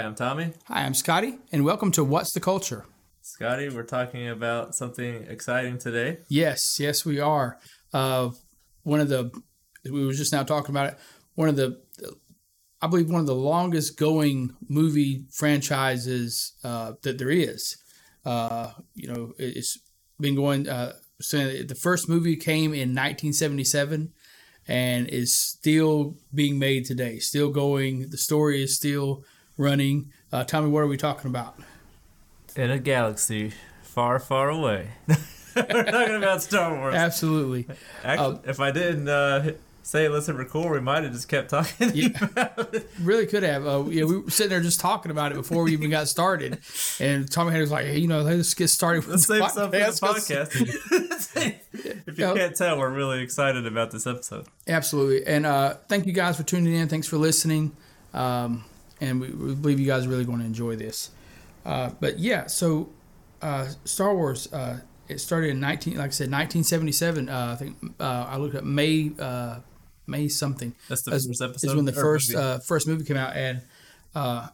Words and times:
Hi, 0.00 0.06
I'm 0.06 0.14
Tommy. 0.14 0.52
Hi, 0.64 0.86
I'm 0.86 0.94
Scotty, 0.94 1.40
and 1.52 1.62
welcome 1.62 1.90
to 1.92 2.02
What's 2.02 2.32
the 2.32 2.40
Culture? 2.40 2.86
Scotty, 3.20 3.68
we're 3.68 3.82
talking 3.82 4.30
about 4.30 4.74
something 4.74 5.26
exciting 5.28 5.76
today. 5.76 6.20
Yes, 6.26 6.78
yes, 6.80 7.04
we 7.04 7.20
are. 7.20 7.58
Uh, 7.92 8.30
one 8.82 9.00
of 9.00 9.10
the, 9.10 9.30
we 9.84 10.06
were 10.06 10.14
just 10.14 10.32
now 10.32 10.42
talking 10.42 10.70
about 10.70 10.94
it, 10.94 10.98
one 11.34 11.50
of 11.50 11.56
the, 11.56 11.82
I 12.80 12.86
believe 12.86 13.10
one 13.10 13.20
of 13.20 13.26
the 13.26 13.34
longest 13.34 13.98
going 13.98 14.56
movie 14.70 15.26
franchises 15.32 16.54
uh, 16.64 16.92
that 17.02 17.18
there 17.18 17.28
is. 17.28 17.76
Uh, 18.24 18.72
you 18.94 19.06
know, 19.06 19.34
it's 19.36 19.78
been 20.18 20.34
going, 20.34 20.66
uh, 20.66 20.94
so 21.20 21.62
the 21.62 21.74
first 21.74 22.08
movie 22.08 22.36
came 22.36 22.72
in 22.72 22.94
1977 22.94 24.14
and 24.66 25.08
is 25.08 25.36
still 25.36 26.16
being 26.32 26.58
made 26.58 26.86
today, 26.86 27.18
still 27.18 27.50
going. 27.50 28.08
The 28.08 28.16
story 28.16 28.62
is 28.62 28.74
still 28.74 29.24
running. 29.60 30.10
Uh, 30.32 30.44
tell 30.44 30.62
me, 30.62 30.70
what 30.70 30.80
are 30.80 30.86
we 30.86 30.96
talking 30.96 31.30
about? 31.30 31.56
In 32.56 32.70
a 32.70 32.78
galaxy 32.78 33.52
far, 33.82 34.18
far 34.18 34.48
away. 34.48 34.90
We're 35.56 35.84
talking 35.84 36.16
about 36.16 36.42
Star 36.42 36.76
Wars. 36.76 36.94
Absolutely. 36.94 37.66
Actually, 38.04 38.36
uh, 38.36 38.50
if 38.50 38.60
I 38.60 38.70
didn't 38.70 39.08
uh, 39.08 39.52
say 39.82 40.08
let's 40.08 40.26
hit 40.26 40.36
record, 40.36 40.72
we 40.72 40.80
might 40.80 41.02
have 41.02 41.12
just 41.12 41.28
kept 41.28 41.50
talking. 41.50 41.90
Yeah, 41.92 42.54
really 43.02 43.26
could 43.26 43.42
have. 43.42 43.66
Uh, 43.66 43.84
yeah, 43.88 44.04
we 44.04 44.18
were 44.18 44.30
sitting 44.30 44.50
there 44.50 44.60
just 44.60 44.80
talking 44.80 45.10
about 45.10 45.32
it 45.32 45.34
before 45.34 45.64
we 45.64 45.72
even 45.72 45.90
got 45.90 46.08
started, 46.08 46.58
and 47.00 47.30
Tommy 47.30 47.52
had 47.52 47.60
was 47.60 47.70
like, 47.70 47.86
hey, 47.86 47.98
you 47.98 48.08
know, 48.08 48.22
let's 48.22 48.54
get 48.54 48.68
started 48.68 49.06
with 49.06 49.10
let's 49.10 49.26
the 49.26 49.40
save 49.40 49.50
something 49.50 49.80
for 49.80 49.90
the 49.90 50.00
podcast. 50.06 50.56
if 52.06 52.18
you 52.18 52.34
can't 52.34 52.56
tell, 52.56 52.78
we're 52.78 52.90
really 52.90 53.22
excited 53.22 53.66
about 53.66 53.90
this 53.90 54.06
episode. 54.06 54.46
Absolutely, 54.68 55.26
and 55.26 55.46
uh, 55.46 55.74
thank 55.88 56.06
you 56.06 56.12
guys 56.12 56.36
for 56.36 56.44
tuning 56.44 56.74
in. 56.74 56.88
Thanks 56.88 57.08
for 57.08 57.18
listening, 57.18 57.72
um, 58.14 58.64
and 59.00 59.20
we, 59.20 59.28
we, 59.30 59.54
believe 59.54 59.80
you 59.80 59.86
guys 59.86 60.06
are 60.06 60.08
really 60.08 60.24
going 60.24 60.40
to 60.40 60.44
enjoy 60.44 60.76
this. 60.76 61.10
Uh, 61.64 61.90
but 62.00 62.18
yeah, 62.18 62.46
so 62.46 62.90
uh, 63.42 63.68
Star 63.84 64.14
Wars. 64.14 64.52
Uh, 64.52 64.80
it 65.08 65.18
started 65.18 65.50
in 65.50 65.58
19, 65.58 65.96
like 65.96 66.06
I 66.06 66.10
said, 66.10 66.30
1977. 66.30 67.28
Uh, 67.28 67.52
I 67.52 67.56
think 67.56 67.76
I 67.98 68.36
looked 68.36 68.54
up 68.54 68.62
May 68.62 69.10
May 70.10 70.28
something. 70.28 70.74
That's 70.88 71.02
the 71.02 71.12
first 71.12 71.40
episode. 71.40 71.66
Is 71.68 71.74
when 71.76 71.84
the 71.84 71.92
first 71.92 72.32
movie. 72.32 72.44
Uh, 72.44 72.58
first 72.58 72.86
movie 72.88 73.04
came 73.04 73.16
out, 73.16 73.36
and 73.36 73.62
uh, 74.14 74.48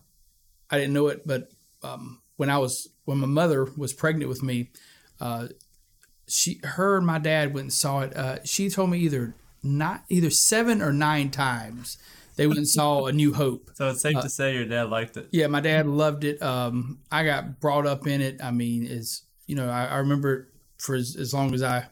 I 0.71 0.79
didn't 0.79 0.93
know 0.93 1.09
it, 1.09 1.27
but 1.27 1.51
um, 1.83 2.21
when 2.37 2.51
I 2.51 2.59
was 2.59 2.89
when 3.07 3.19
my 3.19 3.27
mother 3.27 3.65
was 3.77 3.93
pregnant 3.93 4.29
with 4.29 4.43
me, 4.43 4.71
uh, 5.19 5.49
she 6.29 6.61
her 6.63 6.99
and 6.99 7.07
my 7.07 7.19
dad 7.19 7.55
went 7.55 7.65
and 7.65 7.73
saw 7.73 8.01
it. 8.01 8.15
Uh, 8.15 8.45
she 8.45 8.69
told 8.69 8.91
me 8.91 8.99
either 8.99 9.35
not 9.63 10.05
either 10.09 10.31
seven 10.31 10.83
or 10.83 10.93
nine 10.93 11.31
times 11.31 11.97
they 12.37 12.47
went 12.47 12.59
and 12.59 12.69
saw 12.69 13.07
A 13.07 13.13
New 13.13 13.35
Hope. 13.35 13.71
So 13.75 13.89
it's 13.89 14.03
safe 14.03 14.17
uh, 14.17 14.23
to 14.23 14.29
say 14.29 14.55
your 14.55 14.67
dad 14.67 14.91
liked 14.91 15.17
it. 15.17 15.29
Yeah, 15.33 15.47
my 15.49 15.61
dad 15.61 15.87
loved 15.87 16.25
it. 16.25 16.41
Um, 16.43 17.01
I 17.11 17.25
got 17.25 17.61
brought 17.61 17.87
up 17.87 18.07
in 18.07 18.21
it. 18.21 18.43
I 18.43 18.51
mean, 18.51 18.87
is 18.87 19.23
you 19.47 19.57
know 19.57 19.69
I, 19.69 19.87
I 19.87 19.97
remember 19.97 20.49
for 20.79 20.95
as, 20.95 21.17
as 21.17 21.33
long 21.35 21.55
as 21.55 21.63
I 21.63 21.87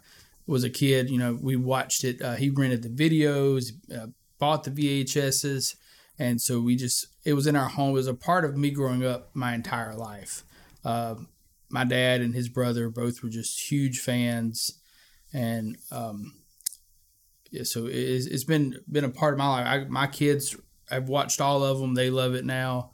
was 0.46 0.64
a 0.64 0.70
kid, 0.70 1.08
you 1.08 1.18
know, 1.18 1.38
we 1.40 1.56
watched 1.56 2.04
it. 2.04 2.20
Uh, 2.20 2.34
he 2.34 2.50
rented 2.50 2.82
the 2.82 2.88
videos, 2.88 3.72
uh, 3.94 4.08
bought 4.38 4.64
the 4.64 4.70
VHSs, 4.70 5.76
and 6.18 6.40
so 6.40 6.60
we 6.60 6.76
just 6.76 7.06
it 7.24 7.32
was 7.32 7.46
in 7.46 7.56
our 7.56 7.68
home. 7.68 7.90
It 7.90 7.94
was 7.94 8.06
a 8.06 8.14
part 8.14 8.44
of 8.44 8.56
me 8.56 8.70
growing 8.70 9.04
up 9.04 9.30
my 9.34 9.54
entire 9.54 9.94
life. 9.94 10.44
Uh, 10.84 11.16
my 11.70 11.84
dad 11.84 12.20
and 12.20 12.34
his 12.34 12.48
brother 12.48 12.90
both 12.90 13.22
were 13.22 13.30
just 13.30 13.70
huge 13.70 13.98
fans, 13.98 14.78
and 15.32 15.78
um, 15.90 16.34
yeah, 17.54 17.62
so 17.62 17.86
it's, 17.86 18.26
it's 18.26 18.42
been 18.42 18.80
been 18.90 19.04
a 19.04 19.08
part 19.08 19.34
of 19.34 19.38
my 19.38 19.48
life. 19.48 19.66
I, 19.66 19.84
my 19.84 20.08
kids, 20.08 20.56
I've 20.90 21.08
watched 21.08 21.40
all 21.40 21.62
of 21.62 21.78
them. 21.78 21.94
They 21.94 22.10
love 22.10 22.34
it 22.34 22.44
now, 22.44 22.90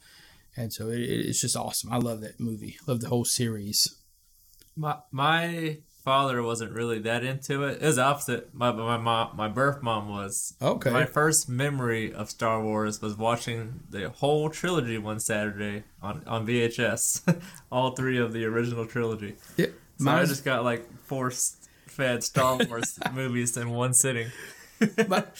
and 0.54 0.70
so 0.70 0.88
it, 0.88 1.00
it's 1.00 1.40
just 1.40 1.56
awesome. 1.56 1.90
I 1.90 1.96
love 1.96 2.20
that 2.20 2.38
movie. 2.38 2.76
Love 2.86 3.00
the 3.00 3.08
whole 3.08 3.24
series. 3.24 3.96
My 4.76 4.98
my 5.10 5.78
father 6.04 6.42
wasn't 6.42 6.72
really 6.72 6.98
that 6.98 7.24
into 7.24 7.64
it. 7.64 7.80
It 7.80 7.86
was 7.86 7.98
opposite. 7.98 8.54
My 8.54 8.70
my 8.70 8.98
mom, 8.98 9.34
my 9.34 9.48
birth 9.48 9.82
mom 9.82 10.10
was. 10.10 10.54
Okay. 10.60 10.90
My 10.90 11.06
first 11.06 11.48
memory 11.48 12.12
of 12.12 12.28
Star 12.28 12.62
Wars 12.62 13.00
was 13.00 13.16
watching 13.16 13.80
the 13.88 14.10
whole 14.10 14.50
trilogy 14.50 14.98
one 14.98 15.20
Saturday 15.20 15.84
on 16.02 16.22
on 16.26 16.46
VHS, 16.46 17.40
all 17.72 17.92
three 17.92 18.18
of 18.18 18.34
the 18.34 18.44
original 18.44 18.84
trilogy. 18.84 19.36
Yeah. 19.56 19.68
So 19.96 20.10
I 20.10 20.24
just 20.26 20.44
got 20.44 20.64
like 20.64 20.86
force 21.04 21.56
fed 21.90 22.24
Star 22.24 22.56
Wars 22.56 22.98
movies 23.12 23.56
in 23.56 23.70
one 23.70 23.94
sitting. 23.94 24.28
but 25.08 25.36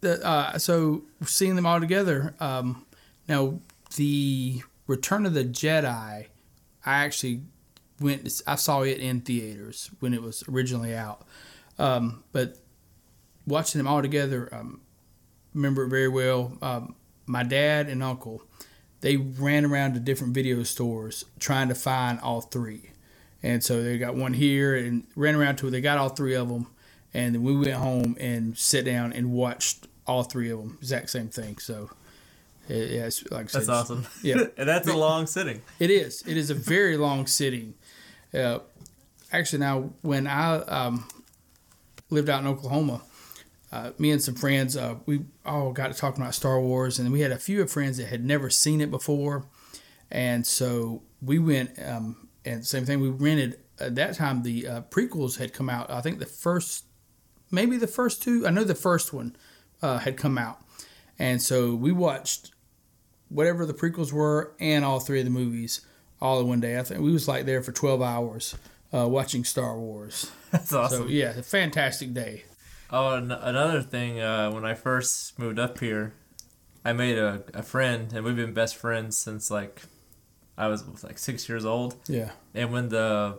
the 0.00 0.24
uh, 0.24 0.58
so 0.58 1.02
seeing 1.24 1.56
them 1.56 1.66
all 1.66 1.80
together. 1.80 2.34
Um, 2.40 2.84
now 3.28 3.60
the 3.96 4.62
Return 4.86 5.26
of 5.26 5.34
the 5.34 5.44
Jedi, 5.44 5.86
I 5.88 6.26
actually 6.84 7.42
went. 8.00 8.42
I 8.46 8.54
saw 8.54 8.82
it 8.82 8.98
in 8.98 9.20
theaters 9.20 9.90
when 10.00 10.14
it 10.14 10.22
was 10.22 10.44
originally 10.48 10.94
out, 10.94 11.26
um, 11.78 12.22
but 12.32 12.58
watching 13.46 13.78
them 13.78 13.88
all 13.88 14.02
together, 14.02 14.48
um, 14.52 14.80
remember 15.54 15.84
it 15.84 15.88
very 15.88 16.08
well. 16.08 16.56
Um, 16.62 16.94
my 17.26 17.42
dad 17.42 17.88
and 17.88 18.02
uncle, 18.02 18.42
they 19.00 19.16
ran 19.16 19.64
around 19.64 19.94
to 19.94 20.00
different 20.00 20.34
video 20.34 20.62
stores 20.62 21.24
trying 21.40 21.68
to 21.68 21.74
find 21.74 22.20
all 22.20 22.40
three, 22.40 22.90
and 23.42 23.62
so 23.62 23.82
they 23.82 23.98
got 23.98 24.14
one 24.14 24.34
here 24.34 24.74
and 24.76 25.04
ran 25.14 25.34
around 25.34 25.56
to 25.56 25.68
it. 25.68 25.70
They 25.70 25.80
got 25.80 25.98
all 25.98 26.08
three 26.08 26.34
of 26.34 26.48
them, 26.48 26.66
and 27.14 27.34
then 27.34 27.42
we 27.42 27.56
went 27.56 27.72
home 27.72 28.16
and 28.18 28.56
sat 28.56 28.84
down 28.84 29.12
and 29.12 29.32
watched 29.32 29.86
all 30.06 30.22
three 30.22 30.50
of 30.50 30.58
them. 30.58 30.78
Exact 30.80 31.10
same 31.10 31.28
thing. 31.28 31.58
So. 31.58 31.90
Yeah, 32.68 33.06
it's 33.06 33.22
like 33.30 33.44
I 33.44 33.46
said, 33.46 33.60
that's 33.60 33.68
awesome. 33.68 34.06
Yeah, 34.22 34.46
and 34.56 34.68
that's 34.68 34.88
a 34.88 34.96
long 34.96 35.28
sitting. 35.28 35.62
It 35.78 35.88
is. 35.88 36.24
It 36.26 36.36
is 36.36 36.50
a 36.50 36.54
very 36.54 36.96
long 36.96 37.28
sitting. 37.28 37.74
Uh, 38.34 38.58
actually, 39.32 39.60
now 39.60 39.90
when 40.02 40.26
I 40.26 40.56
um, 40.56 41.06
lived 42.10 42.28
out 42.28 42.40
in 42.40 42.48
Oklahoma, 42.48 43.02
uh, 43.72 43.92
me 43.98 44.10
and 44.10 44.22
some 44.22 44.34
friends, 44.34 44.76
uh, 44.76 44.96
we 45.06 45.20
all 45.44 45.72
got 45.72 45.92
to 45.92 45.94
talking 45.94 46.22
about 46.22 46.34
Star 46.34 46.60
Wars, 46.60 46.98
and 46.98 47.12
we 47.12 47.20
had 47.20 47.30
a 47.30 47.38
few 47.38 47.62
of 47.62 47.70
friends 47.70 47.98
that 47.98 48.06
had 48.06 48.24
never 48.24 48.50
seen 48.50 48.80
it 48.80 48.90
before, 48.90 49.44
and 50.10 50.46
so 50.46 51.02
we 51.22 51.38
went. 51.38 51.70
Um, 51.84 52.25
and 52.46 52.64
same 52.66 52.84
thing, 52.86 53.00
we 53.00 53.08
rented 53.08 53.58
at 53.78 53.94
that 53.96 54.14
time. 54.14 54.42
The 54.42 54.66
uh, 54.66 54.80
prequels 54.82 55.38
had 55.38 55.52
come 55.52 55.68
out. 55.68 55.90
I 55.90 56.00
think 56.00 56.18
the 56.18 56.26
first, 56.26 56.84
maybe 57.50 57.76
the 57.76 57.86
first 57.86 58.22
two. 58.22 58.46
I 58.46 58.50
know 58.50 58.64
the 58.64 58.74
first 58.74 59.12
one 59.12 59.36
uh, 59.82 59.98
had 59.98 60.16
come 60.16 60.38
out, 60.38 60.60
and 61.18 61.42
so 61.42 61.74
we 61.74 61.92
watched 61.92 62.52
whatever 63.28 63.66
the 63.66 63.74
prequels 63.74 64.12
were 64.12 64.54
and 64.60 64.84
all 64.84 65.00
three 65.00 65.18
of 65.18 65.24
the 65.24 65.30
movies 65.30 65.84
all 66.20 66.40
in 66.40 66.48
one 66.48 66.60
day. 66.60 66.78
I 66.78 66.82
think 66.82 67.00
we 67.00 67.12
was 67.12 67.28
like 67.28 67.44
there 67.44 67.62
for 67.62 67.72
12 67.72 68.00
hours 68.00 68.56
uh, 68.94 69.08
watching 69.08 69.44
Star 69.44 69.76
Wars. 69.78 70.30
That's 70.50 70.72
awesome. 70.72 71.02
So 71.02 71.08
yeah, 71.08 71.30
a 71.30 71.42
fantastic 71.42 72.14
day. 72.14 72.44
Oh, 72.90 73.14
another 73.14 73.82
thing, 73.82 74.20
uh, 74.20 74.52
when 74.52 74.64
I 74.64 74.74
first 74.74 75.38
moved 75.40 75.58
up 75.58 75.80
here, 75.80 76.14
I 76.84 76.92
made 76.92 77.18
a, 77.18 77.42
a 77.52 77.64
friend, 77.64 78.12
and 78.12 78.24
we've 78.24 78.36
been 78.36 78.52
best 78.54 78.76
friends 78.76 79.18
since 79.18 79.50
like 79.50 79.82
I 80.56 80.68
was 80.68 80.84
like 81.04 81.18
six 81.18 81.48
years 81.48 81.64
old. 81.64 81.96
Yeah. 82.08 82.30
And 82.54 82.72
when 82.72 82.88
the 82.88 83.38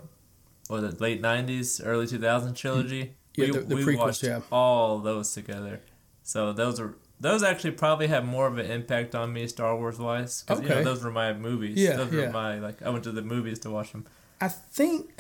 was 0.69 0.83
it 0.83 1.01
late 1.01 1.22
'90s, 1.22 1.81
early 1.83 2.07
2000 2.07 2.53
trilogy, 2.53 3.03
mm. 3.03 3.11
yeah, 3.35 3.45
we, 3.45 3.51
the, 3.51 3.59
the 3.59 3.75
we 3.75 3.83
prequels, 3.83 3.97
watched 3.97 4.23
yeah. 4.23 4.41
all 4.51 5.00
those 5.00 5.33
together. 5.33 5.81
So 6.23 6.53
those 6.53 6.79
are 6.79 6.95
those 7.19 7.41
actually 7.41 7.72
probably 7.72 8.07
have 8.07 8.25
more 8.25 8.47
of 8.47 8.57
an 8.57 8.69
impact 8.69 9.16
on 9.16 9.33
me 9.33 9.47
Star 9.47 9.75
Wars 9.75 9.97
wise 9.97 10.44
because 10.44 10.59
okay. 10.59 10.69
you 10.69 10.75
know 10.75 10.83
those 10.83 11.03
were 11.03 11.11
my 11.11 11.33
movies. 11.33 11.77
Yeah, 11.77 11.95
those 11.95 12.11
yeah. 12.11 12.27
were 12.27 12.31
my 12.31 12.59
like 12.59 12.81
I 12.83 12.89
went 12.89 13.03
to 13.06 13.11
the 13.11 13.22
movies 13.22 13.59
to 13.59 13.69
watch 13.69 13.91
them. 13.91 14.06
I 14.39 14.50
think. 14.50 15.19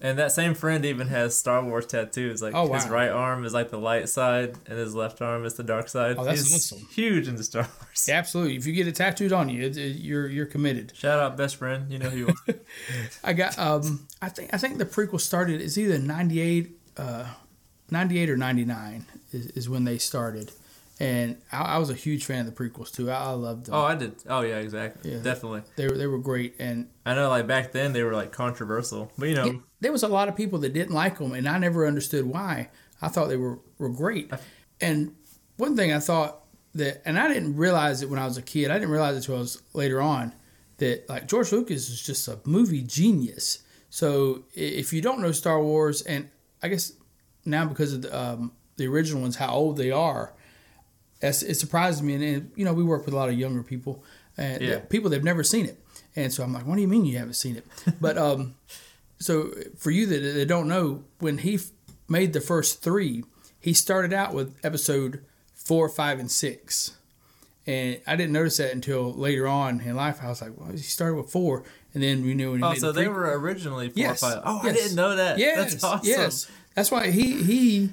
And 0.00 0.18
that 0.18 0.32
same 0.32 0.54
friend 0.54 0.84
even 0.84 1.08
has 1.08 1.36
Star 1.38 1.62
Wars 1.64 1.86
tattoos. 1.86 2.42
Like 2.42 2.54
oh, 2.54 2.66
wow. 2.66 2.74
his 2.74 2.88
right 2.88 3.10
arm 3.10 3.44
is 3.44 3.52
like 3.52 3.70
the 3.70 3.78
light 3.78 4.08
side, 4.08 4.56
and 4.66 4.78
his 4.78 4.94
left 4.94 5.22
arm 5.22 5.44
is 5.44 5.54
the 5.54 5.62
dark 5.62 5.88
side. 5.88 6.16
Oh, 6.18 6.24
that's 6.24 6.42
He's 6.42 6.72
awesome. 6.72 6.86
Huge 6.88 7.28
into 7.28 7.44
Star 7.44 7.62
Wars. 7.62 8.06
Yeah, 8.08 8.16
absolutely. 8.16 8.56
If 8.56 8.66
you 8.66 8.72
get 8.72 8.88
it 8.88 8.96
tattooed 8.96 9.32
on 9.32 9.48
you, 9.48 9.62
it, 9.62 9.76
it, 9.76 9.96
you're 9.96 10.28
you're 10.28 10.46
committed. 10.46 10.92
Shout 10.96 11.20
out 11.20 11.36
best 11.36 11.56
friend. 11.56 11.90
You 11.90 11.98
know 11.98 12.10
who 12.10 12.18
you 12.18 12.28
are. 12.28 12.54
I 13.24 13.32
got. 13.32 13.58
Um, 13.58 14.06
I 14.20 14.28
think 14.28 14.52
I 14.52 14.58
think 14.58 14.78
the 14.78 14.86
prequel 14.86 15.20
started. 15.20 15.60
It's 15.60 15.78
either 15.78 15.98
98, 15.98 16.70
uh, 16.96 17.26
98 17.90 18.30
or 18.30 18.36
ninety 18.36 18.64
nine 18.64 19.06
is, 19.32 19.46
is 19.48 19.68
when 19.68 19.84
they 19.84 19.98
started 19.98 20.50
and 21.00 21.40
I, 21.50 21.62
I, 21.62 21.78
was 21.78 21.90
a 21.90 21.94
huge 21.94 22.24
fan 22.24 22.46
of 22.46 22.46
the 22.46 22.52
prequels 22.52 22.92
too. 22.92 23.10
I, 23.10 23.16
I 23.16 23.30
loved 23.30 23.66
them. 23.66 23.74
Oh, 23.74 23.82
I 23.82 23.96
did. 23.96 24.14
Oh, 24.28 24.42
yeah, 24.42 24.58
exactly. 24.58 25.12
Yeah, 25.12 25.18
definitely. 25.18 25.62
They 25.76 25.88
were 25.88 25.96
they 25.96 26.06
were 26.06 26.18
great, 26.18 26.54
and 26.58 26.88
I 27.04 27.14
know 27.14 27.28
like 27.28 27.46
back 27.46 27.72
then 27.72 27.92
they 27.92 28.02
were 28.02 28.14
like 28.14 28.32
controversial, 28.32 29.10
but 29.18 29.28
you 29.28 29.34
know 29.34 29.46
it, 29.46 29.56
there 29.80 29.92
was 29.92 30.02
a 30.02 30.08
lot 30.08 30.28
of 30.28 30.36
people 30.36 30.60
that 30.60 30.72
didn't 30.72 30.94
like 30.94 31.18
them, 31.18 31.32
and 31.32 31.48
I 31.48 31.58
never 31.58 31.86
understood 31.86 32.26
why. 32.26 32.70
I 33.02 33.08
thought 33.08 33.28
they 33.28 33.36
were 33.36 33.58
were 33.78 33.90
great, 33.90 34.30
and 34.80 35.14
one 35.56 35.76
thing 35.76 35.92
I 35.92 35.98
thought 35.98 36.44
that, 36.74 37.02
and 37.04 37.18
I 37.18 37.28
didn't 37.28 37.56
realize 37.56 38.02
it 38.02 38.10
when 38.10 38.18
I 38.18 38.24
was 38.24 38.38
a 38.38 38.42
kid. 38.42 38.70
I 38.70 38.74
didn't 38.74 38.90
realize 38.90 39.14
it 39.14 39.18
until 39.18 39.36
I 39.36 39.40
was 39.40 39.62
later 39.72 40.00
on 40.00 40.32
that 40.78 41.08
like 41.08 41.26
George 41.28 41.52
Lucas 41.52 41.88
is 41.88 42.02
just 42.02 42.26
a 42.28 42.38
movie 42.44 42.82
genius. 42.82 43.62
So 43.90 44.44
if 44.54 44.92
you 44.92 45.00
don't 45.00 45.20
know 45.20 45.32
Star 45.32 45.62
Wars, 45.62 46.02
and 46.02 46.28
I 46.62 46.68
guess 46.68 46.92
now 47.44 47.64
because 47.66 47.92
of 47.92 48.02
the, 48.02 48.18
um, 48.18 48.52
the 48.76 48.86
original 48.86 49.22
ones, 49.22 49.36
how 49.36 49.52
old 49.52 49.76
they 49.76 49.90
are 49.90 50.32
it 51.28 51.54
surprises 51.56 52.02
me, 52.02 52.14
and, 52.14 52.22
and, 52.24 52.50
you 52.56 52.64
know 52.64 52.72
we 52.74 52.82
work 52.84 53.04
with 53.04 53.14
a 53.14 53.16
lot 53.16 53.28
of 53.28 53.38
younger 53.38 53.62
people. 53.62 54.02
and 54.36 54.60
Yeah. 54.62 54.78
people 54.80 55.10
that've 55.10 55.24
never 55.24 55.44
seen 55.44 55.64
it. 55.66 55.78
And 56.16 56.32
so 56.32 56.42
I'm 56.42 56.52
like, 56.52 56.66
what 56.66 56.74
do 56.76 56.80
you 56.80 56.88
mean 56.88 57.04
you 57.04 57.18
haven't 57.18 57.34
seen 57.34 57.56
it? 57.56 57.66
But 58.00 58.18
um, 58.18 58.54
so 59.18 59.50
for 59.76 59.90
you 59.92 60.06
that, 60.06 60.18
that 60.20 60.46
don't 60.48 60.68
know, 60.68 61.04
when 61.20 61.38
he 61.38 61.54
f- 61.54 61.70
made 62.08 62.32
the 62.32 62.40
first 62.40 62.82
three, 62.82 63.24
he 63.60 63.72
started 63.72 64.12
out 64.12 64.34
with 64.34 64.54
episode 64.64 65.24
four, 65.54 65.88
five, 65.88 66.18
and 66.18 66.30
six. 66.30 66.92
And 67.66 68.00
I 68.06 68.16
didn't 68.16 68.32
notice 68.32 68.58
that 68.58 68.72
until 68.72 69.12
later 69.12 69.46
on 69.48 69.80
in 69.80 69.96
life. 69.96 70.18
I 70.22 70.28
was 70.28 70.42
like, 70.42 70.52
well, 70.58 70.70
he 70.70 70.78
started 70.78 71.14
with 71.16 71.30
four. 71.30 71.62
And 71.94 72.02
then 72.02 72.22
we 72.24 72.34
knew 72.34 72.50
when 72.52 72.60
he 72.60 72.66
Oh, 72.66 72.74
so 72.74 72.92
the 72.92 73.00
they 73.02 73.08
were 73.08 73.38
originally 73.38 73.88
four 73.88 74.02
Yes, 74.02 74.22
or 74.22 74.30
five. 74.32 74.42
Oh, 74.44 74.60
I 74.62 74.72
didn't 74.72 74.96
know 74.96 75.16
that. 75.16 75.38
Yes, 75.38 75.72
That's 75.72 75.84
awesome. 75.84 76.08
yes. 76.08 76.50
That's 76.74 76.90
why 76.90 77.10
he 77.10 77.42
he 77.42 77.90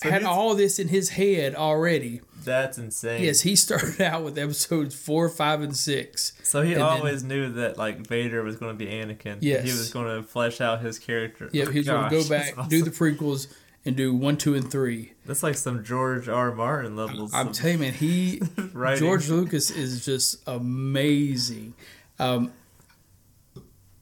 had 0.00 0.24
all 0.24 0.54
this 0.54 0.78
in 0.78 0.88
his 0.88 1.10
head 1.10 1.54
already. 1.54 2.20
That's 2.44 2.76
insane. 2.78 3.22
Yes, 3.22 3.42
he 3.42 3.54
started 3.66 4.00
out 4.00 4.24
with 4.24 4.36
episodes 4.38 4.94
four, 4.94 5.28
five, 5.28 5.60
and 5.62 5.76
six. 5.76 6.32
So 6.42 6.62
he 6.62 6.72
And 6.72 6.80
then- 6.80 6.88
always 6.88 7.22
knew 7.22 7.52
that 7.52 7.76
like 7.78 8.06
Vader 8.06 8.42
was 8.42 8.56
going 8.56 8.76
to 8.76 8.84
be 8.84 8.90
Anakin. 8.90 9.38
Yes. 9.40 9.64
He 9.64 9.70
was 9.70 9.92
going 9.92 10.16
to 10.16 10.26
flesh 10.26 10.60
out 10.60 10.80
his 10.80 10.98
character. 10.98 11.48
Yeah, 11.52 11.64
Oh, 11.66 11.70
he 11.70 11.78
was 11.80 11.86
going 11.88 12.10
to 12.10 12.16
go 12.22 12.28
back, 12.28 12.56
that's 12.56 12.68
do 12.68 12.82
the 12.82 12.90
prequels, 12.90 13.46
and 13.84 13.94
do 13.96 14.14
one, 14.14 14.36
two, 14.36 14.54
and 14.54 14.68
three. 14.70 15.12
That's 15.26 15.42
like 15.42 15.54
some 15.56 15.84
George 15.84 16.28
R. 16.28 16.52
Martin 16.54 16.96
levels. 16.96 17.32
I'm 17.34 17.52
telling 17.52 17.74
you, 17.78 17.84
man, 17.84 17.92
he. 17.94 18.40
George 18.96 19.28
Lucas 19.28 19.70
is 19.70 20.04
just 20.04 20.42
amazing. 20.48 21.74
Um, 22.18 22.52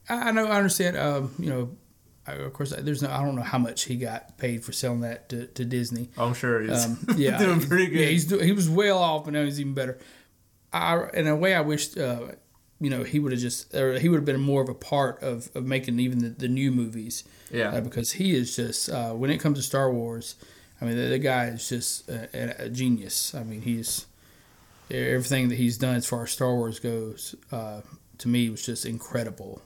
I, 0.09 0.29
I 0.29 0.31
know, 0.33 0.47
I 0.47 0.57
understand. 0.57 0.97
Um, 0.97 1.35
you 1.39 1.49
know, 1.51 1.71
I, 2.31 2.35
of 2.35 2.53
course, 2.53 2.73
there's 2.77 3.03
no, 3.03 3.11
I 3.11 3.23
don't 3.23 3.35
know 3.37 3.43
how 3.43 3.59
much 3.59 3.85
he 3.85 3.97
got 3.97 4.39
paid 4.39 4.65
for 4.65 4.73
selling 4.73 5.01
that 5.01 5.29
to, 5.31 5.47
to 5.47 5.65
Disney. 5.65 6.09
I'm 6.17 6.35
sure 6.35 6.61
he's 6.63 6.85
Um, 6.87 6.99
yeah, 7.17 7.39
doing 7.39 7.61
pretty 7.61 7.87
good. 7.87 8.01
Yeah, 8.01 8.07
he's 8.07 8.27
do, 8.27 8.39
he 8.39 8.53
was 8.53 8.69
well 8.69 8.99
off, 8.99 9.27
and 9.27 9.35
now 9.35 9.45
he's 9.45 9.61
even 9.61 9.75
better. 9.75 9.99
I, 10.73 11.09
in 11.15 11.27
a 11.27 11.35
way, 11.37 11.55
I 11.55 11.61
wish, 11.61 11.97
uh, 11.97 12.33
you 12.81 12.91
know, 12.91 13.03
he 13.03 13.19
would 13.19 13.33
have 13.33 13.41
just, 13.41 13.75
or 13.75 13.99
he 13.99 14.09
would 14.09 14.17
have 14.17 14.25
been 14.25 14.41
more 14.41 14.63
of 14.63 14.69
a 14.69 14.75
part 14.75 15.23
of, 15.23 15.51
of 15.55 15.67
making 15.67 15.99
even 15.99 16.19
the, 16.21 16.29
the 16.29 16.49
new 16.49 16.71
movies. 16.71 17.25
Yeah. 17.51 17.71
uh, 17.71 17.81
because 17.81 18.13
he 18.13 18.35
is 18.35 18.55
just 18.55 18.89
uh, 18.89 19.11
when 19.13 19.31
it 19.31 19.39
comes 19.39 19.59
to 19.59 19.63
Star 19.63 19.93
Wars, 19.93 20.37
I 20.81 20.85
mean, 20.85 20.97
the, 20.97 21.09
the 21.09 21.19
guy 21.19 21.47
is 21.47 21.69
just 21.69 22.09
a, 22.09 22.29
a, 22.33 22.67
a 22.67 22.69
genius. 22.69 23.35
I 23.35 23.43
mean, 23.43 23.63
he's 23.63 24.07
everything 24.91 25.49
that 25.49 25.57
he's 25.57 25.79
done 25.79 25.97
as 25.97 26.07
far 26.07 26.23
as 26.23 26.31
Star 26.31 26.55
Wars 26.55 26.79
goes. 26.79 27.35
Uh, 27.51 27.81
to 28.19 28.29
me, 28.29 28.51
was 28.51 28.65
just 28.65 28.85
incredible. 28.87 29.63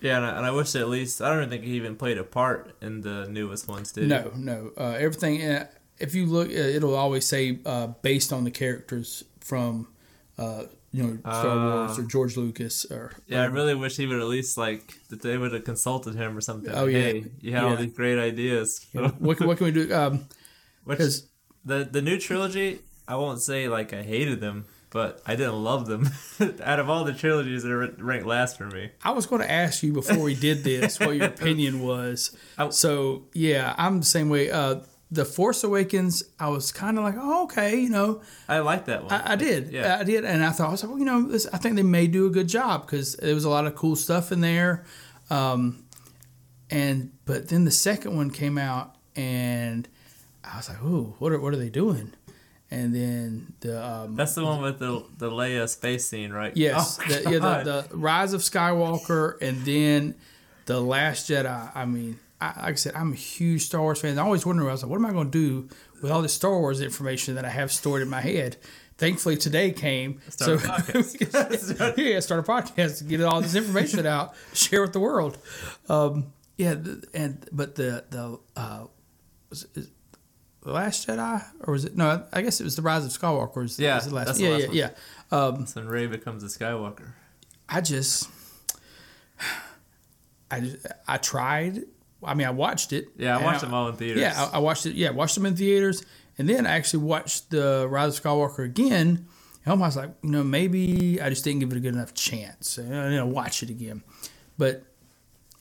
Yeah, 0.00 0.16
and 0.16 0.26
I, 0.26 0.36
and 0.36 0.46
I 0.46 0.50
wish 0.50 0.74
at 0.74 0.88
least 0.88 1.20
I 1.20 1.28
don't 1.28 1.38
even 1.38 1.50
think 1.50 1.64
he 1.64 1.72
even 1.72 1.96
played 1.96 2.18
a 2.18 2.24
part 2.24 2.76
in 2.80 3.00
the 3.00 3.26
newest 3.28 3.68
ones. 3.68 3.92
Did 3.92 4.04
he? 4.04 4.08
No, 4.08 4.32
no. 4.34 4.70
Uh, 4.76 4.96
everything. 4.98 5.42
Uh, 5.42 5.66
if 5.98 6.14
you 6.14 6.26
look, 6.26 6.48
uh, 6.48 6.52
it'll 6.52 6.94
always 6.94 7.26
say 7.26 7.58
uh, 7.66 7.88
based 8.02 8.32
on 8.32 8.44
the 8.44 8.50
characters 8.50 9.24
from, 9.40 9.88
uh, 10.38 10.64
you 10.92 11.02
know, 11.02 11.18
Star. 11.20 11.56
Wars 11.56 11.98
or 11.98 12.02
George 12.02 12.36
Lucas 12.36 12.84
or. 12.90 13.12
Yeah, 13.26 13.42
I 13.42 13.46
really 13.46 13.74
wish 13.74 13.96
he 13.96 14.06
would 14.06 14.20
at 14.20 14.26
least 14.26 14.56
like 14.56 14.94
that 15.08 15.22
they 15.22 15.36
would 15.36 15.52
have 15.52 15.64
consulted 15.64 16.14
him 16.14 16.36
or 16.36 16.40
something. 16.40 16.72
Oh, 16.72 16.86
yeah. 16.86 16.98
Hey, 16.98 17.24
you 17.40 17.52
had 17.52 17.64
all 17.64 17.76
these 17.76 17.92
great 17.92 18.18
ideas. 18.18 18.86
what, 18.92 19.36
can, 19.36 19.46
what 19.46 19.58
can 19.58 19.66
we 19.66 19.72
do? 19.72 19.92
Um, 19.94 20.26
Which 20.84 21.00
the 21.64 21.84
the 21.90 22.00
new 22.00 22.18
trilogy, 22.18 22.80
I 23.06 23.16
won't 23.16 23.42
say 23.42 23.68
like 23.68 23.92
I 23.92 24.02
hated 24.02 24.40
them, 24.40 24.64
but 24.90 25.20
I 25.26 25.36
didn't 25.36 25.62
love 25.62 25.86
them. 25.86 26.08
Out 26.62 26.80
of 26.80 26.88
all 26.88 27.04
the 27.04 27.12
trilogies, 27.12 27.62
they're 27.62 27.78
ranked 27.98 28.26
last 28.26 28.56
for 28.58 28.66
me. 28.66 28.90
I 29.04 29.10
was 29.10 29.26
going 29.26 29.42
to 29.42 29.50
ask 29.50 29.82
you 29.82 29.92
before 29.92 30.18
we 30.22 30.34
did 30.34 30.64
this 30.64 30.98
what 30.98 31.16
your 31.16 31.26
opinion 31.26 31.80
was. 31.82 32.34
I- 32.56 32.70
So 32.70 33.24
yeah, 33.34 33.74
I'm 33.76 34.00
the 34.00 34.06
same 34.06 34.28
way. 34.28 34.50
Uh, 34.50 34.80
the 35.10 35.24
Force 35.24 35.64
Awakens, 35.64 36.22
I 36.38 36.48
was 36.50 36.70
kind 36.70 36.98
of 36.98 37.04
like, 37.04 37.14
oh, 37.18 37.44
okay, 37.44 37.80
you 37.80 37.88
know, 37.88 38.20
I 38.46 38.58
like 38.58 38.84
that 38.86 39.04
one. 39.04 39.12
I, 39.12 39.32
I 39.32 39.36
did, 39.36 39.72
Yeah. 39.72 39.96
I 39.98 40.04
did, 40.04 40.24
and 40.26 40.44
I 40.44 40.50
thought 40.50 40.68
I 40.68 40.70
was 40.72 40.82
like, 40.82 40.90
well, 40.90 40.98
you 40.98 41.06
know, 41.06 41.22
this, 41.28 41.46
I 41.50 41.56
think 41.56 41.76
they 41.76 41.82
may 41.82 42.06
do 42.06 42.26
a 42.26 42.30
good 42.30 42.46
job 42.48 42.84
because 42.84 43.14
there 43.16 43.34
was 43.34 43.44
a 43.44 43.48
lot 43.50 43.66
of 43.66 43.74
cool 43.74 43.96
stuff 43.96 44.32
in 44.32 44.42
there. 44.42 44.84
Um, 45.30 45.84
and 46.70 47.12
but 47.24 47.48
then 47.48 47.64
the 47.64 47.70
second 47.70 48.16
one 48.16 48.30
came 48.30 48.58
out, 48.58 48.96
and 49.16 49.88
I 50.44 50.58
was 50.58 50.68
like, 50.68 50.82
ooh, 50.82 51.14
what 51.18 51.32
are 51.32 51.40
what 51.40 51.54
are 51.54 51.56
they 51.58 51.70
doing? 51.70 52.12
And 52.70 52.94
then 52.94 53.54
the 53.60 53.82
um, 53.82 54.14
That's 54.16 54.34
the 54.34 54.44
one 54.44 54.60
with 54.60 54.78
the 54.78 55.02
the 55.16 55.30
Leia 55.30 55.68
space 55.68 56.06
scene, 56.06 56.32
right? 56.32 56.54
Yes, 56.54 56.98
Oh, 57.00 57.08
the, 57.08 57.30
yeah, 57.30 57.38
the, 57.62 57.86
the 57.88 57.96
Rise 57.96 58.34
of 58.34 58.42
Skywalker, 58.42 59.40
and 59.40 59.64
then 59.64 60.14
the 60.66 60.78
Last 60.80 61.30
Jedi. 61.30 61.70
I 61.74 61.84
mean, 61.86 62.18
I, 62.40 62.46
like 62.48 62.72
I 62.72 62.74
said, 62.74 62.94
I'm 62.94 63.12
a 63.12 63.16
huge 63.16 63.62
Star 63.62 63.80
Wars 63.80 64.00
fan. 64.02 64.18
I 64.18 64.22
always 64.22 64.44
wonder, 64.44 64.68
I 64.68 64.72
was 64.72 64.82
like, 64.82 64.90
what 64.90 64.96
am 64.96 65.06
I 65.06 65.12
going 65.12 65.30
to 65.30 65.38
do 65.66 65.74
with 66.02 66.12
all 66.12 66.20
this 66.20 66.34
Star 66.34 66.58
Wars 66.58 66.82
information 66.82 67.36
that 67.36 67.46
I 67.46 67.48
have 67.48 67.72
stored 67.72 68.02
in 68.02 68.08
my 68.10 68.20
head? 68.20 68.58
Thankfully, 68.98 69.36
today 69.36 69.70
came. 69.70 70.20
Start 70.28 70.60
so 70.60 70.66
yeah, 71.96 72.20
start 72.20 72.40
a 72.40 72.42
podcast 72.42 72.98
to 72.98 73.04
get 73.04 73.22
all 73.22 73.40
this 73.40 73.54
information 73.54 74.04
out, 74.04 74.34
share 74.52 74.82
with 74.82 74.92
the 74.92 75.00
world. 75.00 75.38
Um, 75.88 76.32
yeah, 76.58 76.74
and 77.14 77.48
but 77.50 77.76
the 77.76 78.04
the 78.10 78.38
uh, 78.56 78.86
the 80.62 80.72
Last 80.72 81.06
Jedi 81.08 81.44
or 81.60 81.72
was 81.72 81.84
it? 81.84 81.96
No, 81.96 82.24
I 82.32 82.42
guess 82.42 82.60
it 82.60 82.64
was 82.64 82.76
the 82.76 82.82
Rise 82.82 83.04
of 83.04 83.10
Skywalker. 83.12 83.56
Was, 83.56 83.78
Yeah, 83.78 83.96
was 83.96 84.06
the 84.06 84.14
last. 84.14 84.26
that's 84.26 84.38
the 84.38 84.44
yeah, 84.44 84.50
last 84.50 84.60
yeah, 84.62 84.66
one. 84.68 84.76
yeah. 84.76 84.90
Um, 85.38 85.54
That's 85.60 85.74
when 85.74 85.88
Rey 85.88 86.06
becomes 86.06 86.42
a 86.42 86.46
Skywalker. 86.46 87.12
I 87.68 87.80
just, 87.80 88.28
I 90.50 90.60
just, 90.60 90.86
I 91.06 91.18
tried. 91.18 91.82
I 92.22 92.34
mean, 92.34 92.46
I 92.46 92.50
watched 92.50 92.92
it. 92.92 93.08
Yeah, 93.16 93.38
I 93.38 93.42
watched 93.44 93.60
them 93.60 93.74
all 93.74 93.88
in 93.88 93.96
theaters. 93.96 94.20
Yeah, 94.22 94.48
I, 94.52 94.56
I 94.56 94.58
watched 94.58 94.86
it. 94.86 94.94
Yeah, 94.94 95.10
watched 95.10 95.34
them 95.34 95.46
in 95.46 95.54
theaters, 95.54 96.04
and 96.38 96.48
then 96.48 96.66
I 96.66 96.70
actually 96.76 97.04
watched 97.04 97.50
the 97.50 97.86
Rise 97.88 98.18
of 98.18 98.24
Skywalker 98.24 98.64
again. 98.64 99.26
And 99.64 99.72
I 99.74 99.86
was 99.86 99.96
like, 99.96 100.10
you 100.22 100.30
know, 100.30 100.42
maybe 100.42 101.20
I 101.20 101.28
just 101.28 101.44
didn't 101.44 101.60
give 101.60 101.70
it 101.72 101.76
a 101.76 101.80
good 101.80 101.94
enough 101.94 102.14
chance. 102.14 102.78
And 102.78 102.94
I 102.94 103.10
didn't 103.10 103.32
watch 103.32 103.62
it 103.62 103.68
again, 103.70 104.02
but 104.56 104.82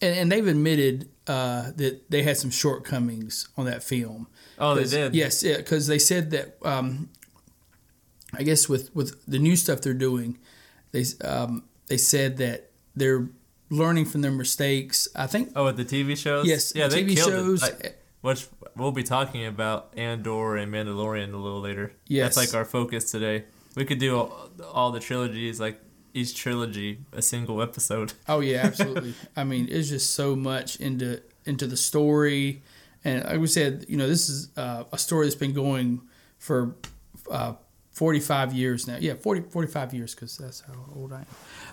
and, 0.01 0.15
and 0.17 0.31
they've 0.31 0.47
admitted 0.47 1.09
uh, 1.27 1.71
that 1.75 2.09
they 2.09 2.23
had 2.23 2.37
some 2.37 2.49
shortcomings 2.51 3.49
on 3.57 3.65
that 3.65 3.83
film. 3.83 4.27
Oh, 4.59 4.75
they 4.75 4.85
did? 4.85 5.13
Yes, 5.15 5.43
yeah, 5.43 5.57
because 5.57 5.87
they 5.87 5.99
said 5.99 6.31
that. 6.31 6.57
Um, 6.63 7.09
I 8.33 8.43
guess 8.43 8.67
with 8.67 8.93
with 8.95 9.23
the 9.25 9.39
new 9.39 9.55
stuff 9.55 9.81
they're 9.81 9.93
doing, 9.93 10.37
they 10.91 11.05
um, 11.23 11.63
they 11.87 11.97
said 11.97 12.37
that 12.37 12.71
they're 12.95 13.29
learning 13.69 14.05
from 14.05 14.21
their 14.21 14.31
mistakes. 14.31 15.07
I 15.15 15.27
think 15.27 15.51
Oh, 15.55 15.65
with 15.65 15.77
the 15.77 15.85
TV 15.85 16.17
shows. 16.17 16.45
yes, 16.45 16.73
yeah, 16.75 16.87
they 16.87 17.03
TV 17.03 17.17
shows. 17.17 17.61
Like, 17.61 18.01
which 18.21 18.47
we'll 18.75 18.91
be 18.91 19.03
talking 19.03 19.45
about 19.45 19.93
Andor 19.95 20.55
and 20.57 20.73
Mandalorian 20.73 21.33
a 21.33 21.37
little 21.37 21.61
later. 21.61 21.93
Yes. 22.07 22.35
that's 22.35 22.51
like 22.53 22.57
our 22.57 22.65
focus 22.65 23.11
today. 23.11 23.45
We 23.75 23.85
could 23.85 23.99
do 23.99 24.17
all, 24.17 24.49
all 24.73 24.91
the 24.91 24.99
trilogies, 24.99 25.59
like 25.59 25.79
each 26.17 26.35
trilogy, 26.35 26.99
a 27.13 27.21
single 27.21 27.61
episode. 27.61 28.13
Oh 28.27 28.41
yeah, 28.41 28.61
absolutely. 28.65 29.13
I 29.35 29.43
mean, 29.43 29.67
it's 29.71 29.89
just 29.89 30.09
so 30.13 30.35
much 30.35 30.77
into 30.87 31.21
into 31.45 31.65
the 31.67 31.77
story, 31.77 32.61
and 33.05 33.23
like 33.23 33.39
we 33.39 33.47
said, 33.47 33.85
you 33.87 33.97
know, 33.97 34.07
this 34.07 34.27
is 34.29 34.49
uh, 34.57 34.83
a 34.91 34.97
story 34.97 35.25
that's 35.25 35.35
been 35.45 35.53
going 35.53 36.01
for 36.39 36.75
uh, 37.31 37.53
45 37.91 38.53
years 38.53 38.85
now. 38.87 38.97
Yeah, 38.99 39.15
40, 39.15 39.49
45 39.49 39.93
years 39.93 40.13
because 40.15 40.37
that's 40.37 40.59
how 40.61 40.73
old 40.95 41.13
I 41.13 41.21
am. 41.21 41.25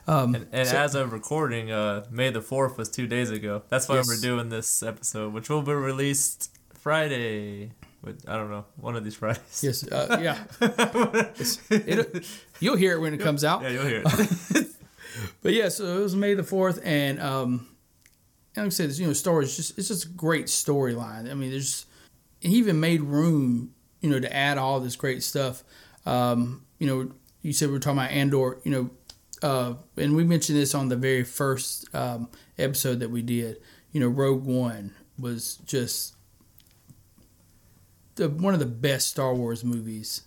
Um, 0.06 0.34
And, 0.34 0.46
and 0.52 0.68
so- 0.68 0.76
as 0.76 0.94
of 0.94 1.12
recording, 1.12 1.70
uh, 1.72 2.04
May 2.10 2.30
the 2.30 2.40
fourth 2.40 2.78
was 2.78 2.88
two 2.88 3.06
days 3.06 3.30
ago. 3.30 3.62
That's 3.68 3.88
why 3.88 3.96
Yes. 3.96 4.08
we're 4.08 4.20
doing 4.30 4.48
this 4.48 4.82
episode, 4.82 5.32
which 5.34 5.48
will 5.50 5.62
be 5.62 5.72
released 5.72 6.50
Friday. 6.84 7.72
With, 8.04 8.28
I 8.28 8.36
don't 8.36 8.50
know, 8.50 8.66
one 8.76 8.96
of 8.96 9.04
these 9.04 9.16
Fridays. 9.16 9.62
yes, 9.62 9.86
uh, 9.90 10.18
yeah. 10.22 10.44
It, 11.70 12.26
you'll 12.60 12.76
hear 12.76 12.96
it 12.96 13.00
when 13.00 13.14
it 13.14 13.20
comes 13.20 13.44
out. 13.44 13.62
Yeah, 13.62 13.70
you'll 13.70 13.86
hear 13.86 14.02
it. 14.04 14.66
But 15.42 15.52
yeah, 15.52 15.68
so 15.68 15.84
it 15.98 16.02
was 16.02 16.16
May 16.16 16.34
the 16.34 16.42
fourth, 16.42 16.80
and 16.84 17.20
um, 17.20 17.68
and 18.56 18.64
like 18.64 18.66
I 18.66 18.68
said, 18.70 18.90
this, 18.90 18.98
you 18.98 19.06
know, 19.06 19.12
Star 19.12 19.34
Wars 19.34 19.56
just 19.56 19.78
it's 19.78 19.88
just 19.88 20.06
a 20.06 20.08
great 20.08 20.46
storyline. 20.46 21.30
I 21.30 21.34
mean, 21.34 21.50
there's 21.50 21.86
and 22.42 22.52
he 22.52 22.58
even 22.58 22.80
made 22.80 23.00
room, 23.00 23.74
you 24.00 24.10
know, 24.10 24.20
to 24.20 24.34
add 24.34 24.58
all 24.58 24.80
this 24.80 24.96
great 24.96 25.22
stuff. 25.22 25.62
Um, 26.04 26.64
you 26.78 26.86
know, 26.86 27.10
you 27.42 27.52
said 27.52 27.68
we 27.68 27.74
were 27.74 27.80
talking 27.80 27.98
about 27.98 28.10
Andor, 28.10 28.58
you 28.64 28.70
know, 28.70 28.90
uh, 29.42 29.74
and 29.96 30.16
we 30.16 30.24
mentioned 30.24 30.58
this 30.58 30.74
on 30.74 30.88
the 30.88 30.96
very 30.96 31.24
first 31.24 31.92
um, 31.94 32.28
episode 32.58 33.00
that 33.00 33.10
we 33.10 33.22
did. 33.22 33.60
You 33.92 34.00
know, 34.00 34.08
Rogue 34.08 34.44
One 34.44 34.94
was 35.18 35.56
just 35.64 36.16
the, 38.16 38.28
one 38.28 38.54
of 38.54 38.60
the 38.60 38.66
best 38.66 39.08
Star 39.08 39.34
Wars 39.34 39.64
movies 39.64 40.22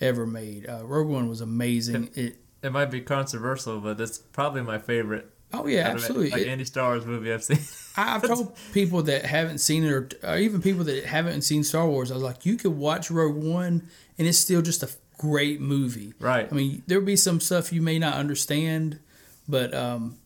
ever 0.00 0.26
made. 0.26 0.68
Uh, 0.68 0.84
Rogue 0.84 1.08
One 1.08 1.28
was 1.28 1.40
amazing. 1.40 2.10
It 2.14 2.36
it 2.62 2.70
might 2.72 2.90
be 2.90 3.00
controversial, 3.00 3.80
but 3.80 4.00
it's 4.00 4.18
probably 4.18 4.62
my 4.62 4.78
favorite. 4.78 5.28
oh 5.52 5.66
yeah, 5.66 5.88
it. 5.88 5.94
absolutely. 5.94 6.30
Like 6.30 6.42
It- 6.42 6.48
any 6.48 6.64
Star 6.64 6.90
Wars 6.92 7.04
movie 7.06 7.32
I've 7.32 7.42
seen. 7.44 7.58
I've 7.96 8.22
told 8.22 8.56
people 8.72 9.02
that 9.04 9.24
haven't 9.26 9.58
seen 9.58 9.84
it, 9.84 9.90
or, 9.90 10.08
or 10.22 10.36
even 10.38 10.62
people 10.62 10.84
that 10.84 11.04
haven't 11.04 11.42
seen 11.42 11.62
Star 11.64 11.86
Wars, 11.88 12.10
I 12.10 12.14
was 12.14 12.22
like, 12.22 12.46
you 12.46 12.56
could 12.56 12.76
watch 12.76 13.10
Rogue 13.10 13.36
One, 13.42 13.88
and 14.18 14.28
it's 14.28 14.38
still 14.38 14.62
just 14.62 14.82
a 14.82 14.88
great 15.18 15.60
movie. 15.60 16.14
Right. 16.18 16.48
I 16.50 16.54
mean, 16.54 16.82
there'll 16.86 17.04
be 17.04 17.16
some 17.16 17.38
stuff 17.40 17.72
you 17.72 17.82
may 17.82 17.98
not 17.98 18.14
understand, 18.14 18.98
but 19.48 19.74
um, 19.74 20.18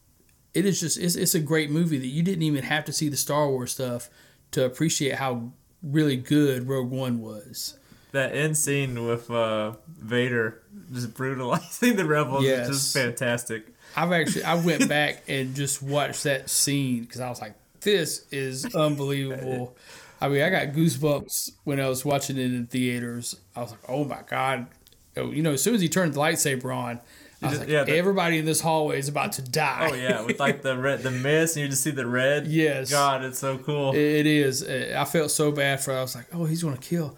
it 0.54 0.64
is 0.64 0.80
just 0.80 0.98
it's, 0.98 1.16
it's 1.16 1.34
a 1.34 1.40
great 1.40 1.70
movie 1.70 1.98
that 1.98 2.06
you 2.06 2.22
didn't 2.22 2.42
even 2.42 2.64
have 2.64 2.84
to 2.84 2.92
see 2.92 3.08
the 3.08 3.16
Star 3.16 3.48
Wars 3.48 3.72
stuff 3.72 4.08
to 4.52 4.64
appreciate 4.64 5.14
how 5.16 5.52
really 5.86 6.16
good 6.16 6.68
Rogue 6.68 6.90
One 6.90 7.20
was. 7.20 7.78
that 8.12 8.34
end 8.34 8.56
scene 8.56 9.06
with 9.06 9.30
uh, 9.30 9.72
Vader 10.00 10.62
just 10.92 11.14
brutalizing 11.14 11.96
the 11.96 12.04
rebels 12.04 12.44
Yes. 12.44 12.68
is 12.68 12.76
just 12.82 12.94
fantastic. 12.96 13.66
I've 13.96 14.12
actually 14.12 14.44
I 14.44 14.54
went 14.54 14.88
back 14.88 15.22
and 15.28 15.54
just 15.54 15.82
watched 15.82 16.24
that 16.24 16.50
scene 16.50 17.02
because 17.02 17.20
I 17.20 17.28
was 17.28 17.40
like, 17.40 17.54
this 17.80 18.26
is 18.30 18.74
unbelievable. 18.74 19.76
I 20.20 20.28
mean, 20.28 20.42
I 20.42 20.48
got 20.50 20.68
goosebumps 20.74 21.52
when 21.64 21.78
I 21.80 21.88
was 21.88 22.04
watching 22.04 22.36
it 22.38 22.44
in 22.52 22.66
theaters. 22.66 23.36
I 23.54 23.60
was 23.60 23.70
like, 23.72 23.80
oh 23.88 24.04
my 24.04 24.20
god. 24.28 24.66
Oh, 25.16 25.30
You 25.30 25.42
know, 25.42 25.52
as 25.52 25.62
soon 25.62 25.74
as 25.74 25.80
he 25.80 25.88
turned 25.88 26.14
the 26.14 26.20
lightsaber 26.20 26.74
on, 26.74 27.00
just- 27.48 27.60
like, 27.60 27.68
yeah, 27.68 27.84
the- 27.84 27.96
everybody 27.96 28.38
in 28.38 28.44
this 28.44 28.60
hallway 28.60 28.98
is 28.98 29.08
about 29.08 29.32
to 29.32 29.42
die. 29.42 29.88
Oh 29.90 29.94
yeah, 29.94 30.22
with 30.22 30.38
like 30.40 30.62
the 30.62 30.76
red, 30.76 31.02
the 31.02 31.10
mist, 31.10 31.56
and 31.56 31.62
you 31.64 31.68
just 31.68 31.82
see 31.82 31.90
the 31.90 32.06
red. 32.06 32.46
Yes. 32.46 32.90
God, 32.90 33.24
it's 33.24 33.38
so 33.38 33.58
cool. 33.58 33.92
It- 33.92 33.98
it 33.98 34.26
is. 34.26 34.62
Uh, 34.62 34.94
I 34.98 35.04
felt 35.04 35.30
so 35.30 35.50
bad 35.52 35.80
for. 35.80 35.92
I 35.92 36.00
was 36.02 36.14
like, 36.14 36.26
oh, 36.32 36.44
he's 36.44 36.62
going 36.62 36.76
to 36.76 36.80
kill 36.80 37.16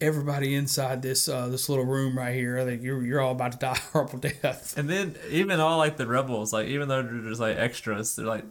everybody 0.00 0.54
inside 0.54 1.02
this 1.02 1.28
uh, 1.28 1.48
this 1.48 1.68
little 1.68 1.84
room 1.84 2.16
right 2.16 2.34
here. 2.34 2.58
I 2.58 2.64
think 2.64 2.82
you're 2.82 3.02
you're 3.04 3.20
all 3.20 3.32
about 3.32 3.52
to 3.52 3.58
die 3.58 3.78
horrible 3.92 4.18
death. 4.18 4.76
And 4.78 4.88
then 4.88 5.16
even 5.30 5.60
all 5.60 5.78
like 5.78 5.96
the 5.98 6.06
rebels, 6.06 6.52
like 6.52 6.68
even 6.68 6.88
though 6.88 7.02
they're 7.02 7.20
just 7.28 7.40
like 7.40 7.56
extras, 7.58 8.16
they're 8.16 8.26
like 8.26 8.44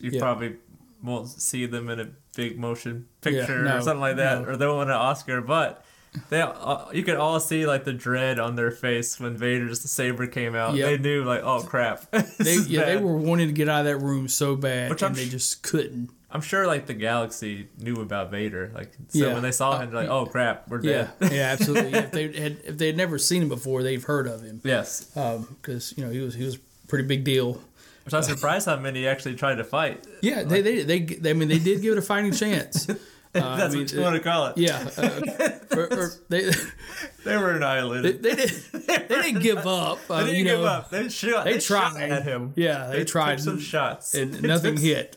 you 0.00 0.10
Yeah. 0.10 0.20
probably 0.20 0.56
won't 1.02 1.28
see 1.28 1.66
them 1.66 1.88
in 1.90 2.00
a 2.00 2.08
big 2.34 2.58
motion 2.58 3.06
picture 3.20 3.62
no, 3.62 3.76
or 3.76 3.80
something 3.80 4.00
like 4.00 4.16
that, 4.16 4.42
no. 4.42 4.48
or 4.48 4.56
they 4.56 4.66
won't 4.66 4.80
win 4.80 4.88
an 4.88 4.94
Oscar. 4.94 5.40
But 5.40 5.84
they, 6.30 6.40
uh, 6.40 6.90
you 6.92 7.02
could 7.02 7.16
all 7.16 7.38
see 7.40 7.66
like 7.66 7.84
the 7.84 7.92
dread 7.92 8.38
on 8.38 8.56
their 8.56 8.70
face 8.70 9.18
when 9.20 9.36
Vader's 9.36 9.80
the 9.80 9.88
saber 9.88 10.26
came 10.26 10.54
out. 10.54 10.74
Yep. 10.74 10.86
They 10.88 10.98
knew 10.98 11.24
like, 11.24 11.42
oh 11.42 11.62
crap. 11.62 12.06
They 12.38 12.56
yeah, 12.66 12.84
they 12.86 12.96
were 12.96 13.16
wanting 13.16 13.48
to 13.48 13.52
get 13.52 13.68
out 13.68 13.80
of 13.80 13.86
that 13.86 13.98
room 13.98 14.28
so 14.28 14.56
bad, 14.56 14.90
Which 14.90 15.02
and 15.02 15.10
I'm 15.10 15.14
they 15.16 15.28
just 15.28 15.62
couldn't. 15.62 16.10
I'm 16.30 16.40
sure 16.40 16.66
like 16.66 16.86
the 16.86 16.94
galaxy 16.94 17.68
knew 17.78 17.96
about 18.02 18.30
Vader. 18.30 18.70
Like 18.74 18.92
so 19.08 19.26
Yeah. 19.26 19.32
when 19.34 19.42
they 19.42 19.52
saw 19.52 19.78
him, 19.78 19.90
they're 19.90 20.00
like, 20.02 20.10
oh 20.10 20.26
crap, 20.26 20.68
we're 20.68 20.82
Yeah, 20.82 21.08
dead. 21.20 21.32
yeah, 21.32 21.42
absolutely. 21.52 21.94
if 21.94 22.10
they 22.10 22.32
had 22.32 22.58
if 22.64 22.78
they 22.78 22.88
had 22.88 22.96
never 22.96 23.18
seen 23.18 23.42
him 23.42 23.48
before, 23.48 23.82
they've 23.82 24.02
heard 24.02 24.26
of 24.26 24.42
him 24.42 24.60
yes. 24.64 25.04
because 25.14 25.94
you 25.96 26.04
know 26.04 26.10
he 26.10 26.20
was 26.20 26.34
he 26.34 26.44
was 26.44 26.56
a 26.56 26.86
pretty 26.88 27.06
big 27.06 27.24
deal. 27.24 27.60
Which 28.04 28.14
I'm 28.14 28.22
surprised 28.22 28.66
how 28.66 28.76
many 28.76 29.06
actually 29.08 29.34
tried 29.34 29.56
to 29.56 29.64
fight. 29.64 30.04
Yeah, 30.22 30.44
they, 30.44 30.60
they 30.62 30.82
they 30.82 31.00
they 31.00 31.30
I 31.30 31.32
mean 31.32 31.48
they 31.48 31.58
did 31.58 31.82
give 31.82 31.92
it 31.92 31.98
a 31.98 32.02
fighting 32.02 32.32
chance. 32.32 32.86
Uh, 33.36 33.46
I 33.48 33.56
That's 33.58 33.74
mean, 33.74 33.82
what 33.84 33.92
you 33.92 34.00
want 34.00 34.16
to 34.16 34.22
call 34.22 34.46
it. 34.46 34.58
Yeah, 34.58 34.88
uh, 34.96 35.50
or, 35.76 35.92
or 35.92 36.12
they, 36.28 36.50
They 37.24 37.36
were 37.36 37.50
they 37.52 37.56
annihilated. 37.56 38.22
they 38.22 38.34
did 38.36 38.50
they 38.50 38.98
didn't 39.08 39.42
give 39.42 39.66
up. 39.66 39.98
Uh, 40.08 40.20
They 40.20 40.26
didn't 40.26 40.38
you 40.38 40.44
give 40.44 40.64
up. 40.64 40.90
They 40.90 41.08
shot. 41.08 41.44
they 41.44 41.54
They, 41.54 41.60
shot 41.60 41.92
tried. 41.92 42.10
at 42.10 42.22
him. 42.22 42.52
Yeah, 42.56 42.86
they, 42.88 42.98
They 42.98 43.04
tried 43.04 43.40
some 43.40 43.58
shots. 43.60 44.14
and 44.14 44.42
nothing 44.42 44.76
hit. 44.76 45.16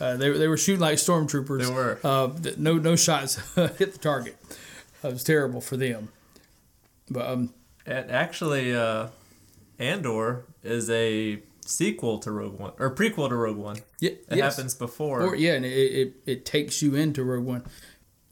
Uh, 0.00 0.16
they 0.16 0.30
they 0.30 0.46
were 0.48 0.56
shooting 0.56 0.80
like 0.80 0.96
stormtroopers. 0.98 1.66
They 1.66 1.72
were. 1.72 1.98
Uh, 2.04 2.30
no 2.56 2.76
no 2.78 2.94
shots 2.96 3.36
hit 3.56 3.92
the 3.92 3.98
target. 4.00 4.36
It 5.02 5.12
was 5.12 5.24
terrible 5.24 5.60
for 5.60 5.76
them. 5.76 6.08
But 7.10 7.26
um, 7.26 7.54
And 7.86 8.10
actually, 8.10 8.74
uh, 8.74 9.08
Andor 9.78 10.44
is 10.62 10.90
a 10.90 11.40
sequel 11.68 12.18
to 12.20 12.30
Rogue 12.30 12.58
One 12.58 12.72
or 12.78 12.94
prequel 12.94 13.28
to 13.28 13.36
Rogue 13.36 13.56
One. 13.56 13.76
yeah, 14.00 14.10
It 14.10 14.38
yes. 14.38 14.56
happens 14.56 14.74
before. 14.74 15.22
Or 15.22 15.36
yeah, 15.36 15.54
and 15.54 15.64
it, 15.64 15.68
it 15.70 16.14
it 16.26 16.44
takes 16.44 16.82
you 16.82 16.94
into 16.94 17.22
Rogue 17.24 17.44
One. 17.44 17.64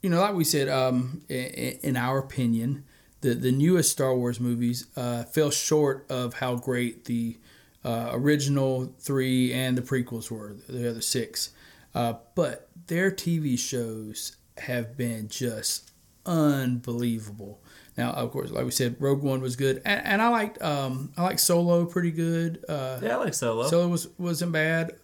You 0.01 0.09
know, 0.09 0.21
like 0.21 0.35
we 0.35 0.43
said, 0.43 0.69
um, 0.69 1.21
in 1.29 1.97
our 1.97 2.19
opinion, 2.19 2.83
the 3.21 3.33
the 3.33 3.51
newest 3.51 3.91
Star 3.91 4.15
Wars 4.15 4.39
movies 4.39 4.87
uh, 4.95 5.23
fell 5.23 5.51
short 5.51 6.05
of 6.09 6.35
how 6.35 6.55
great 6.55 7.05
the 7.05 7.37
uh, 7.83 8.09
original 8.13 8.93
three 8.99 9.53
and 9.53 9.77
the 9.77 9.81
prequels 9.81 10.29
were, 10.31 10.55
the 10.67 10.89
other 10.89 11.01
six. 11.01 11.51
Uh, 11.95 12.13
but 12.35 12.69
their 12.87 13.09
TV 13.11 13.57
shows 13.57 14.37
have 14.57 14.97
been 14.97 15.27
just 15.27 15.91
unbelievable. 16.25 17.61
Now, 17.97 18.11
of 18.11 18.31
course, 18.31 18.51
like 18.51 18.63
we 18.65 18.71
said, 18.71 18.95
Rogue 18.99 19.23
One 19.23 19.41
was 19.41 19.55
good, 19.55 19.81
and, 19.83 20.05
and 20.05 20.21
I 20.21 20.29
liked 20.29 20.61
um, 20.61 21.11
I 21.17 21.23
liked 21.23 21.39
Solo 21.39 21.85
pretty 21.85 22.11
good. 22.11 22.63
Uh, 22.69 22.99
yeah, 23.01 23.15
I 23.15 23.17
like 23.17 23.33
Solo. 23.33 23.67
Solo 23.67 23.87
was 23.87 24.07
wasn't 24.19 24.51
bad, 24.51 24.95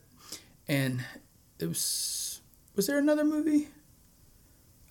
and 0.67 1.03
it 1.59 1.65
was. 1.67 2.41
Was 2.75 2.87
there 2.87 2.97
another 2.99 3.23
movie 3.23 3.67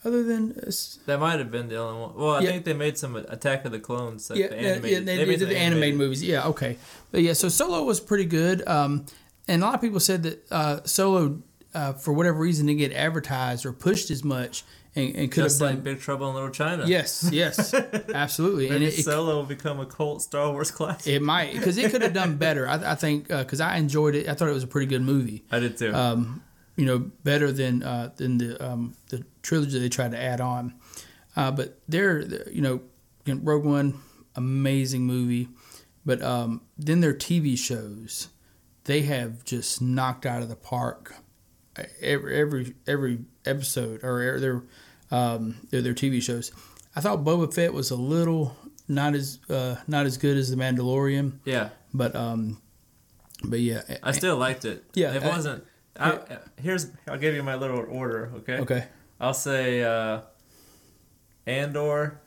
other 0.04 0.22
than 0.22 0.52
this? 0.54 0.98
that 1.06 1.18
might 1.20 1.38
have 1.38 1.50
been 1.50 1.68
the 1.68 1.76
only 1.76 2.00
one. 2.00 2.14
Well, 2.16 2.30
I 2.34 2.40
Yeah. 2.40 2.50
think 2.50 2.64
they 2.64 2.72
made 2.74 2.98
some 2.98 3.14
Attack 3.16 3.64
of 3.64 3.72
the 3.72 3.78
Clones. 3.80 4.30
Like 4.30 4.38
yeah, 4.38 4.48
the 4.48 4.56
animated, 4.58 4.90
yeah, 5.08 5.16
they, 5.16 5.24
made 5.24 5.38
did 5.38 5.48
the 5.48 5.56
animated 5.56 5.96
movies. 5.96 6.22
Yeah, 6.22 6.46
okay, 6.48 6.76
but 7.12 7.22
yeah, 7.22 7.32
so 7.34 7.48
Solo 7.48 7.84
was 7.84 8.00
pretty 8.00 8.24
good. 8.24 8.66
Um, 8.68 9.06
and 9.48 9.62
a 9.62 9.66
lot 9.66 9.74
of 9.74 9.80
people 9.80 10.00
said 10.00 10.22
that 10.24 10.46
uh, 10.52 10.80
Solo, 10.84 11.40
uh, 11.74 11.92
for 11.94 12.12
whatever 12.12 12.38
reason, 12.38 12.66
didn't 12.66 12.78
get 12.80 12.92
advertised 12.92 13.64
or 13.66 13.72
pushed 13.72 14.10
as 14.10 14.22
much, 14.24 14.64
and, 14.94 15.16
and 15.16 15.32
could 15.32 15.44
Just 15.44 15.58
have 15.60 15.68
like 15.68 15.76
done. 15.76 15.84
Big 15.84 16.00
Trouble 16.00 16.28
in 16.28 16.34
Little 16.34 16.50
China. 16.50 16.84
Yes, 16.86 17.28
yes, 17.32 17.72
absolutely, 18.14 18.68
and 18.68 18.82
it, 18.84 18.92
Solo 18.92 19.36
will 19.36 19.44
become 19.44 19.80
a 19.80 19.86
cult 19.86 20.22
Star 20.22 20.50
Wars 20.52 20.70
classic. 20.70 21.12
it 21.12 21.22
might 21.22 21.52
because 21.54 21.78
it 21.78 21.90
could 21.90 22.02
have 22.02 22.12
done 22.12 22.36
better. 22.38 22.68
I, 22.68 22.92
I 22.92 22.94
think 22.94 23.28
because 23.28 23.60
I 23.60 23.76
enjoyed 23.76 24.14
it. 24.14 24.28
I 24.28 24.34
thought 24.34 24.48
it 24.48 24.52
was 24.54 24.64
a 24.64 24.68
pretty 24.68 24.86
good 24.86 25.02
movie. 25.02 25.44
I 25.50 25.60
did 25.60 25.76
too. 25.78 25.94
um, 25.94 26.42
you 26.76 26.84
know, 26.86 27.10
better 27.24 27.52
than 27.52 27.82
uh, 27.82 28.10
than 28.16 28.38
the 28.38 28.62
um, 28.64 28.94
the 29.08 29.24
trilogy 29.42 29.78
they 29.78 29.88
tried 29.88 30.12
to 30.12 30.20
add 30.20 30.40
on. 30.40 30.74
Uh, 31.34 31.50
but 31.50 31.78
they're, 31.88 32.20
you 32.50 32.60
know, 32.60 32.82
Rogue 33.26 33.64
One, 33.64 34.00
amazing 34.36 35.02
movie. 35.04 35.48
But 36.04 36.20
um, 36.20 36.60
then 36.76 37.00
their 37.00 37.14
TV 37.14 37.56
shows, 37.56 38.28
they 38.84 39.02
have 39.02 39.44
just 39.44 39.80
knocked 39.80 40.26
out 40.26 40.42
of 40.42 40.48
the 40.50 40.56
park. 40.56 41.14
Every 42.00 42.36
every 42.36 42.74
every 42.86 43.20
episode 43.46 44.02
or 44.04 44.38
their 44.40 44.62
um, 45.10 45.56
their, 45.70 45.82
their 45.82 45.94
TV 45.94 46.22
shows. 46.22 46.52
I 46.96 47.00
thought 47.00 47.20
Boba 47.24 47.52
Fett 47.52 47.72
was 47.72 47.90
a 47.90 47.96
little 47.96 48.56
not 48.88 49.14
as 49.14 49.38
uh, 49.48 49.76
not 49.86 50.06
as 50.06 50.18
good 50.18 50.36
as 50.36 50.50
the 50.50 50.56
Mandalorian, 50.56 51.38
yeah, 51.44 51.70
but 51.94 52.14
um, 52.16 52.60
but 53.44 53.60
yeah, 53.60 53.82
I 54.02 54.12
still 54.12 54.36
liked 54.36 54.64
it. 54.64 54.84
Yeah, 54.94 55.14
it 55.14 55.22
I- 55.22 55.28
wasn't. 55.28 55.64
I, 55.98 56.20
here's 56.60 56.86
I'll 57.06 57.18
give 57.18 57.34
you 57.34 57.42
my 57.42 57.54
little 57.54 57.84
order. 57.88 58.32
Okay. 58.36 58.58
okay, 58.60 58.84
I'll 59.20 59.34
say 59.34 59.82
uh, 59.82 60.20
Andor, 61.46 62.18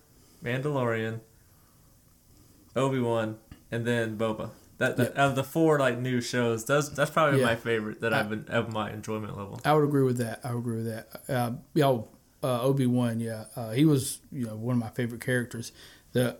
Mandalorian, 0.44 1.20
Obi 2.76 3.00
Wan, 3.00 3.38
and 3.72 3.86
then 3.86 4.18
Boba. 4.18 4.52
That, 4.78 4.98
that 4.98 5.14
of 5.16 5.36
the 5.36 5.44
four 5.44 5.80
like 5.80 5.98
new 6.00 6.20
shows, 6.20 6.66
that's 6.66 6.90
that's 6.90 7.10
probably 7.10 7.40
Yeah. 7.40 7.46
my 7.46 7.56
favorite 7.56 8.02
that 8.02 8.14
I've 8.14 8.30
been 8.30 8.46
of 8.50 8.74
my 8.74 8.92
enjoyment 8.92 9.38
level. 9.38 9.62
I 9.64 9.74
would 9.74 9.86
agree 9.86 10.04
with 10.04 10.18
that. 10.18 10.42
I 10.44 10.50
would 10.54 10.60
agree 10.60 10.84
with 10.84 10.88
that. 10.88 11.22
Uh, 11.30 11.52
yeah, 11.74 11.98
uh, 12.44 12.62
Obi 12.62 12.86
Wan. 12.86 13.20
Yeah, 13.22 13.46
uh, 13.56 13.72
he 13.72 13.86
was 13.86 14.20
you 14.34 14.46
know 14.46 14.56
one 14.58 14.76
of 14.76 14.82
my 14.82 14.90
favorite 14.90 15.22
characters. 15.22 15.72
The 16.12 16.38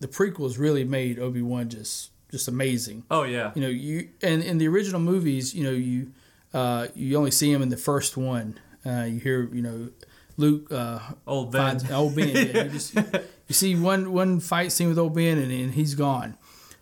the 0.00 0.08
prequels 0.08 0.58
really 0.58 0.84
made 0.84 1.18
Obi 1.18 1.42
Wan 1.42 1.68
just 1.68 2.10
just 2.30 2.48
amazing. 2.48 3.04
Oh 3.10 3.22
yeah, 3.22 3.52
You 3.54 3.62
know, 3.62 3.68
you 3.68 4.08
and 4.22 4.42
in 4.42 4.58
the 4.58 4.66
original 4.66 5.00
movies, 5.00 5.54
you 5.54 5.62
know, 5.64 5.70
you 5.70 6.10
uh, 6.52 6.88
you 6.94 7.16
only 7.16 7.30
see 7.30 7.52
him 7.52 7.62
in 7.62 7.68
the 7.68 7.76
first 7.76 8.16
one. 8.16 8.58
Uh, 8.84 9.04
you 9.08 9.20
hear 9.20 9.48
you 9.52 9.62
know 9.62 9.88
Luke 10.36 10.70
uh, 10.72 10.98
old 11.26 11.52
Ben. 11.52 11.78
finds 11.78 11.90
old 11.92 12.16
Ben. 12.16 12.28
Yeah, 12.28 12.64
you 12.64 12.70
just 12.70 12.94
you 12.94 13.54
see 13.54 13.76
one 13.76 14.12
one 14.12 14.40
fight 14.40 14.72
scene 14.72 14.88
with 14.88 14.98
old 14.98 15.14
Ben 15.14 15.38
and, 15.38 15.52
and 15.52 15.74
he's 15.74 15.94
gone. 15.94 16.36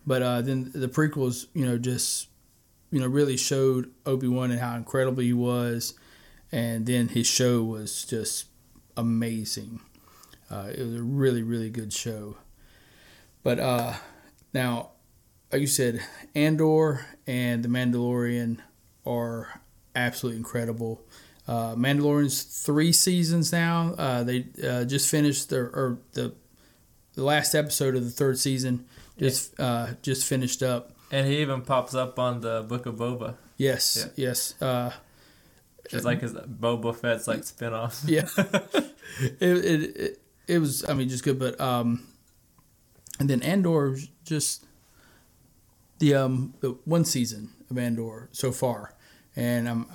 But 0.05 0.21
uh, 0.21 0.41
then 0.41 0.71
the 0.73 0.87
prequels, 0.87 1.47
you 1.53 1.65
know, 1.65 1.77
just 1.77 2.27
you 2.91 2.99
know 2.99 3.07
really 3.07 3.37
showed 3.37 3.91
Obi 4.05 4.27
Wan 4.27 4.51
and 4.51 4.59
how 4.59 4.75
incredible 4.75 5.23
he 5.23 5.33
was, 5.33 5.93
and 6.51 6.85
then 6.85 7.09
his 7.09 7.27
show 7.27 7.63
was 7.63 8.05
just 8.05 8.45
amazing. 8.97 9.79
Uh, 10.51 10.67
it 10.71 10.83
was 10.83 10.95
a 10.95 11.03
really 11.03 11.41
really 11.41 11.69
good 11.69 11.93
show. 11.93 12.37
But 13.43 13.59
uh, 13.59 13.93
now, 14.53 14.91
like 15.51 15.61
you 15.61 15.67
said, 15.67 16.01
Andor 16.35 17.05
and 17.27 17.63
the 17.63 17.69
Mandalorian 17.69 18.59
are 19.05 19.61
absolutely 19.95 20.37
incredible. 20.37 21.01
Uh, 21.47 21.75
Mandalorian's 21.75 22.43
three 22.43 22.91
seasons 22.91 23.51
now. 23.51 23.93
Uh, 23.97 24.23
they 24.23 24.45
uh, 24.65 24.85
just 24.85 25.09
finished 25.09 25.49
their 25.49 25.65
or 25.65 25.99
the 26.13 26.33
the 27.15 27.23
last 27.23 27.53
episode 27.53 27.95
of 27.95 28.03
the 28.03 28.11
third 28.11 28.39
season. 28.39 28.85
Just 29.17 29.59
uh, 29.59 29.87
just 30.01 30.25
finished 30.27 30.63
up. 30.63 30.91
and 31.11 31.27
he 31.27 31.37
even 31.41 31.61
pops 31.61 31.93
up 31.95 32.17
on 32.19 32.41
the 32.41 32.63
Book 32.63 32.85
of 32.85 32.95
Boba. 32.95 33.35
Yes, 33.57 34.09
yes. 34.15 34.59
Uh, 34.61 34.91
It's 35.91 36.03
like 36.05 36.21
his 36.21 36.33
Boba 36.33 36.95
Fett's 36.95 37.27
like 37.27 37.41
spinoff. 37.41 38.01
yeah, 38.07 38.27
it, 39.39 39.65
it 39.65 39.81
it 39.95 40.21
it 40.47 40.59
was. 40.59 40.83
I 40.89 40.93
mean, 40.93 41.09
just 41.09 41.23
good. 41.23 41.37
But 41.37 41.59
um, 41.61 42.07
and 43.19 43.29
then 43.29 43.41
Andor 43.43 43.95
just 44.25 44.65
the 45.99 46.15
um 46.15 46.53
the 46.61 46.69
one 46.85 47.05
season 47.05 47.49
of 47.69 47.77
Andor 47.77 48.29
so 48.31 48.51
far, 48.51 48.95
and 49.35 49.67
um, 49.67 49.87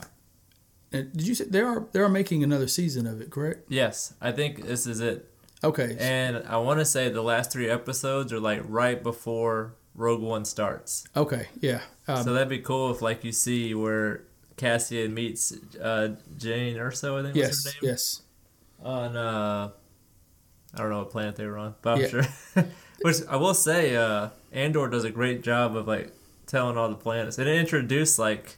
did 0.93 1.27
you 1.27 1.35
say 1.35 1.45
they 1.45 1.61
are 1.61 1.87
they 1.93 2.01
are 2.01 2.09
making 2.09 2.45
another 2.45 2.69
season 2.69 3.07
of 3.07 3.21
it? 3.21 3.31
Correct. 3.31 3.67
Yes, 3.69 4.15
I 4.21 4.31
think 4.31 4.65
this 4.67 4.87
is 4.87 5.01
it. 5.01 5.29
Okay. 5.65 5.97
And 5.99 6.45
I 6.49 6.59
want 6.59 6.79
to 6.81 6.85
say 6.85 7.09
the 7.09 7.23
last 7.23 7.51
three 7.51 7.69
episodes 7.69 8.33
are 8.33 8.41
like 8.41 8.63
right 8.65 9.03
before 9.03 9.75
Rogue 9.95 10.23
One 10.23 10.45
starts. 10.45 11.05
Okay. 11.17 11.49
Yeah. 11.61 11.81
Um, 12.07 12.23
so 12.23 12.33
that'd 12.33 12.49
be 12.49 12.61
cool 12.61 12.91
if 12.91 13.03
like 13.03 13.25
you 13.25 13.33
see 13.33 13.75
where 13.75 14.23
Cassian 14.57 15.15
meets 15.15 15.53
uh, 15.83 16.17
Jane 16.37 16.77
Urso, 16.77 17.19
I 17.19 17.23
think 17.23 17.35
was 17.35 17.43
yes. 17.43 17.65
her 17.65 17.71
name. 17.71 17.91
Yes. 17.91 18.23
On 18.83 19.17
uh, 19.17 19.71
I 20.75 20.79
don't 20.79 20.91
know 20.91 20.99
what 20.99 21.11
planet 21.11 21.37
they 21.37 21.47
were 21.47 21.59
on, 21.59 21.75
but 21.83 21.95
I'm 21.95 22.01
Yeah. 22.03 22.09
sure. 22.09 22.25
Which 23.03 23.17
I 23.29 23.37
will 23.37 23.55
say, 23.55 23.95
uh, 23.97 24.31
Andor 24.53 24.89
does 24.89 25.05
a 25.05 25.11
great 25.11 25.43
job 25.43 25.77
of 25.77 25.87
like 25.87 26.13
telling 26.47 26.77
all 26.77 26.89
the 26.89 26.97
planets. 26.97 27.39
And 27.39 27.49
it 27.49 27.57
introduced 27.59 28.19
like 28.19 28.57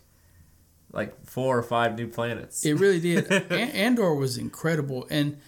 like 0.93 1.25
four 1.27 1.57
or 1.57 1.63
five 1.63 1.97
new 1.97 2.09
planets. 2.09 2.65
It 2.65 2.75
really 2.75 3.01
did. 3.01 3.31
Andor 3.53 4.15
was 4.15 4.37
incredible, 4.37 5.07
and 5.11 5.39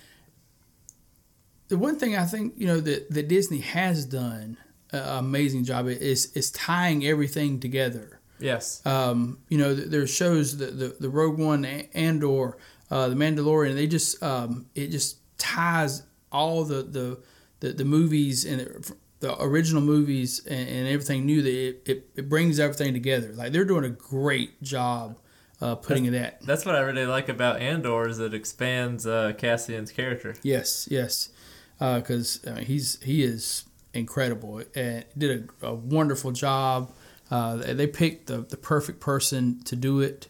the 1.73 1.79
one 1.79 1.99
thing 1.99 2.15
I 2.15 2.27
think 2.27 2.53
you 2.59 2.67
know 2.67 2.81
that, 2.81 3.11
that 3.11 3.29
Disney 3.29 3.61
has 3.61 4.05
done 4.05 4.59
an 4.91 5.19
amazing 5.25 5.65
job 5.65 5.89
is 5.89 6.31
is 6.37 6.51
tying 6.51 7.03
everything 7.07 7.61
together. 7.61 8.21
yes. 8.39 8.85
Um, 8.85 9.39
you 9.49 9.57
know, 9.57 9.75
th- 9.75 9.89
there's 9.89 10.15
shows 10.15 10.59
the, 10.59 10.67
the 10.67 10.97
the 11.01 11.09
Rogue 11.09 11.39
One, 11.39 11.65
Andor, 11.65 12.59
uh, 12.91 13.09
the 13.09 13.15
Mandalorian. 13.15 13.75
They 13.75 13.87
just 13.87 14.23
um, 14.23 14.67
it 14.75 14.89
just 14.89 15.17
ties 15.39 16.03
all 16.31 16.65
the 16.65 16.83
the 16.83 17.19
the, 17.61 17.73
the 17.73 17.87
movies 17.87 18.45
and 18.45 18.61
the, 18.61 18.95
the 19.21 19.43
original 19.43 19.81
movies 19.81 20.45
and, 20.47 20.69
and 20.69 20.89
everything 20.89 21.25
new. 21.25 21.41
That 21.41 21.55
it, 21.55 21.83
it, 21.87 22.11
it 22.17 22.29
brings 22.29 22.61
everything 22.61 22.93
together. 22.93 23.33
Like 23.33 23.53
they're 23.53 23.65
doing 23.65 23.85
a 23.85 23.97
great 24.13 24.63
job 24.63 25.17
uh, 25.63 25.77
putting 25.77 26.11
that. 26.13 26.43
That's 26.43 26.67
what 26.67 26.75
I 26.75 26.81
really 26.81 27.07
like 27.07 27.31
about 27.31 27.61
Andor 27.63 28.09
is 28.09 28.19
it 28.19 28.35
expands 28.35 29.07
uh, 29.07 29.33
Cassian's 29.39 29.93
character. 29.93 30.35
Yes, 30.43 30.89
yes, 30.91 31.31
because 31.79 32.41
I 32.47 32.51
mean, 32.53 32.65
he's 32.65 33.01
he 33.03 33.23
is 33.23 33.65
incredible 33.95 34.63
and 34.75 35.05
did 35.19 35.49
a, 35.63 35.67
a 35.69 35.75
wonderful 35.75 36.31
job. 36.33 36.93
Uh, 37.31 37.57
they 37.57 37.87
picked 37.87 38.27
the, 38.27 38.39
the 38.43 38.57
perfect 38.57 39.01
person 39.01 39.63
to 39.65 39.75
do 39.77 40.01
it. 40.01 40.29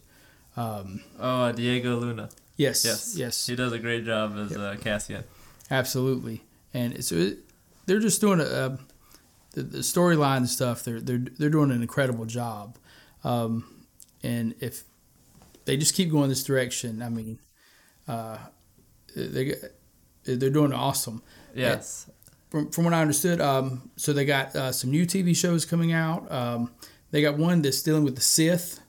Um, 0.57 1.03
Oh, 1.19 1.45
uh, 1.45 1.53
Diego 1.53 1.97
Luna. 1.97 2.29
yes, 2.57 2.85
Yes. 2.85 3.15
yes, 3.17 3.47
He 3.47 3.57
does 3.57 3.73
a 3.73 3.79
great 3.79 4.05
job 4.05 4.37
as 4.37 4.57
uh, 4.57 4.77
Cassian. 4.81 5.25
absolutely. 5.71 6.43
And 6.75 7.05
so 7.05 7.17
it, 7.17 7.39
they're 7.87 7.99
just 8.01 8.21
doing 8.21 8.41
a, 8.41 8.45
a 8.45 8.79
the, 9.53 9.63
the 9.63 9.79
storyline 9.79 10.47
stuff. 10.47 10.85
They're 10.85 11.01
they're 11.01 11.19
they're 11.39 11.51
doing 11.51 11.71
an 11.71 11.83
incredible 11.83 12.25
job. 12.25 12.79
Um, 13.25 13.85
and 14.23 14.55
if 14.61 14.85
they 15.65 15.77
just 15.77 15.95
keep 15.95 16.11
going 16.11 16.29
this 16.29 16.45
direction, 16.45 17.03
I 17.03 17.09
mean, 17.09 17.39
uh, 18.09 18.39
they 19.17 19.55
they're 20.25 20.51
doing 20.51 20.73
awesome. 20.73 21.23
Yes. 21.55 22.09
from, 22.51 22.71
from 22.71 22.85
what 22.85 22.95
I 22.95 23.01
understood, 23.03 23.41
um, 23.41 23.91
so 23.97 24.13
they 24.13 24.25
got 24.25 24.55
uh, 24.57 24.73
some 24.73 24.91
new 24.91 25.05
TV 25.07 25.35
shows 25.37 25.65
coming 25.65 25.93
out. 25.93 26.31
Um, 26.31 26.71
they 27.11 27.21
got 27.23 27.37
one 27.37 27.63
that's 27.63 27.83
dealing 27.83 28.05
with 28.05 28.15
the 28.17 28.23
Sith. 28.23 28.81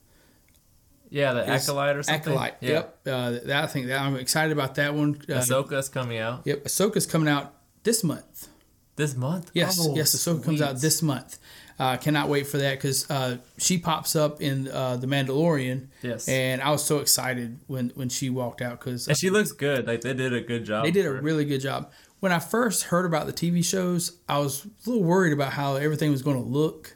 Yeah, 1.09 1.33
the 1.33 1.41
It's 1.53 1.67
Acolyte 1.69 1.95
or 1.95 2.03
something. 2.03 2.33
Acolyte. 2.33 2.55
Yeah. 2.61 2.69
Yep. 2.69 2.99
Uh, 3.05 3.31
that 3.45 3.63
I 3.63 3.67
think 3.67 3.87
that 3.87 3.99
I'm 4.01 4.15
excited 4.15 4.51
about 4.51 4.75
that 4.75 4.95
one. 4.95 5.15
Uh, 5.29 5.33
Ahsoka's 5.33 5.87
coming 5.89 6.17
out 6.17 6.41
Yep. 6.45 6.63
Ahsoka's 6.63 7.05
coming 7.05 7.27
out 7.27 7.53
this 7.83 8.03
month. 8.03 8.47
this 8.95 9.15
month. 9.15 9.51
Yes. 9.53 9.77
Oh, 9.79 9.95
yes. 9.95 10.15
Ahsoka 10.15 10.43
comes 10.43 10.61
out 10.61 10.77
this 10.79 11.01
month. 11.03 11.37
Uh, 11.79 11.97
cannot 11.97 12.29
wait 12.29 12.45
for 12.45 12.57
that 12.59 12.75
because 12.77 13.09
uh, 13.09 13.37
she 13.57 13.77
pops 13.79 14.15
up 14.15 14.41
in 14.41 14.67
uh, 14.67 14.95
the 14.97 15.07
Mandalorian, 15.07 15.87
Yes. 16.03 16.27
and 16.27 16.61
I 16.61 16.69
was 16.69 16.83
so 16.83 16.99
excited 16.99 17.59
when 17.67 17.89
when 17.95 18.09
she 18.09 18.29
walked 18.29 18.61
out 18.61 18.79
because 18.79 19.07
And 19.07 19.17
she 19.17 19.29
looks 19.31 19.51
good. 19.51 19.87
Like 19.87 20.01
they 20.01 20.13
did 20.13 20.33
a 20.33 20.41
good 20.41 20.65
job. 20.65 20.85
They 20.85 20.91
did 20.91 21.05
a 21.05 21.09
her. 21.09 21.21
really 21.21 21.45
good 21.45 21.61
job. 21.61 21.91
When 22.19 22.31
I 22.31 22.39
first 22.39 22.83
heard 22.83 23.05
about 23.05 23.25
the 23.25 23.33
TV 23.33 23.65
shows, 23.65 24.17
I 24.29 24.37
was 24.39 24.65
a 24.65 24.89
little 24.89 25.03
worried 25.03 25.33
about 25.33 25.53
how 25.53 25.75
everything 25.75 26.11
was 26.11 26.21
going 26.21 26.37
to 26.37 26.47
look. 26.47 26.95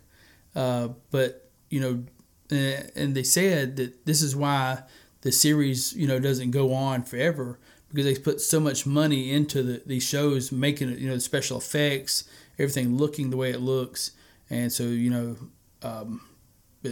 Uh, 0.55 0.89
but 1.11 1.49
you 1.69 1.79
know, 1.81 2.03
and, 2.49 2.91
and 2.95 3.15
they 3.15 3.23
said 3.23 3.75
that 3.77 4.05
this 4.05 4.21
is 4.21 4.35
why 4.35 4.83
the 5.21 5.31
series, 5.31 5.91
you 5.93 6.07
know, 6.07 6.19
doesn't 6.19 6.51
go 6.51 6.71
on 6.73 7.01
forever 7.03 7.59
because 7.89 8.05
they 8.05 8.15
put 8.21 8.39
so 8.41 8.59
much 8.59 8.85
money 8.85 9.31
into 9.31 9.63
the, 9.63 9.81
these 9.85 10.03
shows, 10.03 10.51
making 10.51 10.89
it, 10.91 10.99
you 10.99 11.07
know, 11.09 11.15
the 11.15 11.19
special 11.21 11.57
effects, 11.57 12.25
everything 12.59 12.95
looking 12.95 13.29
the 13.31 13.37
way 13.37 13.49
it 13.49 13.59
looks, 13.61 14.11
and 14.49 14.71
so 14.71 14.83
you 14.83 15.09
know, 15.09 15.37
um, 15.83 16.21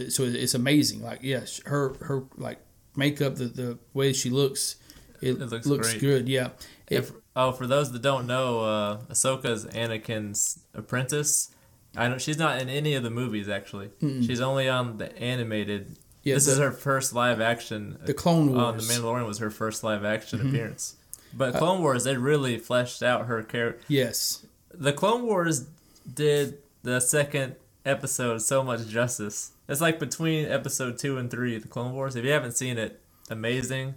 so 0.08 0.24
it's 0.24 0.54
amazing. 0.54 1.02
Like, 1.02 1.20
yes, 1.22 1.60
her 1.66 1.94
her 2.02 2.24
like 2.36 2.58
makeup, 2.96 3.36
the 3.36 3.46
the 3.46 3.78
way 3.94 4.12
she 4.12 4.30
looks, 4.30 4.76
it, 5.20 5.30
It 5.30 5.38
looks 5.40 5.66
looks, 5.66 5.88
great. 5.90 6.00
good. 6.00 6.28
Yeah. 6.28 6.50
If, 6.88 7.10
oh, 7.34 7.50
for 7.52 7.66
those 7.66 7.90
that 7.92 8.02
don't 8.02 8.26
know, 8.26 8.60
uh, 8.60 8.98
Ahsoka's 9.10 9.64
Anakin's 9.66 10.60
apprentice. 10.74 11.50
I 11.96 12.08
know 12.08 12.18
she's 12.18 12.38
not 12.38 12.60
in 12.60 12.68
any 12.68 12.94
of 12.94 13.02
the 13.02 13.10
movies 13.10 13.48
actually. 13.48 13.90
She's 14.00 14.40
only 14.40 14.68
on 14.68 14.98
the 14.98 15.16
animated. 15.18 15.96
Yeah, 16.22 16.34
this 16.34 16.46
the- 16.46 16.52
is 16.52 16.58
her 16.58 16.72
first 16.72 17.12
live 17.14 17.40
action. 17.40 17.98
the 18.04 18.12
Clone 18.14 18.52
Wars 18.52 18.60
on 18.60 18.76
the. 18.76 18.82
Mandalorian 18.82 19.26
was 19.26 19.38
her 19.38 19.50
first 19.50 19.82
live 19.82 20.04
action 20.04 20.38
Mm-hmm. 20.40 20.48
appearance. 20.48 20.96
But 21.34 21.54
Uh, 21.54 21.58
Clone 21.58 21.80
Wars, 21.82 22.04
they 22.04 22.16
really 22.16 22.58
fleshed 22.58 23.02
out 23.02 23.26
her 23.26 23.42
character. 23.42 23.82
yes. 23.88 24.44
The 24.74 24.92
Clone 24.92 25.24
Wars 25.26 25.66
did 26.12 26.58
the 26.86 27.00
second 27.00 27.56
episode 27.84 28.38
so 28.42 28.62
much 28.62 28.86
justice. 28.86 29.50
It's 29.68 29.80
like 29.80 29.98
between 29.98 30.46
episode 30.46 31.00
two 31.00 31.18
and 31.18 31.28
three, 31.28 31.58
the 31.58 31.66
Clone 31.66 31.94
Wars. 31.94 32.14
If 32.14 32.24
you 32.24 32.30
haven't 32.30 32.56
seen 32.56 32.78
it, 32.78 33.00
amazing. 33.28 33.96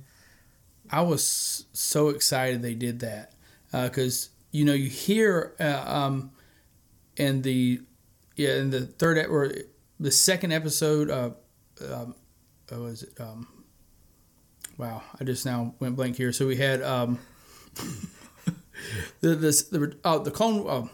I 0.90 1.02
was 1.02 1.66
so 1.72 2.10
excited 2.10 2.64
they 2.64 2.74
did 2.74 3.02
that 3.02 3.34
because 3.72 4.30
you 4.52 4.66
know 4.66 4.74
you 4.74 4.90
hear 4.90 5.54
uh, 5.60 5.84
um, 5.86 6.32
in 7.16 7.44
the 7.44 7.82
yeah 8.36 8.56
in 8.56 8.72
the 8.72 8.88
third 8.88 9.24
or 9.28 9.54
the 10.00 10.10
second 10.10 10.52
episode 10.52 11.12
uh, 11.12 11.30
um, 11.94 12.16
what 12.70 12.82
was 12.82 13.04
it 13.04 13.14
um, 13.20 13.48
wow 14.80 15.04
I 15.22 15.26
just 15.26 15.46
now 15.46 15.76
went 15.80 15.96
blank 15.96 16.16
here 16.16 16.32
so 16.32 16.48
we 16.48 16.56
had 16.56 16.82
um, 16.82 17.20
the 19.22 19.36
this 19.36 19.62
the 19.66 19.96
oh 20.04 20.18
the 20.24 20.32
clone 20.32 20.66
oh, 20.68 20.90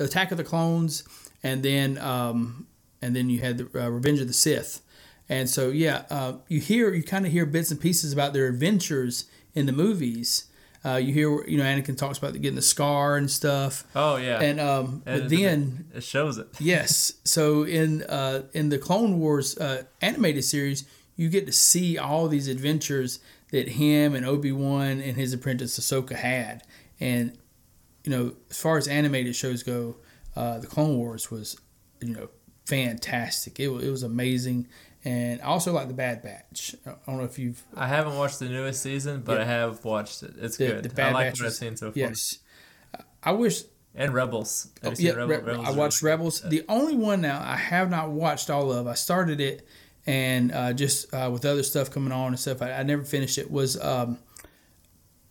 Attack 0.00 0.30
of 0.32 0.38
the 0.38 0.44
Clones 0.44 1.02
and 1.42 1.62
then 1.62 1.98
um, 1.98 2.66
and 3.02 3.14
then 3.16 3.30
you 3.30 3.40
had 3.40 3.58
the 3.58 3.84
uh, 3.84 3.88
Revenge 3.88 4.20
of 4.20 4.26
the 4.28 4.32
Sith. 4.34 4.80
And 5.28 5.48
so 5.48 5.68
yeah 5.70 6.02
uh, 6.10 6.34
you 6.48 6.60
hear 6.60 6.92
you 6.92 7.02
kind 7.02 7.24
of 7.26 7.32
hear 7.32 7.46
bits 7.46 7.70
and 7.70 7.80
pieces 7.80 8.12
about 8.12 8.32
their 8.32 8.46
adventures 8.48 9.26
in 9.54 9.66
the 9.66 9.72
movies. 9.72 10.46
Uh, 10.84 10.96
you 10.96 11.12
hear 11.12 11.46
you 11.46 11.58
know 11.58 11.64
Anakin 11.64 11.96
talks 11.96 12.16
about 12.18 12.32
getting 12.34 12.54
the 12.56 12.62
scar 12.62 13.16
and 13.16 13.30
stuff, 13.30 13.84
Oh 13.94 14.16
yeah, 14.16 14.40
and 14.40 14.58
um, 14.58 15.02
And 15.04 15.22
but 15.24 15.32
it- 15.32 15.36
then 15.42 15.84
it 15.94 16.02
shows 16.02 16.38
it. 16.38 16.48
yes, 16.60 17.12
so 17.24 17.64
in 17.64 18.02
uh, 18.04 18.44
in 18.54 18.70
the 18.70 18.78
Clone 18.78 19.20
Wars 19.20 19.58
uh, 19.58 19.82
animated 20.00 20.42
series, 20.42 20.84
you 21.16 21.28
get 21.28 21.44
to 21.46 21.52
see 21.52 21.98
all 21.98 22.28
these 22.28 22.48
adventures 22.48 23.20
that 23.52 23.68
him 23.70 24.14
and 24.14 24.24
Obi 24.24 24.52
Wan 24.52 25.00
and 25.02 25.16
his 25.18 25.34
apprentice 25.34 25.78
Ahsoka 25.78 26.14
had, 26.14 26.62
and 26.98 27.36
you 28.04 28.10
know 28.10 28.32
as 28.48 28.58
far 28.58 28.78
as 28.78 28.88
animated 28.88 29.36
shows 29.36 29.62
go, 29.62 29.96
uh, 30.40 30.58
the 30.58 30.66
Clone 30.66 30.96
Wars 30.96 31.30
was 31.30 31.56
you 32.00 32.14
know 32.14 32.28
fantastic. 32.66 33.58
It 33.60 33.68
was, 33.68 33.84
it 33.84 33.90
was 33.90 34.02
amazing, 34.02 34.68
and 35.04 35.40
I 35.42 35.44
also 35.44 35.72
like 35.72 35.88
the 35.88 35.94
Bad 35.94 36.22
Batch. 36.22 36.74
I 36.86 36.92
don't 37.06 37.18
know 37.18 37.24
if 37.24 37.38
you've 37.38 37.62
I 37.76 37.86
haven't 37.86 38.16
watched 38.16 38.38
the 38.38 38.48
newest 38.48 38.82
season, 38.82 39.22
but 39.24 39.36
Yeah. 39.36 39.42
I 39.42 39.46
have 39.46 39.84
watched 39.84 40.22
it. 40.22 40.34
It's 40.40 40.56
The- 40.56 40.66
good. 40.66 40.82
the 40.84 40.90
I 40.90 40.94
Bad 40.94 41.14
like 41.14 41.26
Batch 41.30 41.40
what 41.40 41.46
I've 41.46 41.52
seen 41.54 41.76
so 41.76 41.90
far. 41.92 41.98
yes. 41.98 42.38
I 43.22 43.32
wish 43.32 43.62
And 43.94 44.14
Rebels. 44.14 44.68
Oh, 44.84 44.92
yeah, 44.96 45.10
Rebel- 45.12 45.26
Re- 45.26 45.36
Rebels? 45.38 45.66
I 45.66 45.70
watched 45.72 46.00
really 46.02 46.12
Rebels. 46.12 46.42
The 46.42 46.64
only 46.68 46.94
one 46.96 47.20
now 47.20 47.42
I 47.44 47.56
have 47.56 47.90
not 47.90 48.10
watched 48.10 48.48
all 48.48 48.72
of. 48.72 48.86
I 48.86 48.94
started 48.94 49.40
it, 49.40 49.66
and 50.06 50.52
uh, 50.52 50.72
just 50.72 51.12
uh, 51.12 51.28
with 51.32 51.44
other 51.44 51.62
stuff 51.64 51.90
coming 51.90 52.12
on 52.12 52.28
and 52.28 52.38
stuff, 52.38 52.62
I, 52.62 52.70
I 52.72 52.82
never 52.84 53.02
finished 53.04 53.36
it. 53.36 53.50
Was 53.50 53.78
um, 53.82 54.18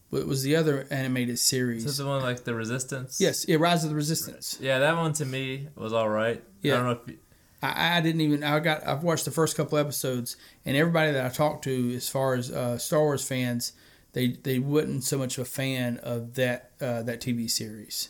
what 0.10 0.26
was 0.28 0.44
the 0.44 0.56
other 0.56 0.88
animated 0.90 1.36
Is 1.36 1.40
this 1.42 1.48
series? 1.48 1.98
the 1.98 2.06
one 2.06 2.22
like 2.22 2.44
the 2.44 2.54
Resistance? 2.56 3.20
Yes, 3.22 3.46
yeah, 3.48 3.58
Rise 3.60 3.84
of 3.84 3.90
the 3.92 3.96
Resistance. 3.96 4.58
Yeah, 4.62 4.80
that 4.80 4.96
one 4.96 5.14
to 5.14 5.26
me 5.26 5.68
was 5.76 5.94
all 5.94 6.10
right. 6.10 6.44
Yeah. 6.62 6.74
I 6.74 6.78
don't 6.78 6.86
know 6.86 6.92
if 7.04 7.08
you, 7.10 7.18
I, 7.62 7.98
I 7.98 8.02
didn't 8.02 8.22
even. 8.22 8.44
I 8.44 8.60
got. 8.60 8.86
I've 8.88 9.04
watched 9.04 9.26
the 9.26 9.32
first 9.32 9.56
couple 9.58 9.78
episodes, 9.78 10.38
and 10.66 10.76
everybody 10.78 11.12
that 11.12 11.26
I 11.26 11.30
talked 11.30 11.64
to, 11.66 11.94
as 11.96 12.08
far 12.10 12.34
as 12.36 12.50
uh, 12.52 12.78
Star 12.78 13.02
Wars 13.02 13.24
fans, 13.28 13.74
they 14.14 14.30
they 14.30 14.60
wasn't 14.60 15.04
so 15.04 15.18
much 15.18 15.38
a 15.38 15.46
fan 15.46 15.98
of 15.98 16.36
that 16.36 16.72
uh, 16.82 17.04
that 17.04 17.20
TV 17.22 17.50
series. 17.52 18.10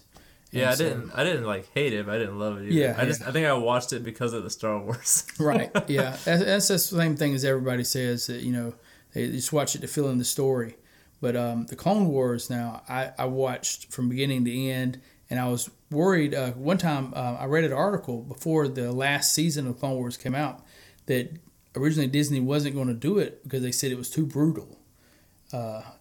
yeah, 0.52 0.62
And 0.62 0.70
I 0.70 0.76
so- 0.76 0.84
didn't. 0.90 1.12
I 1.16 1.24
didn't 1.24 1.46
like 1.46 1.68
hate 1.74 1.94
it. 1.94 2.06
but 2.06 2.16
I 2.16 2.18
didn't 2.20 2.38
love 2.40 2.58
it 2.60 2.66
either. 2.66 2.74
Yeah, 2.74 2.96
I 2.98 3.06
just. 3.06 3.24
I 3.24 3.32
think 3.32 3.48
I 3.48 3.54
watched 3.54 3.92
it 3.92 4.04
because 4.04 4.34
of 4.34 4.44
the 4.44 4.50
Star 4.52 4.78
Wars. 4.80 5.26
right 5.40 5.72
yeah 5.88 6.16
that's, 6.26 6.44
that's 6.46 6.68
the 6.68 6.78
same 6.80 7.16
thing 7.18 7.34
as 7.34 7.44
everybody 7.44 7.84
says 7.84 8.28
that 8.28 8.42
you 8.44 8.52
know 8.52 8.76
they 9.14 9.30
just 9.32 9.52
watch 9.52 9.74
it 9.76 9.82
to 9.82 9.88
fill 9.88 10.10
in 10.10 10.20
the 10.20 10.26
story 10.26 10.76
but 11.21 11.36
um, 11.36 11.65
the 11.67 11.75
clone 11.75 12.08
wars 12.08 12.49
now 12.49 12.82
I, 12.88 13.12
I 13.17 13.25
watched 13.25 13.91
from 13.91 14.10
beginning 14.10 14.45
to 14.45 14.67
end 14.67 14.99
and 15.29 15.39
i 15.39 15.47
was 15.47 15.69
worried 15.91 16.34
uh, 16.34 16.51
one 16.51 16.77
time 16.77 17.13
uh, 17.15 17.38
i 17.39 17.45
read 17.45 17.63
an 17.63 17.73
article 17.73 18.21
before 18.21 18.67
the 18.67 18.91
last 18.91 19.34
season 19.34 19.67
of 19.67 19.79
clone 19.79 19.95
wars 19.95 20.17
came 20.17 20.36
out 20.36 20.65
that 21.05 21.38
originally 21.75 22.08
disney 22.08 22.39
wasn't 22.39 22.75
going 22.75 22.88
to 22.88 22.93
do 22.93 23.17
it 23.17 23.43
because 23.43 23.62
they 23.62 23.71
said 23.71 23.91
it 23.91 23.97
was 23.97 24.10
too 24.10 24.25
brutal 24.25 24.77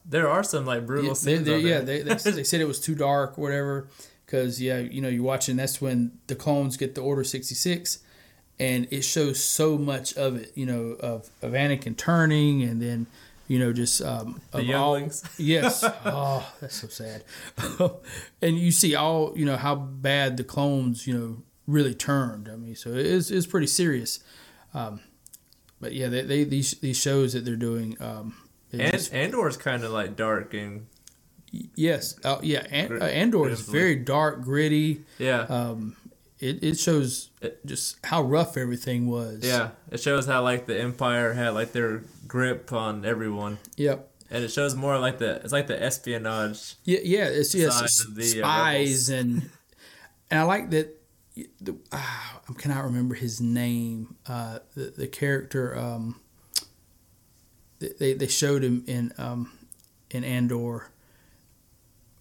there 0.04 0.28
are 0.28 0.42
some 0.42 0.66
like 0.66 0.86
brutal 0.86 1.06
yeah, 1.06 1.10
they, 1.10 1.14
scenes. 1.14 1.46
they, 1.46 1.54
on 1.54 1.60
yeah 1.60 1.80
they, 1.80 2.02
they, 2.02 2.14
they 2.14 2.44
said 2.44 2.60
it 2.60 2.66
was 2.66 2.80
too 2.80 2.94
dark 2.94 3.38
or 3.38 3.42
whatever 3.42 3.88
because 4.26 4.60
yeah 4.60 4.78
you 4.78 5.00
know 5.00 5.08
you're 5.08 5.22
watching 5.22 5.56
that's 5.56 5.80
when 5.80 6.12
the 6.26 6.34
clones 6.34 6.76
get 6.76 6.94
the 6.94 7.00
order 7.00 7.24
66 7.24 8.00
and 8.60 8.88
it 8.90 9.02
shows 9.02 9.42
so 9.42 9.78
much 9.78 10.14
of 10.14 10.36
it 10.36 10.52
you 10.54 10.66
know 10.66 10.96
of, 11.00 11.30
of 11.40 11.52
anakin 11.52 11.96
turning 11.96 12.62
and 12.62 12.82
then 12.82 13.06
You 13.48 13.58
know, 13.58 13.72
just 13.72 14.02
um, 14.02 14.40
The 14.52 14.62
younglings. 14.62 15.24
All, 15.24 15.30
yes. 15.38 15.82
oh, 16.04 16.46
that's 16.60 16.76
so 16.76 16.88
sad. 16.88 17.24
and 18.42 18.58
you 18.58 18.70
see 18.70 18.94
all 18.94 19.32
you 19.36 19.44
know 19.46 19.56
how 19.56 19.74
bad 19.74 20.36
the 20.36 20.44
clones 20.44 21.06
you 21.06 21.14
know 21.18 21.42
really 21.66 21.94
turned. 21.94 22.48
I 22.48 22.56
mean, 22.56 22.76
so 22.76 22.90
it 22.90 23.06
is 23.06 23.30
it's 23.30 23.46
pretty 23.46 23.66
serious. 23.66 24.20
Um, 24.74 25.00
but 25.80 25.92
yeah, 25.94 26.08
they, 26.08 26.22
they 26.22 26.44
these 26.44 26.72
these 26.72 26.98
shows 27.00 27.32
that 27.32 27.44
they're 27.44 27.56
doing. 27.56 27.96
Um, 28.00 28.34
And 28.72 28.92
just- 28.92 29.12
Andor's 29.14 29.56
kind 29.56 29.82
of 29.82 29.92
like 29.92 30.14
dark 30.14 30.52
and 30.54 30.86
yes, 31.74 32.18
uh, 32.24 32.38
yeah, 32.42 32.66
and, 32.70 33.00
uh, 33.02 33.06
Andor 33.06 33.48
is 33.48 33.60
very 33.62 33.96
dark, 33.96 34.42
gritty. 34.42 35.04
yeah, 35.18 35.40
Um, 35.48 35.96
it, 36.40 36.62
it 36.62 36.78
shows 36.78 37.30
It- 37.40 37.64
just 37.66 37.96
how 38.04 38.22
rough 38.22 38.56
everything 38.56 39.06
was. 39.08 39.40
yeah. 39.42 39.70
It 39.90 40.00
shows 40.00 40.26
how 40.26 40.42
like 40.42 40.66
the 40.66 40.78
Empire 40.80 41.32
had 41.34 41.50
like 41.50 41.72
their 41.72 42.02
grip 42.26 42.72
on 42.72 43.04
everyone, 43.04 43.58
Yep. 43.76 44.08
and 44.30 44.44
it 44.44 44.48
shows 44.50 44.74
more 44.74 44.98
like 44.98 45.18
the 45.18 45.36
it's 45.42 45.52
like 45.52 45.66
the 45.66 45.80
espionage. 45.82 46.76
Yeah, 46.84 47.00
yeah, 47.02 47.24
it's 47.24 47.54
yes, 47.54 47.74
Side 47.74 47.84
it's 47.84 48.04
of 48.04 48.14
the, 48.14 48.42
uh, 48.42 48.44
spies 48.44 49.08
and 49.08 49.50
and 50.30 50.40
I 50.40 50.42
like 50.44 50.70
that. 50.70 50.94
The, 51.60 51.76
ah, 51.92 52.40
I 52.48 52.52
cannot 52.54 52.84
remember 52.84 53.14
his 53.14 53.40
name. 53.40 54.16
Uh, 54.26 54.58
the 54.74 54.92
the 54.96 55.06
character 55.06 55.76
um, 55.78 56.20
they 57.78 58.14
they 58.14 58.26
showed 58.26 58.62
him 58.64 58.82
in 58.86 59.12
um, 59.18 59.52
in 60.10 60.24
Andor. 60.24 60.90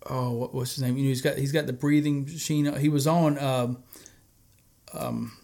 Oh, 0.10 0.32
what, 0.32 0.54
what's 0.54 0.76
his 0.76 0.84
name? 0.84 0.96
You 0.98 1.04
know, 1.04 1.10
he's 1.10 1.22
got 1.22 1.38
he's 1.38 1.52
got 1.52 1.66
the 1.66 1.74
breathing 1.74 2.24
machine. 2.26 2.72
He 2.80 2.90
was 2.90 3.08
on 3.08 3.38
um, 3.40 3.84
um, 4.94 5.38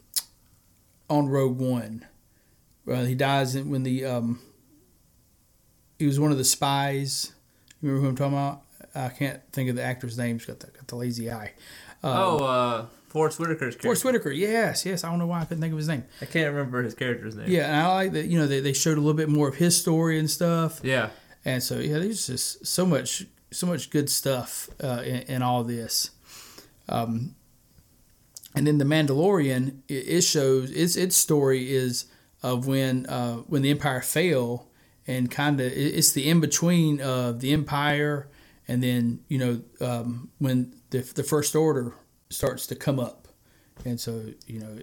on 1.09 1.27
Rogue 1.27 1.59
One. 1.59 2.05
Well, 2.85 3.05
he 3.05 3.15
dies 3.15 3.55
in, 3.55 3.69
when 3.69 3.83
the 3.83 4.05
um, 4.05 4.39
he 5.97 6.05
was 6.05 6.19
one 6.19 6.31
of 6.31 6.37
the 6.37 6.43
spies. 6.43 7.33
You 7.81 7.89
remember 7.89 8.03
who 8.03 8.09
I'm 8.09 8.15
talking 8.15 8.37
about? 8.37 8.61
I 8.95 9.09
can't 9.09 9.41
think 9.51 9.69
of 9.69 9.75
the 9.75 9.83
actor's 9.83 10.17
name. 10.17 10.37
He's 10.37 10.45
got 10.45 10.59
the, 10.59 10.67
got 10.67 10.87
the 10.87 10.95
lazy 10.95 11.31
eye. 11.31 11.53
oh, 12.03 12.43
uh, 12.43 12.85
Forest 13.07 13.39
Whitaker's 13.39 13.59
character. 13.75 13.81
Forest 13.83 14.05
Whitaker. 14.05 14.31
Yes, 14.31 14.85
yes. 14.85 15.03
I 15.03 15.09
don't 15.09 15.19
know 15.19 15.27
why 15.27 15.41
I 15.41 15.45
couldn't 15.45 15.61
think 15.61 15.71
of 15.71 15.77
his 15.77 15.87
name. 15.87 16.03
I 16.21 16.25
can't 16.25 16.53
remember 16.53 16.81
his 16.81 16.95
character's 16.95 17.35
name. 17.35 17.49
Yeah, 17.49 17.67
and 17.67 17.75
I 17.75 17.93
like 17.93 18.11
that. 18.13 18.25
You 18.25 18.39
know, 18.39 18.47
they, 18.47 18.59
they 18.59 18.73
showed 18.73 18.97
a 18.97 19.01
little 19.01 19.13
bit 19.13 19.29
more 19.29 19.47
of 19.47 19.55
his 19.55 19.79
story 19.79 20.19
and 20.19 20.29
stuff. 20.29 20.81
Yeah. 20.83 21.09
And 21.45 21.61
so 21.61 21.79
yeah, 21.79 21.99
there's 21.99 22.27
just 22.27 22.65
so 22.65 22.85
much 22.85 23.25
so 23.51 23.67
much 23.67 23.91
good 23.91 24.09
stuff 24.09 24.69
uh, 24.83 25.03
in, 25.05 25.21
in 25.23 25.41
all 25.41 25.63
this. 25.63 26.11
Um, 26.89 27.35
and 28.55 28.67
then 28.67 28.77
the 28.77 28.85
Mandalorian, 28.85 29.79
it, 29.87 30.07
it 30.07 30.21
shows 30.21 30.71
its 30.71 30.95
its 30.95 31.15
story 31.15 31.71
is 31.73 32.05
of 32.41 32.67
when 32.67 33.05
uh, 33.07 33.37
when 33.47 33.61
the 33.61 33.71
Empire 33.71 34.01
fell, 34.01 34.67
and 35.07 35.31
kind 35.31 35.59
of 35.59 35.71
it's 35.71 36.11
the 36.11 36.29
in 36.29 36.39
between 36.39 37.01
of 37.01 37.39
the 37.39 37.53
Empire, 37.53 38.29
and 38.67 38.83
then 38.83 39.19
you 39.27 39.37
know 39.37 39.61
um, 39.85 40.29
when 40.39 40.73
the 40.91 40.99
the 40.99 41.23
First 41.23 41.55
Order 41.55 41.93
starts 42.29 42.67
to 42.67 42.75
come 42.75 42.99
up, 42.99 43.27
and 43.85 43.99
so 43.99 44.25
you 44.45 44.59
know 44.59 44.79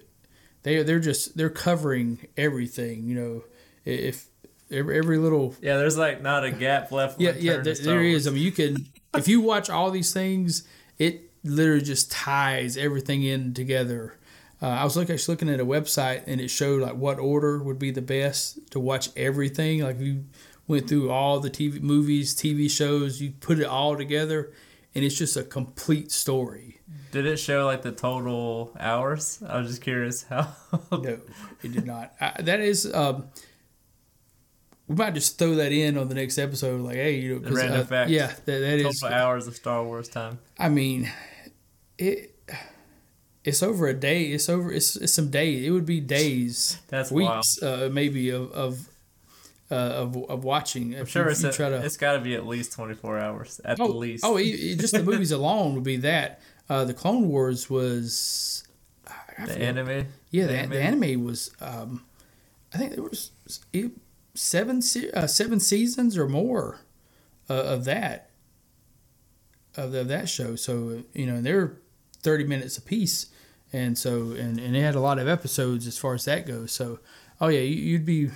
they 0.62 0.83
they're 0.83 1.00
just 1.00 1.37
they're 1.37 1.50
covering 1.50 2.26
everything. 2.37 3.04
You 3.04 3.14
know 3.14 3.44
if 3.85 4.26
every, 4.70 4.98
every 4.98 5.18
little 5.18 5.54
Yeah, 5.61 5.76
there's 5.76 5.96
like 5.98 6.22
not 6.22 6.44
a 6.44 6.50
gap 6.50 6.92
left. 6.92 7.20
yeah, 7.20 7.33
yeah, 7.38 7.59
there, 7.59 7.74
there 7.74 8.02
is. 8.02 8.26
I 8.26 8.30
mean, 8.30 8.42
you 8.42 8.52
can 8.52 8.87
if 9.14 9.28
you 9.28 9.40
watch 9.40 9.70
all 9.70 9.90
these 9.90 10.12
things, 10.12 10.66
it 10.98 11.30
literally 11.42 11.83
just 11.83 12.11
ties 12.11 12.76
everything 12.76 13.22
in 13.22 13.55
together. 13.55 14.18
Uh, 14.62 14.68
I 14.68 14.85
was 14.85 14.96
looking, 14.96 15.14
actually 15.14 15.35
looking 15.35 15.48
at 15.48 15.61
a 15.61 15.64
website, 15.64 16.24
and 16.26 16.40
it 16.40 16.48
showed 16.48 16.83
like 16.83 16.94
what 16.94 17.18
order 17.18 17.62
would 17.62 17.79
be 17.79 17.90
the 17.90 18.03
best 18.03 18.70
to 18.72 18.81
watch 18.81 19.09
everything. 19.16 19.83
Like 19.83 19.98
you 20.00 20.26
went 20.66 20.88
through 20.88 21.11
all 21.11 21.40
the 21.40 21.50
TV 21.50 21.81
movies, 21.81 22.35
TV 22.35 22.70
shows, 22.70 23.20
you 23.20 23.33
put 23.33 23.59
it 23.59 23.66
all 23.66 23.96
together, 23.96 24.53
and 24.94 25.05
it's 25.05 25.16
just 25.16 25.37
a 25.37 25.42
complete 25.42 26.12
story. 26.12 26.81
Did 27.12 27.26
it 27.26 27.38
show 27.38 27.64
like 27.66 27.83
the 27.83 27.92
total 27.92 28.76
hours? 28.79 29.42
I 29.46 29.59
was 29.59 29.68
just 29.68 29.83
curious 29.83 30.24
how. 30.24 30.48
No, 30.92 31.18
it 31.62 31.72
did 31.72 31.87
not. 31.87 32.12
I, 32.20 32.42
that 32.42 32.61
is. 32.61 32.92
Um, 32.92 33.29
we 34.87 34.96
might 34.96 35.14
just 35.14 35.38
throw 35.38 35.55
that 35.55 35.70
in 35.70 35.96
on 35.96 36.09
the 36.09 36.16
next 36.16 36.37
episode, 36.37 36.81
like, 36.81 36.96
hey, 36.96 37.14
you 37.14 37.38
know, 37.38 37.50
Random 37.50 37.81
uh, 37.81 37.85
fact. 37.85 38.11
yeah, 38.11 38.26
that, 38.26 38.44
that 38.44 38.79
is 38.79 39.00
total 39.00 39.16
hours 39.16 39.46
of 39.46 39.55
Star 39.55 39.85
Wars 39.85 40.09
time. 40.09 40.40
I 40.59 40.68
mean, 40.68 41.11
it 42.01 42.31
it's 43.45 43.63
over 43.63 43.89
a 43.89 43.95
day. 43.95 44.25
It's 44.25 44.49
over. 44.49 44.73
It's, 44.73 44.97
it's 44.97 45.13
some 45.13 45.31
days. 45.31 45.67
It 45.67 45.71
would 45.71 45.87
be 45.87 46.01
days, 46.01 46.79
That's 46.89 47.11
weeks, 47.11 47.63
uh, 47.63 47.89
maybe 47.93 48.31
of 48.31 48.51
of 48.53 48.89
uh, 49.71 49.75
of, 49.75 50.17
of 50.29 50.45
watching. 50.45 50.97
I'm 50.97 51.07
sure 51.07 51.29
it's, 51.29 51.45
a, 51.45 51.85
it's 51.85 51.97
got 51.97 52.15
to 52.15 52.21
be 52.21 52.35
at 52.35 52.45
least 52.47 52.73
24 52.73 53.19
hours 53.19 53.61
at 53.65 53.81
oh, 53.81 53.87
the 53.87 53.95
least. 53.95 54.25
oh, 54.27 54.39
e- 54.39 54.75
just 54.75 54.93
the 54.93 55.03
movies 55.05 55.31
alone 55.31 55.75
would 55.75 55.85
be 55.85 55.97
that. 55.99 56.41
Uh, 56.69 56.85
the 56.85 56.95
Clone 56.95 57.29
Wars 57.29 57.71
was. 57.71 58.65
I 59.07 59.47
the 59.47 59.53
forget. 59.53 59.69
anime. 59.69 60.07
Yeah, 60.31 60.47
the, 60.47 60.57
anime? 60.57 60.71
the 60.71 60.83
anime 60.83 61.25
was. 61.25 61.51
Um, 61.61 62.05
I 62.75 62.79
think 62.79 62.95
there 62.95 63.03
was 63.03 63.31
seven 64.35 64.83
uh, 65.15 65.27
seven 65.27 65.61
seasons 65.61 66.17
or 66.19 66.29
more 66.29 66.81
uh, 67.49 67.55
of 67.55 67.85
that 67.85 68.31
of, 69.77 69.95
of 69.95 70.09
that 70.09 70.29
show. 70.29 70.57
So 70.57 71.05
you 71.15 71.27
know 71.27 71.41
they're 71.41 71.77
thirty 72.22 72.44
minutes 72.44 72.78
a 72.78 72.83
piece, 72.83 73.26
and 73.72 73.96
so 73.96 74.33
and 74.33 74.59
and 74.59 74.76
it 74.76 74.83
had 74.83 74.94
a 74.94 75.00
lot 75.00 75.18
of 75.18 75.28
episodes 75.28 75.87
as 75.87 75.98
far 75.98 76.14
as 76.14 76.24
that 76.26 76.46
goes. 76.46 76.72
So 76.72 77.00
oh 77.40 77.48
yeah, 77.48 77.61
you, 77.61 77.76
you'd 77.76 78.04
be 78.06 78.30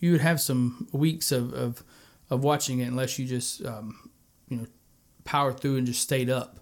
you 0.00 0.12
would 0.12 0.20
have 0.20 0.40
some 0.40 0.88
weeks 0.92 1.30
of 1.32 1.52
of, 1.54 1.82
of 2.30 2.42
watching 2.42 2.80
it 2.80 2.84
unless 2.86 3.18
you 3.18 3.26
just 3.26 3.64
um, 3.64 4.10
you 4.48 4.56
know 4.58 4.66
power 5.24 5.52
through 5.52 5.76
and 5.76 5.86
just 5.86 6.00
stayed 6.02 6.28
up. 6.30 6.58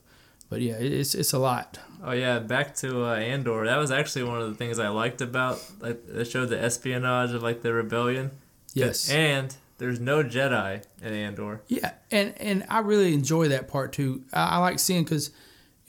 But 0.48 0.60
yeah, 0.62 0.74
it- 0.74 0.92
it's 0.92 1.14
it's 1.14 1.32
a 1.32 1.38
lot. 1.38 1.78
Oh 2.02 2.12
yeah, 2.12 2.38
back 2.38 2.74
to 2.76 3.04
uh, 3.06 3.14
Andor. 3.16 3.64
That 3.66 3.76
was 3.76 3.90
actually 3.90 4.24
one 4.24 4.40
of 4.40 4.48
the 4.48 4.54
things 4.54 4.78
I 4.78 4.88
liked 4.88 5.20
about 5.20 5.62
like 5.80 6.00
it 6.08 6.24
showed 6.26 6.48
the 6.48 6.60
espionage 6.62 7.32
of 7.32 7.42
like 7.42 7.62
the 7.62 7.72
rebellion. 7.72 8.30
Yes. 8.74 9.10
And 9.10 9.54
there's 9.78 9.98
no 10.00 10.22
Jedi 10.22 10.82
in 11.02 11.12
Andor. 11.14 11.60
Yeah, 11.68 11.92
and 12.10 12.34
and 12.40 12.64
I 12.68 12.80
really 12.80 13.14
enjoy 13.14 13.48
that 13.48 13.68
part 13.68 13.92
too. 13.92 14.22
I, 14.32 14.56
I 14.56 14.56
like 14.58 14.78
seeing 14.78 15.04
because, 15.04 15.30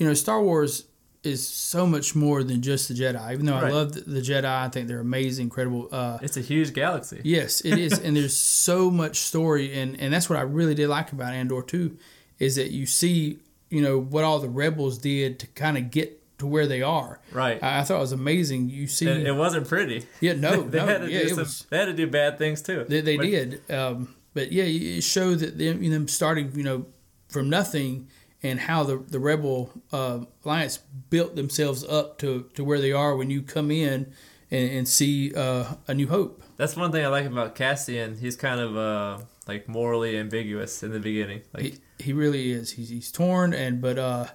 you 0.02 0.08
know, 0.08 0.16
Star 0.16 0.42
Wars 0.42 0.86
is 1.24 1.48
so 1.48 1.86
much 1.86 2.16
more 2.16 2.44
than 2.44 2.64
just 2.64 2.88
the 2.88 2.96
Jedi. 2.96 3.32
Even 3.34 3.46
though 3.46 3.54
I 3.54 3.70
love 3.70 3.94
the, 3.94 4.02
the 4.02 4.22
Jedi, 4.22 4.46
I 4.46 4.68
think 4.70 4.88
they're 4.88 5.00
amazing, 5.00 5.44
incredible. 5.44 5.88
Uh, 5.92 6.18
It's 6.24 6.36
a 6.38 6.42
huge 6.42 6.74
galaxy. 6.74 7.22
yes, 7.24 7.62
it 7.62 7.78
is, 7.78 8.00
and 8.04 8.18
there's 8.18 8.36
so 8.36 8.90
much 8.90 9.18
story, 9.20 9.72
and 9.80 10.00
and 10.02 10.12
that's 10.12 10.28
what 10.32 10.40
I 10.40 10.42
really 10.42 10.74
did 10.74 10.88
like 10.90 11.12
about 11.12 11.34
Andor 11.34 11.62
too, 11.62 11.98
is 12.40 12.56
that 12.56 12.72
you 12.72 12.88
see, 12.88 13.38
you 13.70 13.82
know, 13.84 14.00
what 14.00 14.24
all 14.24 14.40
the 14.40 14.50
rebels 14.50 14.98
did 14.98 15.38
to 15.42 15.48
kind 15.48 15.78
of 15.78 15.92
get 15.92 16.18
to 16.40 16.48
where 16.48 16.66
they 16.66 16.82
are. 16.82 17.20
Right. 17.32 17.62
I, 17.62 17.82
I 17.82 17.84
thought 17.84 17.98
it 17.98 18.00
was 18.00 18.12
amazing. 18.14 18.72
You 18.72 18.88
see, 18.88 19.06
it, 19.08 19.28
it 19.28 19.34
wasn't 19.36 19.68
pretty. 19.68 20.08
yeah, 20.22 20.34
no, 20.34 20.64
they 20.72 20.80
no, 20.80 20.86
had 20.88 21.02
to 21.02 21.12
yeah, 21.12 21.20
do 21.22 21.30
some. 21.30 21.38
was. 21.38 21.68
They 21.70 21.78
had 21.78 21.86
to 21.86 21.94
do 21.94 22.08
bad 22.08 22.40
things 22.40 22.64
too. 22.64 22.84
They, 22.90 23.02
they 23.02 23.18
But 23.18 23.26
did. 23.28 23.72
Um, 23.72 24.16
but 24.34 24.52
yeah, 24.52 24.64
it 24.64 25.02
showed 25.04 25.38
that 25.40 25.60
them, 25.60 25.84
you 25.84 25.90
know, 25.92 25.98
them 26.00 26.08
starting, 26.08 26.52
you 26.56 26.64
know, 26.64 26.88
from 27.30 27.48
nothing 27.48 28.08
and 28.44 28.60
how 28.62 28.84
the, 28.84 28.98
the 28.98 29.20
Rebel 29.20 29.72
uh, 29.92 30.20
Alliance 30.44 30.80
built 31.10 31.36
themselves 31.36 31.84
up 31.84 32.18
to, 32.20 32.50
to 32.56 32.64
where 32.64 32.80
they 32.80 32.92
are 32.92 33.16
when 33.16 33.30
you 33.30 33.42
come 33.42 33.72
in 33.72 34.12
and, 34.50 34.72
and 34.72 34.88
see 34.88 35.34
uh, 35.36 35.76
A 35.88 35.94
New 35.94 36.08
Hope. 36.08 36.44
That's 36.58 36.76
one 36.76 36.92
thing 36.92 37.04
I 37.04 37.08
like 37.08 37.26
about 37.26 37.56
Cassian. 37.56 38.18
He's 38.18 38.36
kind 38.36 38.60
of 38.60 38.78
uh 38.78 39.24
like 39.48 39.68
morally 39.68 40.18
ambiguous 40.18 40.84
in 40.84 40.92
the 40.92 41.00
beginning. 41.00 41.42
Like 41.54 41.64
He, 41.64 41.78
he 41.98 42.14
really 42.14 42.52
is. 42.52 42.72
He's, 42.72 42.90
he's 42.90 43.12
torn, 43.12 43.54
and 43.54 43.82
but 43.82 43.98
uh, 43.98 44.28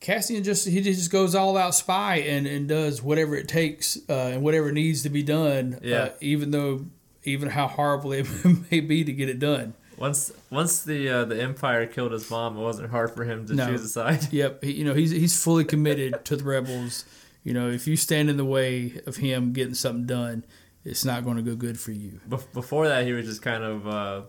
Cassian 0.00 0.42
just 0.42 0.66
he 0.66 0.80
just 0.80 1.10
goes 1.10 1.34
all 1.34 1.56
out 1.56 1.74
spy 1.74 2.16
and, 2.16 2.46
and 2.46 2.68
does 2.68 3.02
whatever 3.02 3.34
it 3.36 3.48
takes 3.48 3.96
uh, 4.08 4.30
and 4.32 4.42
whatever 4.42 4.72
needs 4.72 5.02
to 5.02 5.10
be 5.10 5.22
done. 5.22 5.78
Yeah. 5.82 5.96
Uh, 5.96 6.10
even 6.20 6.50
though 6.50 6.86
even 7.24 7.50
how 7.50 7.66
horrible 7.66 8.12
it 8.12 8.26
may 8.70 8.80
be 8.80 9.04
to 9.04 9.12
get 9.12 9.28
it 9.28 9.38
done. 9.38 9.74
Once 9.98 10.30
once 10.50 10.82
the 10.82 11.08
uh, 11.08 11.24
the 11.24 11.40
Empire 11.42 11.86
killed 11.86 12.12
his 12.12 12.30
mom, 12.30 12.56
it 12.56 12.60
wasn't 12.60 12.90
hard 12.90 13.14
for 13.14 13.24
him 13.24 13.46
to 13.46 13.54
No. 13.54 13.66
choose 13.68 13.82
a 13.82 13.88
side. 13.88 14.26
Yep, 14.32 14.62
he, 14.64 14.72
you 14.72 14.84
know 14.84 14.94
he's 14.94 15.10
he's 15.10 15.42
fully 15.42 15.64
committed 15.64 16.24
to 16.26 16.36
the 16.36 16.44
rebels. 16.44 17.04
You 17.44 17.54
know, 17.54 17.70
if 17.70 17.86
you 17.86 17.96
stand 17.96 18.28
in 18.28 18.36
the 18.36 18.44
way 18.44 19.00
of 19.06 19.16
him 19.16 19.52
getting 19.52 19.74
something 19.74 20.04
done, 20.06 20.44
it's 20.84 21.04
not 21.04 21.24
going 21.24 21.36
to 21.36 21.42
go 21.42 21.54
good 21.54 21.78
for 21.78 21.92
you. 21.92 22.20
Bef- 22.28 22.52
before 22.52 22.88
that, 22.88 23.06
he 23.06 23.12
was 23.12 23.24
just 23.24 23.40
kind 23.40 23.62
of 23.62 23.86
uh, 23.86 24.22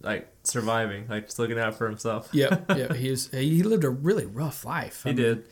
like 0.00 0.28
surviving, 0.44 1.08
like 1.08 1.24
just 1.26 1.38
looking 1.38 1.58
out 1.58 1.74
for 1.74 1.88
himself. 1.88 2.28
Yep, 2.32 2.70
yep. 2.76 2.92
He 2.96 3.08
is. 3.08 3.28
He 3.32 3.62
lived 3.64 3.84
a 3.84 3.90
really 3.90 4.26
rough 4.26 4.64
life. 4.64 5.02
I 5.04 5.10
He 5.10 5.14
mean, 5.16 5.24
did. 5.24 5.48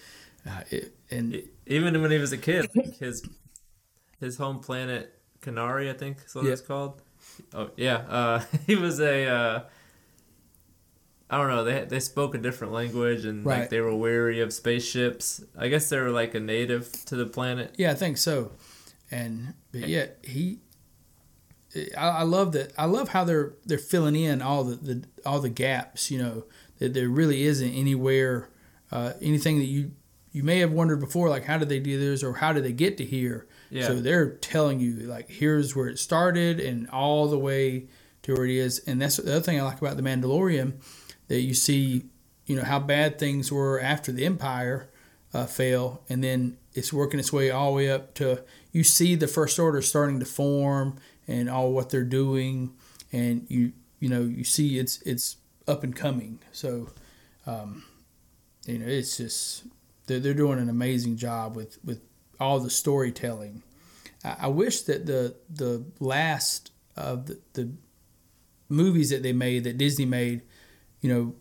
uh, 0.48 0.61
it, 0.70 0.94
and 1.11 1.42
Even 1.66 2.00
when 2.00 2.11
he 2.12 2.18
was 2.18 2.33
a 2.33 2.38
kid, 2.38 2.70
like 2.76 2.96
his 2.98 3.28
his 4.20 4.37
home 4.38 4.61
planet 4.61 5.12
Kenari, 5.42 5.90
I 5.90 5.94
think 5.94 6.18
is 6.24 6.35
what 6.35 6.44
Yeah. 6.44 6.52
it's 6.52 6.62
called. 6.62 7.02
Oh 7.53 7.70
yeah, 7.77 7.97
uh, 8.09 8.42
he 8.66 8.77
was 8.77 9.01
a. 9.01 9.27
Uh, 9.27 9.62
I 11.31 11.38
don't 11.38 11.49
know. 11.49 11.64
They 11.64 11.85
they 11.85 12.01
spoke 12.01 12.35
a 12.35 12.38
different 12.38 12.73
language 12.73 13.25
and 13.25 13.44
Right. 13.44 13.61
like 13.61 13.70
they 13.70 13.81
were 13.81 13.94
wary 13.94 14.40
of 14.40 14.53
spaceships. 14.53 15.42
I 15.59 15.68
guess 15.68 15.88
they 15.88 15.99
were 15.99 16.11
like 16.11 16.35
a 16.35 16.40
native 16.40 16.92
to 17.07 17.16
the 17.16 17.27
planet. 17.27 17.75
yeah, 17.79 17.90
I 17.90 17.94
think 17.94 18.18
so. 18.18 18.53
And 19.11 19.55
but 19.73 19.88
yet 19.88 20.18
he, 20.23 20.59
I, 21.97 22.09
I 22.09 22.23
love 22.23 22.53
that. 22.53 22.73
I 22.79 22.85
love 22.85 23.09
how 23.11 23.25
they're 23.25 23.55
they're 23.64 23.79
filling 23.79 24.16
in 24.16 24.42
all 24.42 24.64
the, 24.64 24.77
the 24.77 25.05
all 25.27 25.40
the 25.40 25.49
gaps. 25.49 26.11
You 26.11 26.18
know 26.18 26.44
that 26.79 26.94
there 26.94 27.09
really 27.09 27.42
isn't 27.44 27.70
anywhere 27.73 28.49
uh, 28.92 29.14
anything 29.20 29.59
that 29.59 29.64
you 29.66 29.92
you 30.35 30.42
may 30.42 30.59
have 30.59 30.73
wondered 30.73 30.99
before, 30.99 31.29
like 31.29 31.44
how 31.44 31.57
did 31.57 31.68
they 31.68 31.79
do 31.79 31.97
this 31.97 32.25
or 32.25 32.35
how 32.35 32.53
did 32.53 32.64
they 32.64 32.73
get 32.73 32.99
to 32.99 33.05
here. 33.05 33.47
Yeah. 33.70 33.87
So 33.87 34.01
they're 34.01 34.31
telling 34.31 34.81
you 34.81 34.94
like 35.07 35.31
here's 35.31 35.77
where 35.77 35.87
it 35.87 36.01
started 36.01 36.59
and 36.59 36.90
all 36.90 37.29
the 37.29 37.38
way 37.38 37.87
to 38.23 38.35
where 38.35 38.44
it 38.44 38.51
is. 38.51 38.81
And 38.81 39.01
that's 39.01 39.16
the 39.16 39.31
other 39.31 39.40
thing 39.40 39.61
I 39.61 39.62
like 39.62 39.81
about 39.81 39.97
the 39.97 40.03
Mandalorian 40.03 40.75
that 41.29 41.40
you 41.40 41.55
see, 41.55 42.07
you 42.47 42.57
know, 42.57 42.64
how 42.64 42.81
bad 42.81 43.16
things 43.16 43.53
were 43.53 43.81
after 43.81 44.11
the 44.11 44.27
Empire 44.27 44.90
uh, 45.33 45.47
fell, 45.47 46.03
and 46.09 46.23
then 46.23 46.59
it's 46.75 46.92
working 46.92 47.20
its 47.20 47.33
way 47.33 47.51
all 47.51 47.70
the 47.70 47.77
way 47.77 47.90
up 47.90 48.14
to 48.14 48.42
you 48.73 48.83
see 48.83 49.14
the 49.14 49.29
First 49.29 49.59
Order 49.61 49.83
starting 49.83 50.18
to 50.18 50.27
form 50.27 50.97
and 51.29 51.49
all 51.49 51.73
what 51.73 51.90
they're 51.90 52.03
doing, 52.03 52.75
and 53.12 53.47
you 53.49 53.73
you 54.01 54.09
know 54.09 54.23
you 54.23 54.42
see 54.42 54.81
it's 54.81 55.01
it's 55.03 55.37
up 55.68 55.85
and 55.85 55.94
coming. 55.94 56.40
So, 56.51 56.90
um, 57.47 57.85
you 58.66 58.79
know, 58.79 58.87
it's 58.87 59.16
just 59.16 59.64
they're, 60.07 60.21
they're 60.21 60.35
doing 60.35 60.59
an 60.59 60.69
amazing 60.69 61.17
job 61.17 61.57
with 61.57 61.79
with 61.85 62.01
all 62.40 62.61
the 62.61 62.71
storytelling. 62.71 63.62
I, 64.25 64.37
I 64.43 64.47
wish 64.49 64.83
that 64.83 65.07
the 65.07 65.37
the 65.49 65.85
last 66.01 66.71
of 66.97 67.27
the, 67.27 67.40
the 67.55 67.73
movies 68.69 69.11
that 69.11 69.23
they 69.23 69.33
made 69.33 69.64
that 69.64 69.79
Disney 69.79 70.07
made, 70.07 70.43
you 71.01 71.12
know, 71.12 71.35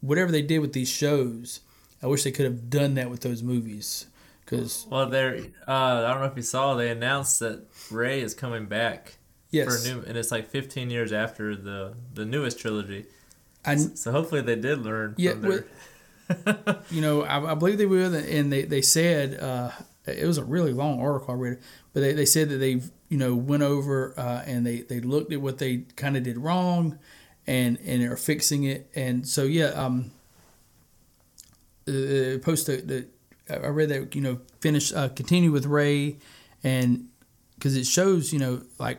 whatever 0.00 0.30
they 0.30 0.42
did 0.42 0.58
with 0.60 0.72
these 0.72 0.88
shows, 0.88 1.60
I 2.02 2.06
wish 2.06 2.24
they 2.24 2.30
could 2.30 2.44
have 2.44 2.70
done 2.70 2.94
that 2.94 3.10
with 3.10 3.20
those 3.20 3.42
movies. 3.42 4.06
Because 4.44 4.86
Well, 4.88 5.08
they're. 5.10 5.36
Uh, 5.66 6.04
I 6.06 6.12
don't 6.12 6.20
know 6.20 6.26
if 6.26 6.36
you 6.36 6.42
saw. 6.42 6.74
They 6.74 6.90
announced 6.90 7.40
that 7.40 7.66
Rey 7.90 8.22
is 8.22 8.34
coming 8.34 8.66
back 8.66 9.18
yes, 9.50 9.66
for 9.66 9.88
a 9.88 9.94
new, 9.94 10.02
and 10.06 10.16
it's 10.16 10.30
like 10.30 10.48
15 10.48 10.90
years 10.90 11.12
after 11.12 11.54
the 11.54 11.94
the 12.14 12.24
newest 12.24 12.58
trilogy. 12.58 13.06
I 13.64 13.76
So 13.76 14.10
hopefully 14.10 14.40
they 14.40 14.56
did 14.56 14.82
learn. 14.82 15.14
Yeah, 15.18 15.32
from 15.32 15.42
their, 15.42 15.66
you 16.90 17.00
know 17.00 17.22
I, 17.22 17.52
I 17.52 17.54
believe 17.54 17.78
they 17.78 17.86
will, 17.86 18.14
and 18.14 18.52
they 18.52 18.62
they 18.62 18.82
said 18.82 19.40
uh, 19.40 19.70
it 20.06 20.26
was 20.26 20.38
a 20.38 20.44
really 20.44 20.72
long 20.72 21.00
article 21.00 21.34
I 21.34 21.36
read, 21.36 21.58
but 21.92 22.00
they, 22.00 22.12
they 22.12 22.26
said 22.26 22.48
that 22.50 22.58
they 22.58 22.80
you 23.08 23.18
know 23.18 23.34
went 23.34 23.62
over 23.62 24.14
uh, 24.18 24.42
and 24.46 24.66
they 24.66 24.82
they 24.82 25.00
looked 25.00 25.32
at 25.32 25.40
what 25.40 25.58
they 25.58 25.78
kind 25.96 26.16
of 26.16 26.22
did 26.22 26.38
wrong, 26.38 26.98
and 27.46 27.78
and 27.84 28.02
are 28.04 28.16
fixing 28.16 28.64
it, 28.64 28.90
and 28.94 29.26
so 29.26 29.44
yeah 29.44 29.68
um. 29.68 30.10
Uh, 31.86 32.36
post 32.42 32.66
the, 32.66 32.82
the 32.82 33.06
I 33.50 33.68
read 33.68 33.88
that 33.88 34.14
you 34.14 34.20
know 34.20 34.40
finish 34.60 34.92
uh, 34.92 35.08
continue 35.08 35.50
with 35.50 35.64
Rey, 35.64 36.18
and 36.62 37.08
because 37.54 37.76
it 37.76 37.86
shows 37.86 38.32
you 38.32 38.38
know 38.38 38.62
like 38.78 38.98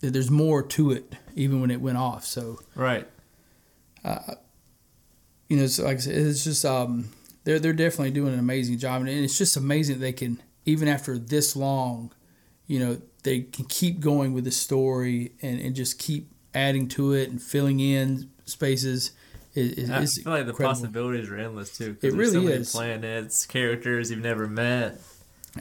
that 0.00 0.12
there's 0.12 0.30
more 0.30 0.62
to 0.62 0.90
it 0.90 1.14
even 1.34 1.60
when 1.60 1.70
it 1.70 1.80
went 1.80 1.96
off. 1.96 2.24
So 2.24 2.58
right. 2.74 3.06
You 5.48 5.56
know, 5.56 5.66
so 5.66 5.84
like 5.84 5.98
I 5.98 6.00
said, 6.00 6.14
it's 6.14 6.44
just 6.44 6.64
um, 6.64 7.10
they're 7.44 7.58
they're 7.58 7.72
definitely 7.72 8.10
doing 8.10 8.32
an 8.32 8.38
amazing 8.38 8.78
job, 8.78 9.00
and 9.02 9.08
it's 9.10 9.38
just 9.38 9.56
amazing 9.56 9.96
that 9.96 10.00
they 10.00 10.12
can 10.12 10.42
even 10.64 10.88
after 10.88 11.16
this 11.18 11.54
long, 11.56 12.12
you 12.66 12.78
know, 12.80 13.00
they 13.22 13.40
can 13.42 13.64
keep 13.66 14.00
going 14.00 14.32
with 14.34 14.44
the 14.44 14.50
story 14.50 15.32
and, 15.42 15.60
and 15.60 15.76
just 15.76 15.98
keep 15.98 16.28
adding 16.54 16.88
to 16.88 17.12
it 17.12 17.30
and 17.30 17.40
filling 17.40 17.80
in 17.80 18.30
spaces. 18.46 19.12
It, 19.54 19.88
I 19.88 20.02
it's 20.02 20.20
feel 20.22 20.32
like 20.32 20.44
the 20.44 20.50
incredible. 20.50 20.74
possibilities 20.74 21.30
are 21.30 21.36
endless 21.38 21.76
too. 21.78 21.96
It 22.02 22.12
really 22.12 22.32
so 22.32 22.40
many 22.42 22.52
is. 22.56 22.72
Planets, 22.72 23.46
characters 23.46 24.10
you've 24.10 24.20
never 24.20 24.46
met, 24.46 25.00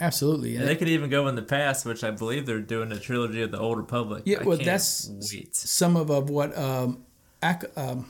Absolutely, 0.02 0.58
and 0.58 0.68
they 0.68 0.76
could 0.76 0.90
even 0.90 1.10
go 1.10 1.28
in 1.30 1.36
the 1.36 1.42
past, 1.42 1.86
which 1.86 2.04
I 2.04 2.12
believe 2.12 2.46
they're 2.46 2.60
doing 2.60 2.92
a 2.92 3.00
trilogy 3.00 3.42
of 3.42 3.52
the 3.52 3.60
Old 3.60 3.78
Republic. 3.78 4.24
Yeah, 4.26 4.40
I 4.42 4.44
well, 4.44 4.58
that's- 4.58 5.10
wait. 5.32 5.56
some 5.56 5.96
of, 5.96 6.10
of 6.10 6.30
what 6.30 6.58
um, 6.58 7.06
ac- 7.42 7.68
um, 7.78 8.06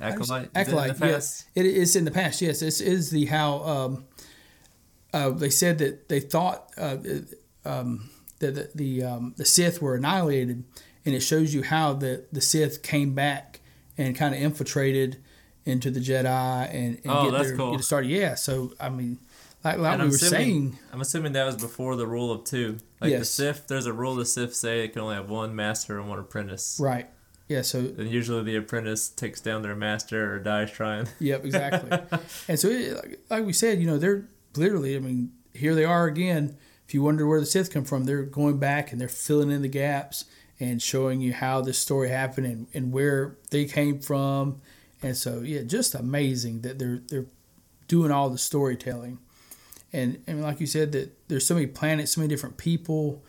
Acolyte. 0.00 0.50
Acolyte, 0.54 0.90
Is 0.90 1.00
it 1.00 1.04
in 1.04 1.06
the 1.06 1.06
yes, 1.08 1.44
it 1.54 1.66
is 1.66 1.96
in 1.96 2.04
the 2.04 2.10
past. 2.10 2.42
Yes, 2.42 2.60
this 2.60 2.80
is 2.80 3.10
the 3.10 3.24
how 3.26 3.62
um, 3.64 4.04
uh, 5.12 5.30
they 5.30 5.50
said 5.50 5.78
that 5.78 6.08
they 6.08 6.20
thought 6.20 6.70
uh, 6.76 6.96
um, 7.64 8.10
that 8.40 8.54
the 8.54 8.70
the, 8.74 9.02
um, 9.04 9.34
the 9.36 9.44
Sith 9.44 9.80
were 9.80 9.94
annihilated, 9.94 10.64
and 11.04 11.14
it 11.14 11.20
shows 11.20 11.54
you 11.54 11.62
how 11.62 11.94
the 11.94 12.24
the 12.32 12.40
Sith 12.40 12.82
came 12.82 13.14
back 13.14 13.60
and 13.96 14.14
kind 14.14 14.34
of 14.34 14.40
infiltrated 14.40 15.16
into 15.64 15.90
the 15.90 16.00
Jedi 16.00 16.68
and, 16.74 16.96
and 16.96 17.00
Oh, 17.06 17.24
get 17.24 17.32
that's 17.32 17.48
their, 17.48 17.56
cool. 17.56 17.70
get 17.72 17.80
it 17.80 17.84
started. 17.84 18.10
Yeah, 18.10 18.34
so 18.34 18.72
I 18.78 18.88
mean, 18.90 19.18
like, 19.64 19.78
like 19.78 19.96
we 19.98 20.02
I'm 20.04 20.10
were 20.10 20.14
assuming, 20.14 20.30
saying, 20.30 20.78
I'm 20.92 21.00
assuming 21.00 21.32
that 21.32 21.44
was 21.46 21.56
before 21.56 21.96
the 21.96 22.06
rule 22.06 22.30
of 22.30 22.44
two. 22.44 22.78
Like 23.00 23.10
the 23.12 23.18
Yes. 23.18 23.30
Sith, 23.30 23.66
there's 23.66 23.86
a 23.86 23.92
rule 23.92 24.14
the 24.14 24.26
Sith 24.26 24.54
say 24.54 24.84
it 24.84 24.92
can 24.92 25.00
only 25.02 25.16
have 25.16 25.28
one 25.30 25.56
master 25.56 25.98
and 25.98 26.08
one 26.08 26.18
apprentice. 26.18 26.78
right? 26.80 27.08
Yeah, 27.48 27.62
so 27.62 27.78
And 27.78 28.10
usually 28.10 28.42
the 28.42 28.56
apprentice 28.56 29.08
takes 29.08 29.40
down 29.40 29.62
their 29.62 29.76
master 29.76 30.34
or 30.34 30.38
dies 30.38 30.72
trying. 30.72 31.06
Yep, 31.20 31.44
exactly. 31.44 32.18
and 32.48 32.58
so, 32.58 32.68
it, 32.68 32.94
like, 32.96 33.20
like 33.30 33.46
we 33.46 33.52
said, 33.52 33.80
you 33.80 33.86
know, 33.86 33.98
they're 33.98 34.28
literally, 34.56 34.96
I 34.96 34.98
mean, 34.98 35.32
here 35.54 35.74
they 35.74 35.84
are 35.84 36.06
again. 36.06 36.56
If 36.86 36.94
you 36.94 37.02
wonder 37.02 37.26
where 37.26 37.40
the 37.40 37.46
Sith 37.46 37.72
come 37.72 37.84
from, 37.84 38.04
they're 38.04 38.22
going 38.22 38.58
back 38.58 38.92
and 38.92 39.00
they're 39.00 39.08
filling 39.08 39.50
in 39.50 39.62
the 39.62 39.68
gaps 39.68 40.24
and 40.58 40.80
showing 40.80 41.20
you 41.20 41.32
how 41.32 41.60
this 41.60 41.78
story 41.78 42.08
happened 42.08 42.46
and, 42.46 42.66
and 42.74 42.92
where 42.92 43.36
they 43.50 43.64
came 43.64 44.00
from. 44.00 44.60
And 45.02 45.16
so, 45.16 45.40
yeah, 45.40 45.62
just 45.62 45.94
amazing 45.94 46.62
that 46.62 46.78
they're 46.78 47.02
they're 47.08 47.26
doing 47.88 48.10
all 48.10 48.30
the 48.30 48.38
storytelling. 48.38 49.18
And 49.92 50.22
and 50.26 50.42
like 50.42 50.60
you 50.60 50.66
said, 50.66 50.92
that 50.92 51.28
there's 51.28 51.46
so 51.46 51.54
many 51.54 51.66
planets, 51.66 52.12
so 52.12 52.20
many 52.20 52.28
different 52.28 52.56
people, 52.56 53.24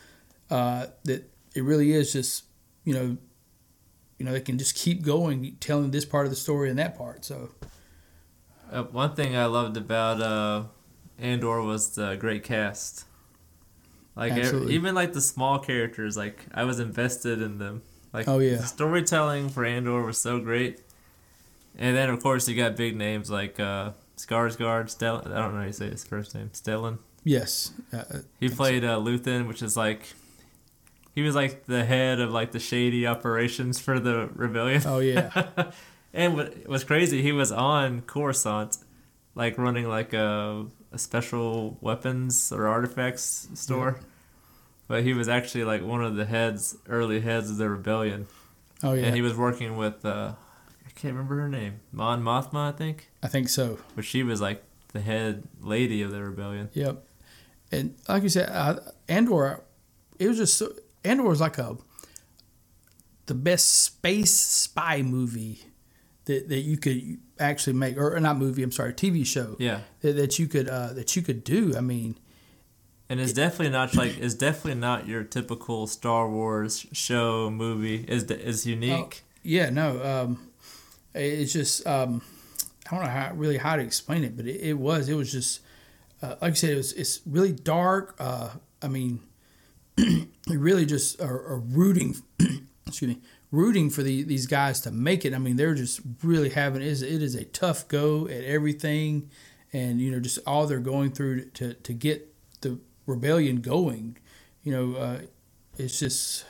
uh, 0.50 0.88
that 1.04 1.30
it 1.56 1.64
really 1.64 1.92
is 1.92 2.14
just, 2.14 2.46
you 2.84 2.94
know, 2.94 3.18
you 4.18 4.26
know, 4.26 4.32
they 4.32 4.42
can 4.42 4.58
just 4.58 4.76
keep 4.76 5.04
going, 5.04 5.56
telling 5.60 5.92
this 5.92 6.06
part 6.06 6.26
of 6.26 6.30
the 6.32 6.36
story 6.36 6.70
and 6.70 6.80
that 6.80 6.98
part. 6.98 7.24
So. 7.26 7.50
Uh, 8.72 8.84
one 8.84 9.16
thing 9.16 9.36
I 9.36 9.46
loved 9.46 9.78
about 9.78 10.20
uh, 10.22 10.64
Andor 11.20 11.62
was 11.62 11.96
the 11.96 12.16
great 12.16 12.44
cast. 12.44 13.06
Like 14.16 14.34
even 14.36 14.96
like 14.96 15.14
the 15.14 15.22
small 15.22 15.60
characters, 15.60 16.18
like 16.18 16.46
I 16.54 16.64
was 16.64 16.80
invested 16.80 17.42
in 17.42 17.60
them. 17.60 17.84
Like 18.12 18.28
Oh, 18.28 18.40
yeah. 18.40 18.56
the 18.58 18.64
storytelling 18.64 19.50
for 19.50 19.64
Andor 19.64 20.02
was 20.04 20.18
so 20.20 20.40
great. 20.40 20.82
And 21.78 21.96
then 21.96 22.10
of 22.10 22.22
course 22.24 22.50
you 22.50 22.56
got 22.56 22.76
big 22.76 22.96
names 22.98 23.30
like 23.30 23.60
uh, 23.60 23.92
Skarsgård, 24.18 24.86
Stellan. 24.86 25.28
I 25.28 25.40
don't 25.40 25.54
know 25.54 25.60
how 25.60 25.66
you 25.68 25.72
say 25.72 25.90
his 25.92 26.04
first 26.04 26.34
name. 26.34 26.50
Stellan. 26.54 26.98
Yes. 27.24 27.72
Uh, 27.94 27.98
uh, 27.98 28.18
He 28.40 28.50
played 28.50 28.84
uh, 28.84 28.98
Luthen, 28.98 29.48
which 29.48 29.62
is 29.62 29.78
like 29.78 30.14
he 31.18 31.24
was 31.24 31.34
like 31.34 31.66
the 31.66 31.84
head 31.84 32.20
of 32.20 32.30
like 32.32 32.52
the 32.52 32.60
shady 32.60 33.08
operations 33.08 33.80
for 33.80 34.00
the 34.00 34.30
rebellion. 34.36 34.84
oh 34.86 35.00
yeah. 35.00 35.32
and 36.14 36.36
what 36.36 36.68
was 36.68 36.84
crazy, 36.84 37.24
he 37.24 37.32
was 37.32 37.52
on 37.52 38.02
Coruscant, 38.02 38.78
like 39.34 39.58
running 39.58 39.88
like 39.90 40.14
a, 40.14 40.68
a 40.92 40.98
special 41.00 41.76
weapons 41.82 42.52
or 42.52 42.68
artifacts 42.68 43.50
store. 43.56 44.00
But 44.88 45.02
he 45.04 45.14
was 45.16 45.28
actually 45.28 45.64
like 45.64 45.82
one 45.82 46.04
of 46.04 46.16
the 46.16 46.26
heads, 46.26 46.78
early 46.88 47.20
heads 47.22 47.50
of 47.50 47.58
the 47.58 47.68
rebellion, 47.68 48.28
Oh 48.84 48.94
yeah. 48.94 49.06
and 49.06 49.16
he 49.16 49.24
was 49.24 49.34
working 49.36 49.76
with 49.76 50.06
uh, 50.06 50.34
I 50.86 50.90
can't 50.94 51.14
remember 51.16 51.36
her 51.42 51.50
name, 51.50 51.80
Mon 51.92 52.22
Mothma, 52.22 52.70
I 52.70 52.78
think, 52.78 53.10
I 53.24 53.28
think 53.28 53.50
so. 53.50 53.80
but 53.96 54.06
she 54.06 54.22
was 54.22 54.40
like 54.40 54.64
the 54.94 55.02
head 55.02 55.44
lady 55.62 56.04
of 56.04 56.12
the 56.12 56.22
rebellion. 56.24 56.70
Yep. 56.74 57.04
And 57.72 57.96
like 58.08 58.22
you 58.22 58.30
said, 58.30 58.50
uh, 58.50 58.76
Andor, 59.10 59.62
it 60.20 60.28
was 60.28 60.38
just 60.38 60.58
so, 60.58 60.72
Andor 61.08 61.24
was 61.24 61.42
like 61.42 61.58
a 61.58 61.78
the 63.28 63.34
best 63.34 63.84
space 63.84 64.34
spy 64.34 65.02
movie 65.02 65.62
that, 66.26 66.50
that 66.50 66.60
you 66.60 66.78
could 66.78 67.20
actually 67.40 67.74
make, 67.74 67.98
or 67.98 68.20
not 68.20 68.38
movie. 68.38 68.64
I'm 68.64 68.72
sorry, 68.72 68.94
TV 68.94 69.26
show 69.26 69.56
Yeah, 69.60 69.82
that, 70.02 70.14
that 70.14 70.40
you 70.40 70.48
could 70.48 70.68
uh, 70.68 70.94
that 70.94 71.16
you 71.16 71.22
could 71.22 71.44
do. 71.44 71.76
I 71.78 71.82
mean, 71.82 72.18
and 73.10 73.20
it's 73.20 73.34
definitely 73.34 73.70
not 73.70 73.96
like 73.96 74.18
it's 74.18 74.34
definitely 74.34 74.80
not 74.80 75.08
your 75.08 75.24
typical 75.24 75.88
Star 75.88 76.30
Wars 76.30 76.86
show 76.92 77.50
movie. 77.50 78.04
is 78.08 78.24
is 78.24 78.66
unique. 78.66 79.24
yeah, 79.44 79.70
no, 79.70 80.04
um, 80.04 80.50
it's 81.14 81.54
just 81.54 81.86
um, 81.88 82.22
I 82.90 82.96
don't 82.96 83.06
know 83.06 83.12
how 83.12 83.34
really 83.34 83.58
how 83.58 83.76
to 83.76 83.82
explain 83.82 84.24
it, 84.24 84.36
but 84.36 84.46
it, 84.48 84.62
it 84.62 84.74
was 84.74 85.10
it 85.10 85.16
was 85.16 85.32
just 85.32 85.62
uh, 86.22 86.36
like 86.42 86.52
I 86.52 86.54
said, 86.54 86.72
it 86.72 86.78
was 86.78 86.94
it's 86.94 87.22
really 87.26 87.52
dark. 87.54 88.16
Uh, 88.20 88.50
I 88.82 88.88
mean, 88.88 89.22
really 90.48 90.86
just 90.86 91.20
are, 91.22 91.46
are 91.46 91.60
rooting, 91.60 92.16
excuse 92.88 93.16
me, 93.16 93.22
rooting 93.52 93.90
for 93.90 94.04
the, 94.04 94.24
these 94.24 94.46
guys 94.46 94.82
to 94.82 94.92
make 94.92 95.26
it. 95.26 95.34
I 95.34 95.38
mean, 95.38 95.56
they're 95.56 95.76
just 95.76 96.02
really 96.24 96.50
having 96.50 96.82
it 96.82 96.88
is 96.88 97.02
it 97.02 97.22
is 97.22 97.36
a 97.36 97.46
tough 97.46 97.88
go 97.88 98.28
at 98.28 98.44
everything, 98.44 99.30
and 99.74 100.00
you 100.02 100.12
know 100.12 100.20
just 100.20 100.40
all 100.46 100.68
they're 100.68 100.80
going 100.80 101.12
through 101.12 101.46
to 101.52 101.74
to 101.74 101.94
get 101.94 102.34
the 102.62 102.80
rebellion 103.06 103.62
going. 103.62 104.18
You 104.64 104.72
know, 104.72 105.00
uh, 105.00 105.20
it's 105.78 106.00
just 106.00 106.46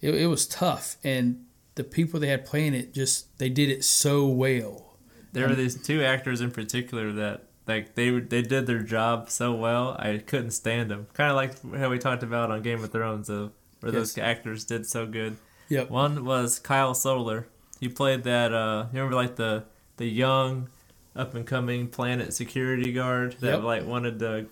it, 0.00 0.14
it 0.14 0.26
was 0.26 0.46
tough, 0.46 0.96
and 1.02 1.44
the 1.74 1.84
people 1.84 2.20
they 2.20 2.28
had 2.28 2.44
playing 2.44 2.74
it 2.74 2.94
just 2.94 3.38
they 3.38 3.48
did 3.48 3.70
it 3.70 3.84
so 3.84 4.26
well. 4.26 4.96
There 5.32 5.48
were 5.48 5.56
these 5.56 5.74
two 5.74 6.04
actors 6.04 6.40
in 6.40 6.52
particular 6.52 7.10
that 7.12 7.48
like 7.66 7.94
they 7.94 8.10
they 8.20 8.42
did 8.42 8.66
their 8.66 8.80
job 8.82 9.30
so 9.30 9.52
well. 9.54 9.96
I 9.98 10.18
couldn't 10.18 10.50
stand 10.52 10.90
them. 10.90 11.06
Kind 11.14 11.30
of 11.30 11.36
like 11.36 11.78
how 11.80 11.90
we 11.90 11.98
talked 11.98 12.22
about 12.22 12.50
on 12.50 12.62
Game 12.62 12.82
of 12.84 12.90
Thrones 12.92 13.28
of 13.28 13.52
where 13.80 13.92
those 13.92 14.16
actors 14.18 14.64
did 14.64 14.86
so 14.86 15.06
good. 15.06 15.36
Yep. 15.68 15.90
One 15.90 16.24
was 16.24 16.58
Kyle 16.58 16.94
Soller. 16.94 17.46
He 17.80 17.88
played 17.88 18.22
that. 18.24 18.52
Uh, 18.52 18.86
you 18.92 18.98
remember 18.98 19.16
like 19.16 19.36
the 19.36 19.64
the 19.96 20.06
young, 20.06 20.68
up 21.16 21.34
and 21.34 21.46
coming 21.46 21.88
planet 21.88 22.32
security 22.34 22.92
guard 22.92 23.36
that 23.40 23.54
Yep. 23.56 23.62
like 23.62 23.86
wanted 23.86 24.18
to 24.18 24.46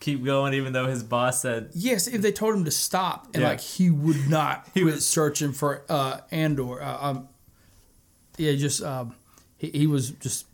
keep 0.00 0.24
going 0.24 0.54
even 0.54 0.72
though 0.72 0.86
his 0.86 1.02
boss 1.02 1.42
said 1.42 1.70
Yes, 1.74 2.06
if 2.06 2.22
they 2.22 2.30
told 2.32 2.54
him 2.54 2.64
to 2.64 2.70
stop, 2.70 3.26
and 3.34 3.42
Yeah. 3.42 3.48
like 3.50 3.60
he 3.60 3.90
would 3.90 4.28
not 4.28 4.66
He 4.74 4.84
was- 4.84 5.06
searching 5.06 5.52
for 5.52 5.82
uh, 5.88 6.20
Andor. 6.30 6.80
Uh, 6.82 6.98
um, 7.00 7.28
yeah, 8.36 8.52
just 8.54 8.82
um, 8.82 9.14
he, 9.56 9.70
he 9.70 9.86
was 9.88 10.10
just 10.10 10.46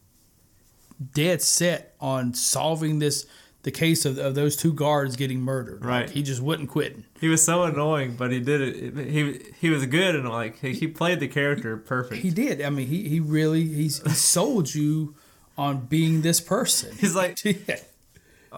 dead 1.13 1.43
set 1.43 1.95
on 2.01 2.35
solving 2.35 2.99
this 2.99 3.27
the 3.63 3.71
case 3.71 4.05
of, 4.05 4.19
of 4.19 4.35
those 4.35 4.57
two 4.57 4.75
guards 4.75 5.17
getting 5.17 5.41
murdered. 5.41 5.81
Like, 5.81 5.89
Right. 5.89 6.11
he 6.11 6.23
just 6.23 6.43
wouldn't 6.43 6.69
quit. 6.69 6.99
he 7.19 7.29
was 7.29 7.43
so 7.43 7.63
annoying, 7.63 8.15
but 8.15 8.31
he 8.31 8.39
did 8.41 8.61
it. 8.61 9.09
He 9.09 9.41
he 9.59 9.71
was 9.71 9.87
good 9.87 10.15
and 10.15 10.29
like 10.29 10.59
he, 10.61 10.73
he 10.75 10.87
played 10.87 11.19
the 11.21 11.29
character 11.29 11.77
perfect. 11.79 12.21
He 12.23 12.31
did. 12.31 12.61
I 12.61 12.69
mean, 12.71 12.87
he 12.89 13.09
he 13.09 13.21
really 13.21 13.65
he's 13.65 14.03
he 14.03 14.11
sold 14.11 14.75
you 14.75 15.15
on 15.57 15.87
being 15.87 16.21
this 16.23 16.41
person. 16.41 16.95
He's 16.99 17.15
like 17.15 17.43
yeah. 17.45 17.79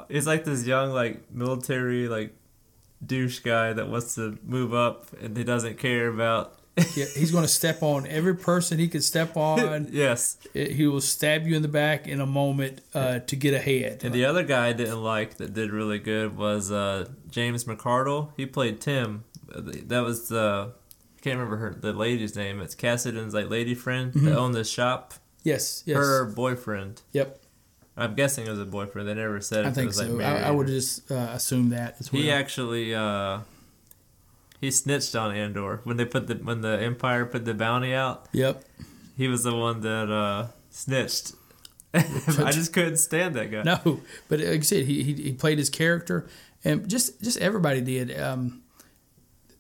he's 0.09 0.27
like 0.27 0.45
this 0.45 0.65
young 0.67 0.91
like 0.93 1.31
military 1.31 2.09
like 2.09 2.35
douche 3.05 3.41
guy 3.41 3.73
that 3.75 3.89
wants 3.89 4.15
to 4.17 4.39
move 4.43 4.73
up 4.75 5.13
and 5.23 5.37
he 5.37 5.45
doesn't 5.45 5.79
care 5.79 6.09
about. 6.09 6.55
He's 6.77 7.31
going 7.31 7.45
to 7.45 7.49
step 7.49 7.83
on 7.83 8.07
every 8.07 8.37
person 8.37 8.79
he 8.79 8.89
can 8.89 9.01
step 9.01 9.37
on. 9.37 9.89
yes, 9.91 10.37
he 10.53 10.87
will 10.87 11.01
stab 11.01 11.47
you 11.47 11.57
in 11.57 11.63
the 11.63 11.69
back 11.69 12.07
in 12.07 12.21
a 12.21 12.27
moment 12.27 12.83
uh, 12.95 13.21
to 13.21 13.37
get 13.37 13.55
ahead. 13.55 14.05
and 14.05 14.13
the 14.15 14.25
other 14.27 14.43
guy 14.43 14.69
I 14.69 14.73
didn't 14.75 15.03
like 15.03 15.37
that 15.39 15.55
did 15.55 15.71
really 15.71 15.99
good 15.99 16.37
was 16.37 16.71
uh, 16.71 17.09
James 17.31 17.65
McArdle. 17.65 18.31
He 18.37 18.45
played 18.47 18.81
Tim. 18.81 19.25
That 19.49 20.01
was 20.01 20.29
the 20.29 20.73
I 21.17 21.21
can't 21.23 21.39
remember 21.39 21.57
her 21.57 21.75
the 21.75 21.93
lady's 21.93 22.37
name. 22.37 22.61
It's 22.61 22.75
Cassidy's 22.75 23.33
like 23.33 23.49
lady 23.49 23.75
friend 23.75 24.13
that 24.13 24.37
owned 24.37 24.55
this 24.55 24.69
shop. 24.71 25.15
yes, 25.45 25.83
yes. 25.87 25.97
Her 25.97 26.25
boyfriend. 26.27 27.03
Yep. 27.13 27.41
I'm 27.97 28.15
guessing 28.15 28.47
it 28.47 28.51
was 28.51 28.61
a 28.61 28.67
boyfriend. 28.67 29.09
They 29.09 29.15
never 29.15 29.41
said 29.41 29.65
I 29.65 29.69
if 29.69 29.73
it 29.73 29.77
think 29.77 29.87
was 29.87 29.99
like 29.99 30.09
so. 30.09 30.15
I, 30.17 30.19
married. 30.19 30.45
I 30.45 30.51
would 30.51 30.67
just 30.67 31.11
uh, 31.11 31.15
assume 31.33 31.71
that 31.71 31.97
as 31.99 32.13
well. 32.13 32.21
He 32.21 32.31
actually 32.31 32.95
uh, 32.95 33.39
he 34.61 34.71
snitched 34.71 35.15
on 35.17 35.35
Andor 35.35 35.81
when 35.85 35.97
they 35.97 36.05
put 36.05 36.27
the 36.27 36.35
when 36.35 36.61
the 36.61 36.81
Empire 36.81 37.27
put 37.27 37.45
the 37.45 37.55
bounty 37.55 37.93
out. 37.95 38.27
Yep. 38.33 38.65
He 39.17 39.29
was 39.29 39.45
the 39.45 39.55
one 39.55 39.81
that 39.81 40.11
uh, 40.11 40.49
snitched. 40.71 41.33
I 41.95 42.51
just 42.53 42.73
couldn't 42.75 42.99
stand 42.99 43.35
that 43.37 43.51
guy. 43.51 43.63
No, 43.63 44.01
but 44.29 44.41
like 44.41 44.49
I 44.49 44.61
said, 44.61 44.85
he, 44.85 45.03
he 45.03 45.15
he 45.15 45.33
played 45.33 45.57
his 45.59 45.71
character, 45.71 46.27
and 46.65 46.89
just 46.89 47.23
just 47.23 47.39
everybody 47.39 47.81
did. 47.81 48.19
Um, 48.21 48.63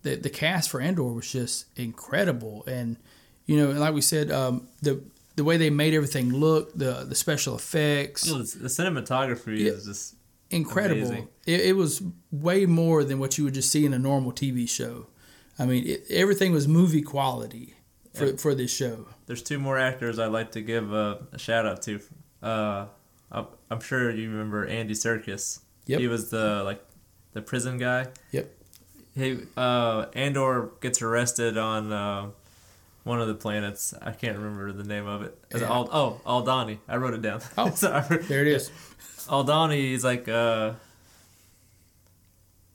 the 0.02 0.16
the 0.16 0.28
cast 0.30 0.68
for 0.70 0.80
Andor 0.80 1.04
was 1.04 1.30
just 1.30 1.66
incredible, 1.78 2.64
and 2.66 2.96
you 3.46 3.56
know, 3.56 3.70
and 3.70 3.80
like 3.80 3.94
we 3.94 4.02
said, 4.02 4.30
um, 4.30 4.68
the 4.82 5.02
the 5.36 5.44
way 5.44 5.56
they 5.56 5.70
made 5.70 5.94
everything 5.94 6.32
look, 6.32 6.74
the 6.76 7.04
the 7.08 7.14
special 7.14 7.54
effects, 7.54 8.22
The 8.24 8.34
the 8.60 8.68
cinematography 8.68 9.58
Yeah. 9.60 9.70
is 9.72 9.86
just 9.86 10.15
incredible. 10.50 11.28
It, 11.46 11.60
it 11.60 11.76
was 11.76 12.02
way 12.30 12.66
more 12.66 13.04
than 13.04 13.18
what 13.18 13.38
you 13.38 13.44
would 13.44 13.54
just 13.54 13.70
see 13.70 13.84
in 13.86 13.92
a 13.94 13.98
normal 13.98 14.32
TV 14.32 14.68
show. 14.68 15.06
I 15.58 15.66
mean, 15.66 15.86
it, 15.86 16.04
everything 16.10 16.52
was 16.52 16.68
movie 16.68 17.02
quality 17.02 17.74
for, 18.14 18.26
Yeah. 18.26 18.36
for 18.36 18.54
this 18.54 18.74
show. 18.74 19.06
there's 19.26 19.42
two 19.42 19.58
more 19.58 19.78
actors 19.78 20.18
I'd 20.18 20.26
like 20.32 20.52
to 20.52 20.60
give 20.60 20.92
a, 20.92 21.26
a 21.32 21.38
shout 21.38 21.66
out 21.66 21.82
to. 21.82 22.00
Uh, 22.42 22.86
I'm, 23.70 23.80
sure 23.80 24.10
you 24.10 24.30
remember 24.30 24.66
Andy 24.66 24.94
Serkis. 24.94 25.60
Yep. 25.86 26.00
He 26.00 26.06
was 26.08 26.30
the 26.30 26.62
like 26.64 26.80
the 27.32 27.42
prison 27.42 27.78
guy. 27.78 28.08
Yep. 28.32 28.52
He 29.14 29.38
uh, 29.56 30.06
Andor 30.14 30.70
gets 30.80 31.00
arrested 31.02 31.56
on 31.56 31.92
uh, 31.92 32.30
one 33.06 33.20
of 33.20 33.28
the 33.28 33.34
planets. 33.34 33.94
I 34.02 34.10
can't 34.10 34.36
remember 34.36 34.72
the 34.72 34.82
name 34.82 35.06
of 35.06 35.22
it. 35.22 35.38
Yeah. 35.54 35.68
Oh, 35.70 36.20
Aldhani. 36.26 36.78
I 36.88 36.96
wrote 36.96 37.14
it 37.14 37.22
down. 37.22 37.40
Oh, 37.56 37.70
sorry. 37.74 38.18
There 38.18 38.42
it 38.42 38.48
is. 38.48 38.70
Aldhani 39.28 39.92
is 39.92 40.02
like 40.02 40.28
uh, 40.28 40.72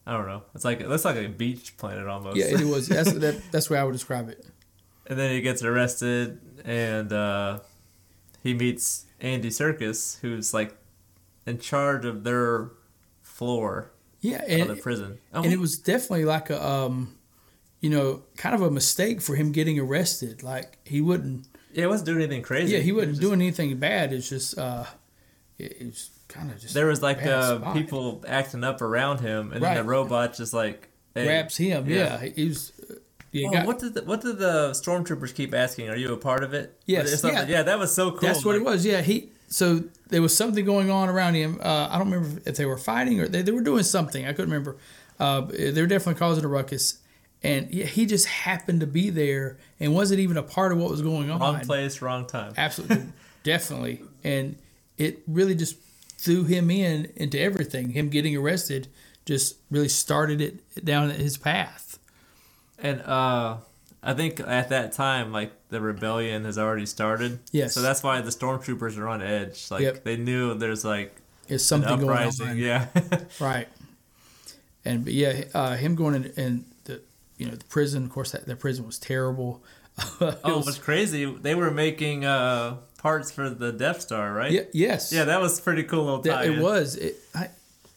I 0.08 0.14
don't 0.14 0.28
know. 0.28 0.44
It's 0.56 0.66
like 0.66 0.80
it 0.82 0.88
looks 0.90 1.06
like 1.06 1.18
a 1.18 1.28
beach 1.28 1.78
planet 1.78 2.08
almost. 2.08 2.38
Yeah, 2.38 2.46
it 2.46 2.66
was. 2.66 2.88
That's 2.88 3.12
that, 3.14 3.42
that's 3.52 3.68
the 3.68 3.74
way 3.74 3.80
I 3.80 3.84
would 3.84 3.92
describe 3.92 4.30
it. 4.30 4.46
and 5.08 5.20
then 5.20 5.32
he 5.32 5.42
gets 5.42 5.64
arrested, 5.64 6.40
and 6.64 7.12
uh, 7.14 7.60
he 8.42 8.54
meets 8.54 9.06
Andy 9.20 9.50
Serkis, 9.50 10.20
who's 10.22 10.54
like 10.54 10.76
in 11.46 11.60
charge 11.60 12.06
of 12.06 12.24
their 12.24 12.72
floor 13.22 13.92
Yeah, 14.22 14.44
of 14.44 14.68
the 14.70 14.76
prison. 14.78 15.20
Oh, 15.34 15.44
and 15.44 15.52
it 15.52 15.60
was 15.60 15.78
definitely 15.78 16.26
like 16.26 16.50
a 16.50 16.66
um, 16.66 17.16
you 17.82 17.90
know, 17.90 18.24
kind 18.38 18.56
of 18.56 18.62
a 18.62 18.72
mistake 18.72 19.22
for 19.22 19.36
him 19.36 19.52
getting 19.52 19.78
arrested. 19.80 20.42
Like 20.44 20.78
he 20.86 21.02
wouldn't. 21.02 21.48
yeah, 21.74 21.82
he 21.82 21.88
wasn't 21.88 22.06
doing 22.08 22.22
anything 22.22 22.42
crazy. 22.44 22.74
Yeah, 22.74 22.80
he 22.80 22.92
wasn't 22.92 23.10
was 23.10 23.18
just- 23.20 23.28
doing 23.30 23.42
anything 23.42 23.78
bad. 23.78 24.14
It's 24.14 24.30
just 24.30 24.58
uh, 24.58 24.86
it, 25.58 25.78
it 25.82 25.86
was 25.88 26.10
kind 26.28 26.50
of 26.52 26.60
just 26.62 26.74
There 26.74 26.86
was 26.88 27.02
like 27.02 27.26
uh, 27.26 27.74
people 27.74 28.24
acting 28.28 28.64
up 28.64 28.82
around 28.82 29.20
him, 29.20 29.52
and 29.52 29.62
then 29.62 29.76
the 29.76 29.84
robot 29.84 30.36
just 30.36 30.54
like 30.54 30.88
hey. 31.14 31.26
grabs 31.26 31.58
him. 31.58 31.90
Yeah. 31.90 32.22
Yeah, 32.22 32.30
he 32.36 32.48
was. 32.48 32.72
uh, 32.90 32.94
Yeah, 33.34 33.48
Oh, 33.48 33.52
got- 33.54 33.66
what 33.66 33.80
did 33.80 33.94
the, 33.96 34.04
what 34.04 34.22
did 34.22 34.38
the 34.40 34.72
stormtroopers 34.72 35.34
keep 35.34 35.54
asking? 35.54 35.90
Are 35.90 35.96
you 35.98 36.14
a 36.14 36.18
part 36.18 36.44
of 36.44 36.54
it? 36.54 36.78
Yes, 36.86 37.22
yeah. 37.24 37.46
yeah, 37.48 37.64
that 37.64 37.80
was 37.80 37.94
so 37.94 38.12
cool. 38.12 38.20
That's 38.22 38.46
what 38.46 38.56
it 38.56 38.64
was. 38.64 38.86
Yeah, 38.86 39.02
he. 39.02 39.30
So 39.48 39.84
there 40.08 40.22
was 40.22 40.36
something 40.36 40.64
going 40.64 40.90
on 40.90 41.10
around 41.10 41.34
him. 41.36 41.60
Uh, 41.62 41.88
I 41.92 41.98
don't 41.98 42.10
remember 42.12 42.42
if 42.46 42.56
they 42.56 42.66
were 42.66 42.78
fighting 42.78 43.20
or 43.20 43.28
they, 43.28 43.42
they 43.42 43.52
were 43.52 43.62
doing 43.62 43.84
something. 43.84 44.26
I 44.26 44.32
couldn't 44.34 44.52
remember. 44.52 44.78
Uh, 45.20 45.42
they 45.42 45.82
were 45.82 45.88
definitely 45.88 46.20
causing 46.20 46.46
a 46.46 46.48
ruckus, 46.48 47.00
and 47.44 47.74
yeah, 47.74 47.86
he 47.86 48.06
just 48.06 48.28
happened 48.28 48.82
to 48.82 48.88
be 48.88 49.10
there 49.10 49.58
and 49.80 49.94
wasn't 49.96 50.20
even 50.20 50.38
a 50.38 50.44
part 50.44 50.72
of 50.72 50.78
what 50.78 50.90
was 50.92 51.02
going 51.02 51.30
on. 51.32 51.40
Wrong 51.40 51.60
place, 51.62 52.02
wrong 52.02 52.26
time. 52.28 52.54
Absolutely, 52.58 53.04
definitely, 53.44 54.02
and 54.24 54.58
it 54.98 55.20
really 55.28 55.56
just 55.56 55.76
threw 56.18 56.44
him 56.44 56.70
in 56.70 57.12
into 57.16 57.40
everything. 57.40 57.90
Him 57.90 58.10
getting 58.10 58.36
arrested 58.38 58.88
just 59.26 59.56
really 59.70 59.90
started 59.90 60.42
it 60.42 60.86
down 60.86 61.10
his 61.10 61.38
path. 61.38 61.98
And 62.80 63.02
uh, 63.02 63.58
I 64.04 64.14
think 64.14 64.40
at 64.40 64.70
that 64.70 64.92
time, 64.94 65.32
like 65.32 65.52
the 65.70 65.80
rebellion 65.82 66.46
has 66.46 66.58
already 66.58 66.86
started. 66.88 67.40
Yes. 67.52 67.74
So 67.74 67.82
that's 67.82 68.02
why 68.04 68.22
the 68.22 68.32
stormtroopers 68.32 68.98
are 68.98 69.08
on 69.08 69.22
edge. 69.22 69.70
Like 69.70 69.82
Yep. 69.82 70.04
they 70.04 70.18
knew 70.18 70.54
there's 70.56 70.84
like 70.84 71.16
an 71.50 71.60
something 71.60 71.90
going 72.00 72.10
uprising. 72.10 72.48
on. 72.50 72.58
Yeah. 72.58 72.88
Right. 73.40 73.68
And 74.84 75.04
but 75.04 75.14
yeah, 75.14 75.44
uh, 75.54 75.76
him 75.76 75.94
going 75.96 76.16
in, 76.16 76.26
in 76.38 76.66
you 77.42 77.48
know 77.48 77.56
the 77.56 77.66
prison. 77.66 78.04
Of 78.04 78.12
course, 78.12 78.32
that, 78.32 78.46
that 78.46 78.60
prison 78.60 78.86
was 78.86 79.00
terrible. 79.00 79.64
It 80.22 80.38
oh, 80.44 80.58
was- 80.58 80.66
what's 80.68 80.78
crazy? 80.78 81.26
They 81.26 81.56
were 81.56 81.72
making 81.72 82.24
uh, 82.26 82.78
parts 83.00 83.32
for 83.32 83.50
the 83.50 83.72
Death 83.74 84.00
Star, 84.02 84.32
right? 84.32 84.52
yeah, 84.52 84.62
yes, 84.74 85.12
Yeah, 85.12 85.26
that 85.26 85.42
was 85.42 85.60
pretty 85.60 85.84
cool 85.84 86.04
little 86.06 86.22
That- 86.22 86.46
tie. 86.46 86.46
it 86.46 86.60
was. 86.62 86.96
It, 86.96 87.16
I, 87.36 87.50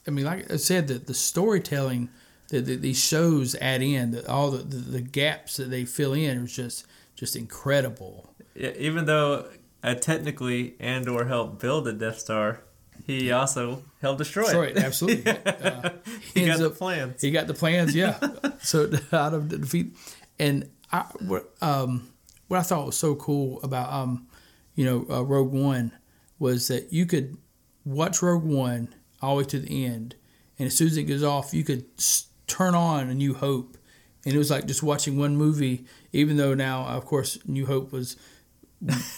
I 0.07 0.11
mean, 0.11 0.25
like 0.25 0.51
I 0.51 0.57
said, 0.57 0.89
the 0.89 0.95
the 0.95 1.15
storytelling 1.15 2.09
that 2.49 2.67
that 2.67 2.81
these 2.83 2.99
shows 3.03 3.55
add 3.57 3.83
in, 3.83 4.11
that 4.13 4.27
all 4.27 4.51
the, 4.51 4.59
the 4.59 4.77
the 4.77 5.01
gaps 5.01 5.57
that 5.59 5.71
they 5.71 5.85
fill 5.85 6.15
in, 6.15 6.45
is 6.45 6.57
just 6.57 6.87
just 7.15 7.37
incredible. 7.37 8.35
Yeah, 8.55 8.73
even 8.77 9.05
though 9.07 9.47
uh, 9.83 9.95
technically 9.95 10.75
Andor 10.81 11.27
helped 11.27 11.61
build 11.61 11.85
the 11.85 11.93
Death 11.93 12.19
Star, 12.19 12.63
he 13.07 13.31
also 13.33 13.83
helped 14.01 14.19
destroy 14.19 14.45
Destroy 14.45 14.64
it. 14.67 14.77
it, 14.77 14.83
absolutely. 14.85 15.33
Uh, 15.47 15.90
he 16.35 16.40
got 16.43 16.49
ends 16.51 16.59
the 16.61 16.67
up- 16.67 16.77
plans. 16.77 17.23
He 17.23 17.31
got 17.31 17.47
the 17.47 17.55
plans, 17.55 17.95
yeah. 17.95 18.19
so 18.62 18.90
out 19.12 19.35
of 19.35 19.49
the 19.49 19.59
defeat, 19.59 19.95
and 20.38 20.69
I 20.93 21.03
what 21.21 21.53
um 21.61 22.09
what 22.49 22.59
I 22.59 22.62
thought 22.62 22.87
was 22.87 22.97
so 22.97 23.14
cool 23.14 23.61
about 23.62 23.93
um 23.93 24.27
you 24.75 24.85
know 24.85 25.07
uh, 25.14 25.23
Rogue 25.23 25.53
One 25.53 25.93
was 26.38 26.69
that 26.69 26.93
you 26.93 27.07
could 27.07 27.37
watch 27.85 28.23
Rogue 28.23 28.45
One 28.45 28.95
all 29.23 29.37
the 29.37 29.43
way 29.43 29.49
to 29.49 29.59
the 29.61 29.85
end, 29.87 30.14
and 30.59 30.67
as 30.67 30.77
soon 30.77 30.88
as 30.88 30.97
it 30.97 31.05
goes 31.05 31.23
off, 31.23 31.55
you 31.55 31.64
could 31.64 31.85
s- 31.99 32.27
turn 32.47 32.75
on 32.75 33.09
A 33.09 33.14
New 33.14 33.35
Hope, 33.35 33.77
and 34.25 34.35
it 34.35 34.38
was 34.38 34.50
like 34.50 34.67
just 34.67 34.83
watching 34.83 35.19
one 35.19 35.37
movie. 35.37 35.85
Even 36.13 36.37
though 36.37 36.55
now, 36.55 36.85
of 36.87 37.05
course, 37.07 37.38
New 37.46 37.67
Hope 37.67 37.90
was 37.92 38.17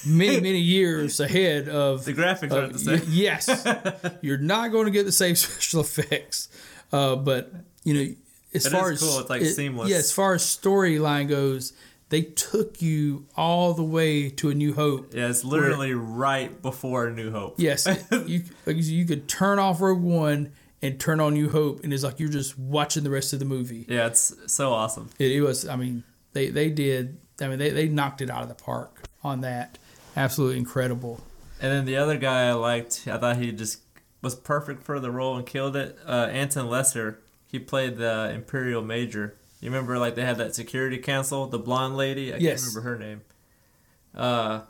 many 0.06 0.40
many 0.40 0.58
years 0.60 1.20
ahead 1.20 1.68
of 1.68 2.04
the 2.04 2.12
graphics 2.12 2.52
uh, 2.52 2.60
aren't 2.60 2.72
the 2.72 2.78
same. 2.78 3.02
yes, 3.08 3.66
you're 4.22 4.38
not 4.38 4.72
going 4.72 4.86
to 4.86 4.90
get 4.90 5.04
the 5.04 5.12
same 5.12 5.34
special 5.36 5.80
effects, 5.80 6.48
uh, 6.92 7.16
but 7.16 7.52
you 7.84 7.94
know, 7.94 8.14
as 8.54 8.66
It 8.66 8.70
far 8.70 8.90
as 8.92 9.00
cool. 9.00 9.20
It's, 9.20 9.30
like, 9.30 9.42
seamless. 9.42 9.88
Yeah, 9.88 9.96
as 9.96 10.12
far 10.12 10.34
as 10.34 10.42
storyline 10.42 11.28
goes, 11.28 11.72
they 12.08 12.22
took 12.22 12.80
you 12.80 13.26
all 13.36 13.74
the 13.74 13.82
way 13.82 14.30
to 14.30 14.50
A 14.50 14.54
New 14.54 14.74
Hope. 14.74 15.12
Yeah, 15.14 15.28
it's 15.28 15.44
literally 15.44 15.92
right 15.94 16.60
before 16.62 17.06
a 17.06 17.12
New 17.12 17.30
Hope. 17.32 17.54
Yes, 17.58 17.86
you 18.26 18.42
you 18.66 19.04
could 19.04 19.28
turn 19.28 19.58
off 19.58 19.80
Rogue 19.80 20.02
One 20.02 20.52
and 20.82 21.00
turn 21.00 21.20
on 21.20 21.34
New 21.34 21.48
Hope, 21.50 21.82
and 21.82 21.92
it's 21.92 22.04
like 22.04 22.20
you're 22.20 22.28
just 22.28 22.58
watching 22.58 23.02
the 23.02 23.10
rest 23.10 23.32
of 23.32 23.38
the 23.38 23.44
movie. 23.44 23.86
Yeah, 23.88 24.06
it's 24.06 24.34
so 24.46 24.72
awesome. 24.72 25.10
It, 25.18 25.32
it 25.32 25.40
was. 25.40 25.66
I 25.66 25.76
mean, 25.76 26.04
they 26.32 26.50
they 26.50 26.70
did. 26.70 27.18
I 27.40 27.48
mean, 27.48 27.58
they 27.58 27.70
they 27.70 27.88
knocked 27.88 28.20
it 28.20 28.30
out 28.30 28.42
of 28.42 28.48
the 28.48 28.54
park 28.54 29.02
on 29.26 29.40
that. 29.42 29.78
Absolutely 30.16 30.58
incredible. 30.58 31.20
And 31.60 31.72
then 31.72 31.84
the 31.84 31.96
other 31.96 32.16
guy 32.16 32.48
I 32.48 32.52
liked, 32.52 33.04
I 33.06 33.18
thought 33.18 33.36
he 33.38 33.52
just 33.52 33.80
was 34.22 34.34
perfect 34.34 34.82
for 34.82 34.98
the 35.00 35.10
role 35.10 35.36
and 35.36 35.44
killed 35.46 35.76
it. 35.76 35.98
Uh, 36.06 36.28
Anton 36.30 36.68
Lesser, 36.68 37.18
he 37.50 37.58
played 37.58 37.96
the 37.96 38.30
Imperial 38.34 38.82
Major. 38.82 39.36
You 39.60 39.70
remember, 39.70 39.98
like 39.98 40.14
they 40.14 40.24
had 40.24 40.38
that 40.38 40.54
security 40.54 40.98
council, 40.98 41.46
the 41.46 41.58
blonde 41.58 41.96
lady. 41.96 42.32
I 42.32 42.36
Yes. 42.38 42.62
can't 42.64 42.74
remember 42.76 42.90
her 42.90 42.98
name. 43.04 43.20
Uh, 44.14 44.60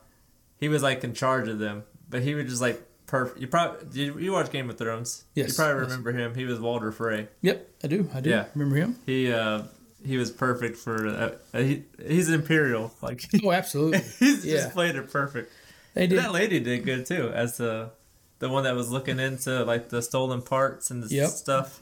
he 0.58 0.68
was 0.68 0.82
like 0.82 1.04
in 1.04 1.12
charge 1.14 1.48
of 1.48 1.58
them, 1.58 1.84
but 2.08 2.22
he 2.22 2.34
was 2.34 2.46
just 2.46 2.62
like 2.62 2.82
perfect. 3.06 3.40
You 3.40 3.46
probably 3.46 4.00
you, 4.00 4.18
you 4.18 4.32
watch 4.32 4.50
Game 4.50 4.68
of 4.70 4.78
Thrones. 4.78 5.24
Yes, 5.34 5.48
You 5.50 5.54
probably 5.54 5.82
yes. 5.82 5.90
remember 5.90 6.12
him. 6.12 6.34
He 6.34 6.44
was 6.44 6.58
Walder 6.60 6.92
Frey. 6.92 7.28
Yep, 7.42 7.68
I 7.84 7.86
do. 7.88 8.08
I 8.14 8.20
do. 8.20 8.30
Yeah. 8.30 8.46
Remember 8.54 8.76
him? 8.76 8.96
He 9.06 9.32
uh 9.32 9.62
he 10.06 10.16
was 10.16 10.30
perfect 10.30 10.76
for 10.76 11.06
uh, 11.06 11.34
uh, 11.54 11.58
he, 11.58 11.82
he's 12.06 12.28
Imperial. 12.30 12.92
Like 13.02 13.24
Oh, 13.44 13.52
absolutely. 13.52 13.98
he's 14.18 14.44
Yeah. 14.44 14.56
just 14.56 14.72
played 14.72 14.96
it 14.96 15.10
perfect. 15.10 15.52
They 15.94 16.06
did. 16.06 16.18
That 16.18 16.32
lady 16.32 16.60
did 16.60 16.84
good 16.84 17.06
too, 17.06 17.30
as 17.34 17.56
the 17.56 17.90
the 18.38 18.48
one 18.48 18.64
that 18.64 18.74
was 18.74 18.90
looking 18.90 19.18
into 19.18 19.64
like 19.64 19.88
the 19.88 20.02
stolen 20.02 20.42
parts 20.42 20.90
and 20.90 21.02
the 21.02 21.14
Yep. 21.14 21.28
stuff. 21.30 21.80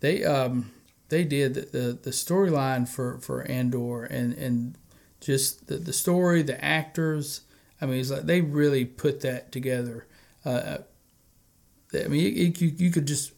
They 0.00 0.24
um 0.24 0.70
they 1.08 1.24
did 1.24 1.54
the 1.54 1.60
the, 1.62 1.92
the 2.02 2.10
storyline 2.10 2.88
for 2.88 3.18
for 3.20 3.42
Andor 3.42 4.04
and 4.04 4.32
and 4.34 4.76
just 5.20 5.66
the 5.68 5.76
the 5.76 5.92
story, 5.92 6.42
the 6.42 6.62
actors. 6.64 7.42
I 7.80 7.86
mean, 7.86 8.00
it's 8.00 8.10
like 8.10 8.22
they 8.26 8.40
really 8.40 8.84
put 8.84 9.20
that 9.20 9.52
together. 9.52 10.06
Uh, 10.44 10.78
I 11.94 12.08
mean, 12.08 12.26
it, 12.26 12.38
it, 12.38 12.60
you 12.60 12.72
you 12.76 12.90
could 12.90 13.06
just 13.06 13.32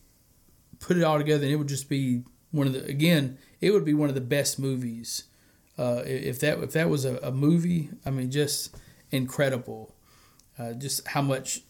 put 0.81 0.97
it 0.97 1.05
all 1.05 1.19
together, 1.19 1.45
and 1.45 1.53
it 1.53 1.57
would 1.57 1.69
just 1.69 1.89
be 1.89 2.23
one 2.51 2.67
of 2.67 2.73
the 2.73 2.85
again, 2.87 3.39
it 3.61 3.71
would 3.71 3.85
be 3.85 3.95
one 3.95 4.09
of 4.09 4.15
the 4.15 4.21
best 4.21 4.59
movies. 4.59 5.25
Uh, 5.79 6.03
if 6.05 6.41
that 6.41 6.59
if 6.59 6.73
that 6.73 6.91
was 6.91 7.05
a, 7.05 7.17
a 7.19 7.31
movie, 7.31 7.91
I 8.05 8.11
mean, 8.11 8.31
just 8.31 8.77
incredible. 9.11 9.95
Uh, 10.59 10.75
just 10.75 11.07
how 11.09 11.23
much 11.23 11.63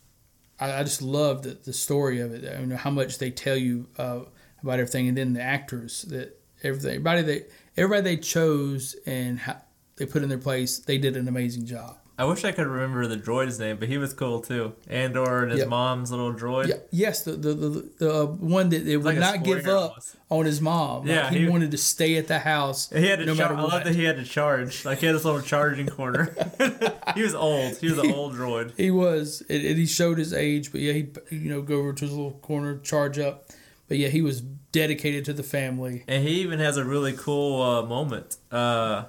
I, 0.58 0.80
I 0.80 0.82
just 0.82 1.02
love 1.02 1.42
the, 1.42 1.50
the 1.50 1.72
story 1.72 2.20
of 2.20 2.32
it. 2.32 2.52
I 2.52 2.58
mean, 2.60 2.70
how 2.76 2.90
much 2.90 3.18
they 3.18 3.30
tell 3.30 3.56
you 3.56 3.88
uh, 3.98 4.20
about 4.62 4.80
everything, 4.80 5.08
and 5.08 5.16
then 5.16 5.32
the 5.32 5.42
actors 5.42 6.02
that 6.02 6.40
everything, 6.62 6.90
everybody 6.90 7.22
they 7.22 7.44
everybody 7.76 8.16
they 8.16 8.20
chose 8.20 8.96
and 9.06 9.38
how 9.38 9.62
they 9.96 10.06
put 10.06 10.22
in 10.22 10.28
their 10.28 10.38
place, 10.38 10.78
they 10.78 10.98
did 10.98 11.16
an 11.16 11.28
amazing 11.28 11.66
job. 11.66 11.99
I 12.20 12.24
wish 12.24 12.44
I 12.44 12.52
could 12.52 12.66
remember 12.66 13.06
the 13.06 13.16
droid's 13.16 13.58
name, 13.58 13.78
but 13.78 13.88
he 13.88 13.96
was 13.96 14.12
cool 14.12 14.40
too. 14.42 14.74
Andor 14.88 15.42
and 15.44 15.50
his 15.52 15.60
Yep. 15.60 15.68
mom's 15.68 16.10
little 16.10 16.34
droid. 16.34 16.68
Yeah, 16.68 16.74
yes, 16.90 17.22
the 17.22 17.32
the, 17.32 17.54
the, 17.54 17.90
the 17.98 18.14
uh, 18.22 18.26
one 18.26 18.68
that 18.68 18.86
it 18.86 18.98
would 18.98 19.06
like 19.06 19.18
not 19.18 19.42
give 19.42 19.66
up 19.66 19.90
almost. 19.90 20.16
on 20.28 20.44
his 20.44 20.60
mom. 20.60 21.00
Like, 21.00 21.08
Yeah, 21.08 21.30
he, 21.30 21.38
he- 21.38 21.48
wanted 21.48 21.70
to 21.70 21.78
stay 21.78 22.16
at 22.16 22.26
the 22.28 22.38
house 22.40 22.90
He 22.90 23.06
had 23.06 23.20
to 23.20 23.24
no 23.24 23.34
char- 23.34 23.48
matter 23.54 23.60
I 23.60 23.62
love 23.72 23.84
that 23.84 23.94
he 23.94 24.04
had 24.04 24.16
to 24.16 24.24
charge. 24.24 24.84
Like 24.84 24.98
he 24.98 25.06
had 25.06 25.14
this 25.14 25.24
little 25.24 25.40
charging 25.40 25.86
corner. 25.86 26.34
he 27.14 27.22
was 27.22 27.34
old. 27.34 27.76
He 27.78 27.88
was 27.90 27.98
an 27.98 28.12
old 28.12 28.34
droid. 28.34 28.76
He 28.76 28.90
was, 28.90 29.42
and, 29.48 29.64
and 29.64 29.78
he 29.78 29.86
showed 29.86 30.18
his 30.18 30.34
age, 30.34 30.72
but 30.72 30.82
yeah, 30.82 30.92
he 30.92 31.08
you 31.30 31.48
know 31.48 31.62
go 31.62 31.76
over 31.78 31.94
to 31.94 32.04
his 32.04 32.12
little 32.12 32.32
corner, 32.32 32.76
charge 32.80 33.18
up, 33.18 33.48
but 33.88 33.96
yeah, 33.96 34.08
he 34.08 34.20
was 34.20 34.42
dedicated 34.72 35.24
to 35.24 35.32
the 35.32 35.42
family. 35.42 36.04
And 36.06 36.22
he 36.22 36.40
even 36.42 36.58
has 36.60 36.76
a 36.76 36.84
really 36.84 37.14
cool 37.14 37.62
uh, 37.62 37.82
moment. 37.82 38.36
Uh, 38.52 39.04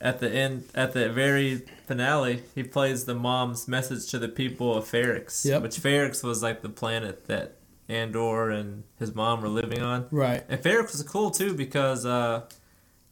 at 0.00 0.20
the 0.20 0.30
end, 0.30 0.64
at 0.74 0.92
the 0.92 1.08
very 1.10 1.62
finale, 1.86 2.42
he 2.54 2.62
plays 2.62 3.04
the 3.04 3.14
mom's 3.14 3.66
message 3.66 4.10
to 4.10 4.18
the 4.18 4.28
people 4.28 4.74
of 4.74 4.84
Ferrix. 4.84 5.44
Yep. 5.44 5.62
Which 5.62 5.76
Ferrix 5.76 6.22
was 6.22 6.42
like 6.42 6.62
the 6.62 6.68
planet 6.68 7.26
that 7.26 7.56
Andor 7.88 8.50
and 8.50 8.84
his 8.98 9.14
mom 9.14 9.40
were 9.40 9.48
living 9.48 9.82
on. 9.82 10.06
Right. 10.10 10.44
And 10.48 10.60
Ferrix 10.60 10.92
was 10.92 11.02
cool 11.02 11.30
too 11.30 11.54
because 11.54 12.04
uh, 12.04 12.42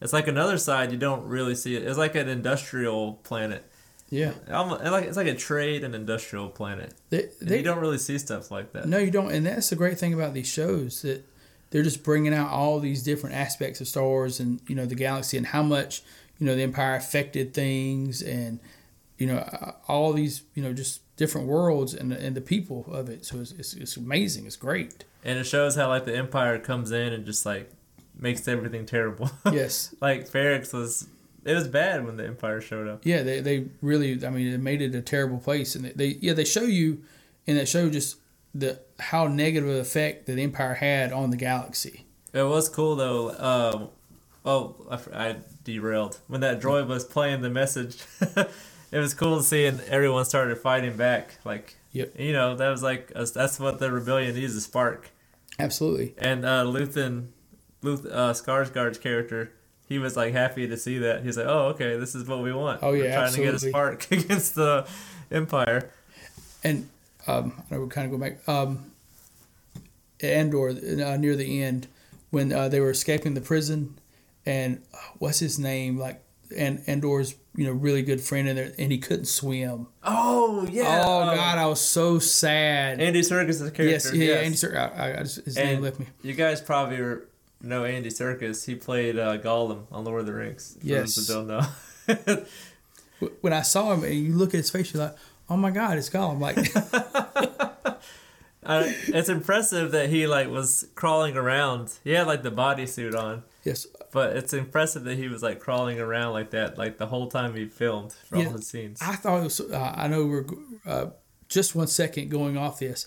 it's 0.01 0.13
like 0.13 0.29
another 0.29 0.59
side 0.59 0.93
you 0.93 0.99
don't 0.99 1.25
really 1.25 1.55
see 1.55 1.77
it. 1.77 1.85
It's 1.85 1.99
like 1.99 2.15
an 2.15 2.29
industrial 2.29 3.15
planet. 3.25 3.71
Yeah. 4.11 4.33
Almost, 4.53 4.85
like 4.85 5.05
it's 5.05 5.17
like 5.17 5.27
a 5.27 5.35
trade 5.35 5.83
and 5.83 5.95
industrial 5.95 6.49
planet. 6.49 6.95
They, 7.11 7.29
they 7.41 7.59
you 7.59 7.63
don't 7.63 7.79
really 7.79 7.99
see 7.99 8.19
stuff 8.19 8.51
like 8.51 8.73
that. 8.73 8.87
No, 8.87 8.99
you 8.99 9.11
don't, 9.11 9.33
and 9.33 9.47
that's 9.47 9.71
the 9.71 9.77
great 9.77 9.99
thing 9.99 10.13
about 10.13 10.35
these 10.35 10.47
shows 10.47 11.03
that 11.03 11.25
they're 11.71 11.83
just 11.83 12.05
bringing 12.05 12.35
out 12.35 12.51
all 12.51 12.79
these 12.79 13.03
different 13.03 13.35
aspects 13.35 13.81
of 13.81 13.89
Star 13.89 14.05
Wars 14.05 14.39
and 14.39 14.61
you 14.69 14.77
know 14.77 14.87
the 14.87 14.95
galaxy 14.95 15.37
and 15.37 15.47
how 15.47 15.63
much 15.63 16.03
you 16.39 16.47
know 16.47 16.55
the 16.55 16.63
Empire 16.63 16.97
affected 16.97 17.55
things 17.55 18.23
and 18.23 18.61
you 19.19 19.27
know 19.27 19.75
all 19.89 20.13
these 20.13 20.43
you 20.55 20.63
know 20.63 20.73
just 20.73 21.01
different 21.17 21.47
worlds 21.47 21.95
and 21.95 22.13
and 22.13 22.37
the 22.37 22.41
people 22.41 22.87
of 22.91 23.09
it. 23.09 23.25
So 23.25 23.41
it's 23.41 23.53
it's, 23.53 23.75
it's 23.75 23.97
amazing. 23.97 24.47
It's 24.47 24.57
great. 24.57 25.05
And 25.25 25.39
it 25.39 25.45
shows 25.45 25.77
how 25.77 25.89
like 25.89 26.05
the 26.05 26.17
Empire 26.17 26.59
comes 26.59 26.91
in 26.91 27.13
and 27.13 27.25
just 27.25 27.47
like 27.47 27.71
makes 28.19 28.47
everything 28.47 28.87
terrible. 28.87 29.31
Yes. 29.53 29.95
like 30.01 30.29
Ferrix 30.29 30.73
was 30.73 31.09
it 31.45 31.55
was 31.55 31.69
bad 31.69 32.05
when 32.05 32.17
the 32.17 32.27
Empire 32.27 32.61
showed 32.61 32.89
up. 32.89 33.03
Yeah, 33.05 33.23
they, 33.23 33.41
they 33.41 33.67
really, 33.83 34.25
I 34.25 34.31
mean, 34.31 34.53
it 34.53 34.61
made 34.61 34.81
it 34.81 34.95
a 34.95 35.03
terrible 35.03 35.39
place, 35.39 35.75
and 35.75 35.85
they, 35.85 35.93
they 35.93 36.19
yeah 36.21 36.33
they 36.33 36.45
show 36.45 36.63
you 36.63 37.03
in 37.47 37.57
that 37.57 37.69
show 37.69 37.91
just 37.91 38.17
the 38.55 38.81
how 38.99 39.27
negative 39.27 39.69
effect 39.69 40.27
that 40.27 40.35
the 40.35 40.43
Empire 40.43 40.75
had 40.75 41.13
on 41.13 41.31
the 41.31 41.37
galaxy. 41.37 42.07
It 42.33 42.43
was 42.43 42.69
cool 42.69 42.97
though. 42.97 43.31
Um, 43.39 43.89
oh, 44.45 44.77
I 45.13 45.37
derailed 45.65 46.19
when 46.29 46.41
that 46.43 46.61
droid 46.61 46.87
was 46.87 47.05
playing 47.05 47.43
the 47.43 47.51
message. 47.51 48.03
it 48.21 48.99
was 48.99 49.15
cool 49.15 49.39
to 49.39 49.43
see, 49.43 49.67
and 49.67 49.81
everyone 49.83 50.25
started 50.25 50.59
fighting 50.59 50.97
back. 50.97 51.39
Like, 51.45 51.77
Yep. 51.93 52.19
you 52.19 52.33
know, 52.33 52.57
that 52.57 52.69
was 52.69 52.83
like 52.83 53.13
a, 53.15 53.25
that's 53.25 53.59
what 53.61 53.79
the 53.79 53.91
rebellion 53.93 54.35
needs—a 54.35 54.61
spark. 54.61 55.11
Absolutely. 55.59 56.15
And 56.19 56.45
uh, 56.45 56.65
Luthen, 56.65 57.29
Luth, 57.83 58.05
uh, 58.07 58.33
Skarsgård's 58.33 58.99
character, 58.99 59.53
he 59.87 59.99
was 60.01 60.17
like 60.17 60.33
happy 60.33 60.67
to 60.67 60.77
see 60.77 60.99
that. 60.99 61.23
He's 61.23 61.37
like, 61.37 61.47
"Oh, 61.47 61.69
okay, 61.69 61.97
this 61.97 62.15
is 62.15 62.27
what 62.27 62.41
we 62.43 62.53
want. 62.53 62.83
Oh, 62.83 62.93
yeah, 62.93 63.05
We're 63.05 63.13
trying 63.13 63.33
to 63.35 63.43
get 63.43 63.55
a 63.55 63.59
spark 63.61 64.09
against 64.11 64.55
the 64.57 64.87
Empire." 65.31 65.91
And 66.65 66.89
um, 67.27 67.63
I 67.71 67.79
would 67.79 67.91
kind 67.91 68.07
of 68.07 68.11
go 68.11 68.19
back. 68.19 68.47
Um, 68.49 68.91
Andor 70.23 70.71
uh, 70.71 71.17
near 71.17 71.37
the 71.37 71.63
end 71.63 71.87
when 72.31 72.53
uh, 72.53 72.69
they 72.69 72.81
were 72.81 72.91
escaping 72.91 73.35
the 73.35 73.41
prison, 73.41 73.99
and 74.47 74.83
uh, 74.93 74.99
what's 75.19 75.39
his 75.39 75.59
name? 75.59 75.99
Like, 75.99 76.23
and 76.57 76.83
Andor's 76.87 77.35
you 77.57 77.67
know 77.67 77.73
really 77.73 78.03
good 78.03 78.21
friend 78.21 78.49
in 78.49 78.57
there, 78.57 78.73
and 78.79 78.91
he 78.91 78.99
couldn't 78.99 79.27
swim. 79.27 79.87
Oh 80.03 80.67
yeah. 80.71 81.03
oh 81.05 81.23
um, 81.23 81.37
God, 81.37 81.59
I 81.59 81.67
was 81.67 81.81
so 81.81 82.19
sad. 82.19 83.01
Andy 83.01 83.21
Serkis' 83.21 83.49
is 83.51 83.59
the 83.61 83.71
character. 83.71 83.85
yes, 83.85 84.13
yeah, 84.13 84.25
yes. 84.25 84.45
Andy 84.45 84.57
Ser- 84.57 84.93
I, 84.97 85.23
just, 85.23 85.45
his 85.45 85.57
And 85.57 85.69
name 85.69 85.83
left 85.83 86.01
me. 86.01 86.07
You 86.23 86.35
guys 86.35 86.61
probably 86.61 86.99
know 87.61 87.85
Andy 87.85 88.11
Serkis. 88.11 88.67
He 88.67 88.75
played 88.75 89.19
uh, 89.19 89.39
Gollum 89.39 89.85
on 89.91 90.05
Lord 90.05 90.21
of 90.21 90.27
the 90.27 90.35
Rings. 90.35 90.77
Yes. 90.83 91.15
those 91.15 91.29
don't 91.29 91.47
know. 91.47 92.45
When 93.41 93.53
I 93.53 93.63
saw 93.63 93.95
him, 93.95 94.05
and 94.05 94.15
you 94.15 94.35
look 94.35 94.51
at 94.51 94.59
his 94.59 94.71
face, 94.71 94.93
you're 94.93 95.05
like, 95.05 95.17
oh 95.49 95.57
my 95.57 95.71
God, 95.71 95.97
it's 95.97 96.11
Gollum. 96.11 96.41
Like, 96.41 96.59
uh, 98.67 98.85
it's 99.09 99.29
impressive 99.29 99.93
that 99.93 100.11
he 100.11 100.27
like 100.27 100.49
was 100.49 100.89
crawling 100.95 101.37
around. 101.37 101.93
He 102.03 102.11
had 102.11 102.27
like 102.27 102.43
the 102.43 102.51
bodysuit 102.51 103.15
on, 103.15 103.45
yes, 103.65 103.87
but 104.13 104.37
it's 104.37 104.53
impressive 104.53 105.05
that 105.05 105.17
he 105.19 105.29
was 105.29 105.43
like 105.43 105.59
crawling 105.61 105.99
around 105.99 106.33
like 106.33 106.51
that, 106.51 106.79
like 106.79 106.99
the 106.99 107.07
whole 107.07 107.29
time 107.29 107.55
he 107.55 107.67
filmed 107.67 108.13
for 108.13 108.37
Yeah. 108.39 108.47
all 108.47 108.53
his 108.53 108.67
scenes. 108.69 109.01
I 109.03 109.17
thought 109.17 109.41
it 109.41 109.45
was. 109.45 109.61
Uh, 109.61 109.93
I 109.97 110.07
know 110.09 110.27
we're 110.27 110.47
uh, 110.87 111.07
just 111.49 111.75
one 111.75 111.87
second 111.89 112.31
going 112.31 112.57
off 112.57 112.79
this. 112.79 113.07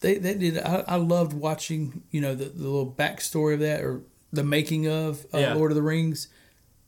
They 0.00 0.18
they 0.18 0.34
did. 0.34 0.58
I, 0.58 0.84
I 0.88 0.96
loved 0.96 1.32
watching. 1.32 2.02
You 2.10 2.20
know 2.22 2.34
the, 2.34 2.46
the 2.46 2.62
little 2.64 2.90
backstory 2.90 3.54
of 3.54 3.60
that 3.60 3.82
or 3.82 4.02
the 4.32 4.44
making 4.44 4.86
of 4.88 5.26
uh, 5.34 5.38
Yeah. 5.38 5.54
Lord 5.54 5.70
of 5.70 5.76
the 5.76 5.82
Rings. 5.82 6.28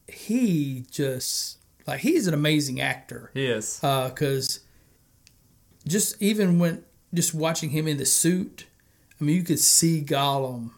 He 0.08 0.84
just 0.90 1.58
like 1.86 2.00
he's 2.00 2.26
an 2.26 2.34
amazing 2.34 2.80
actor 2.80 3.30
he 3.34 3.46
is. 3.46 3.78
because 3.80 4.60
just 5.86 6.20
even 6.22 6.58
when 6.58 6.84
just 7.14 7.34
watching 7.34 7.70
him 7.70 7.86
in 7.88 7.96
the 7.96 8.06
suit, 8.06 8.66
I 9.20 9.24
mean 9.24 9.36
you 9.36 9.42
could 9.42 9.58
see 9.58 10.02
Gollum 10.02 10.70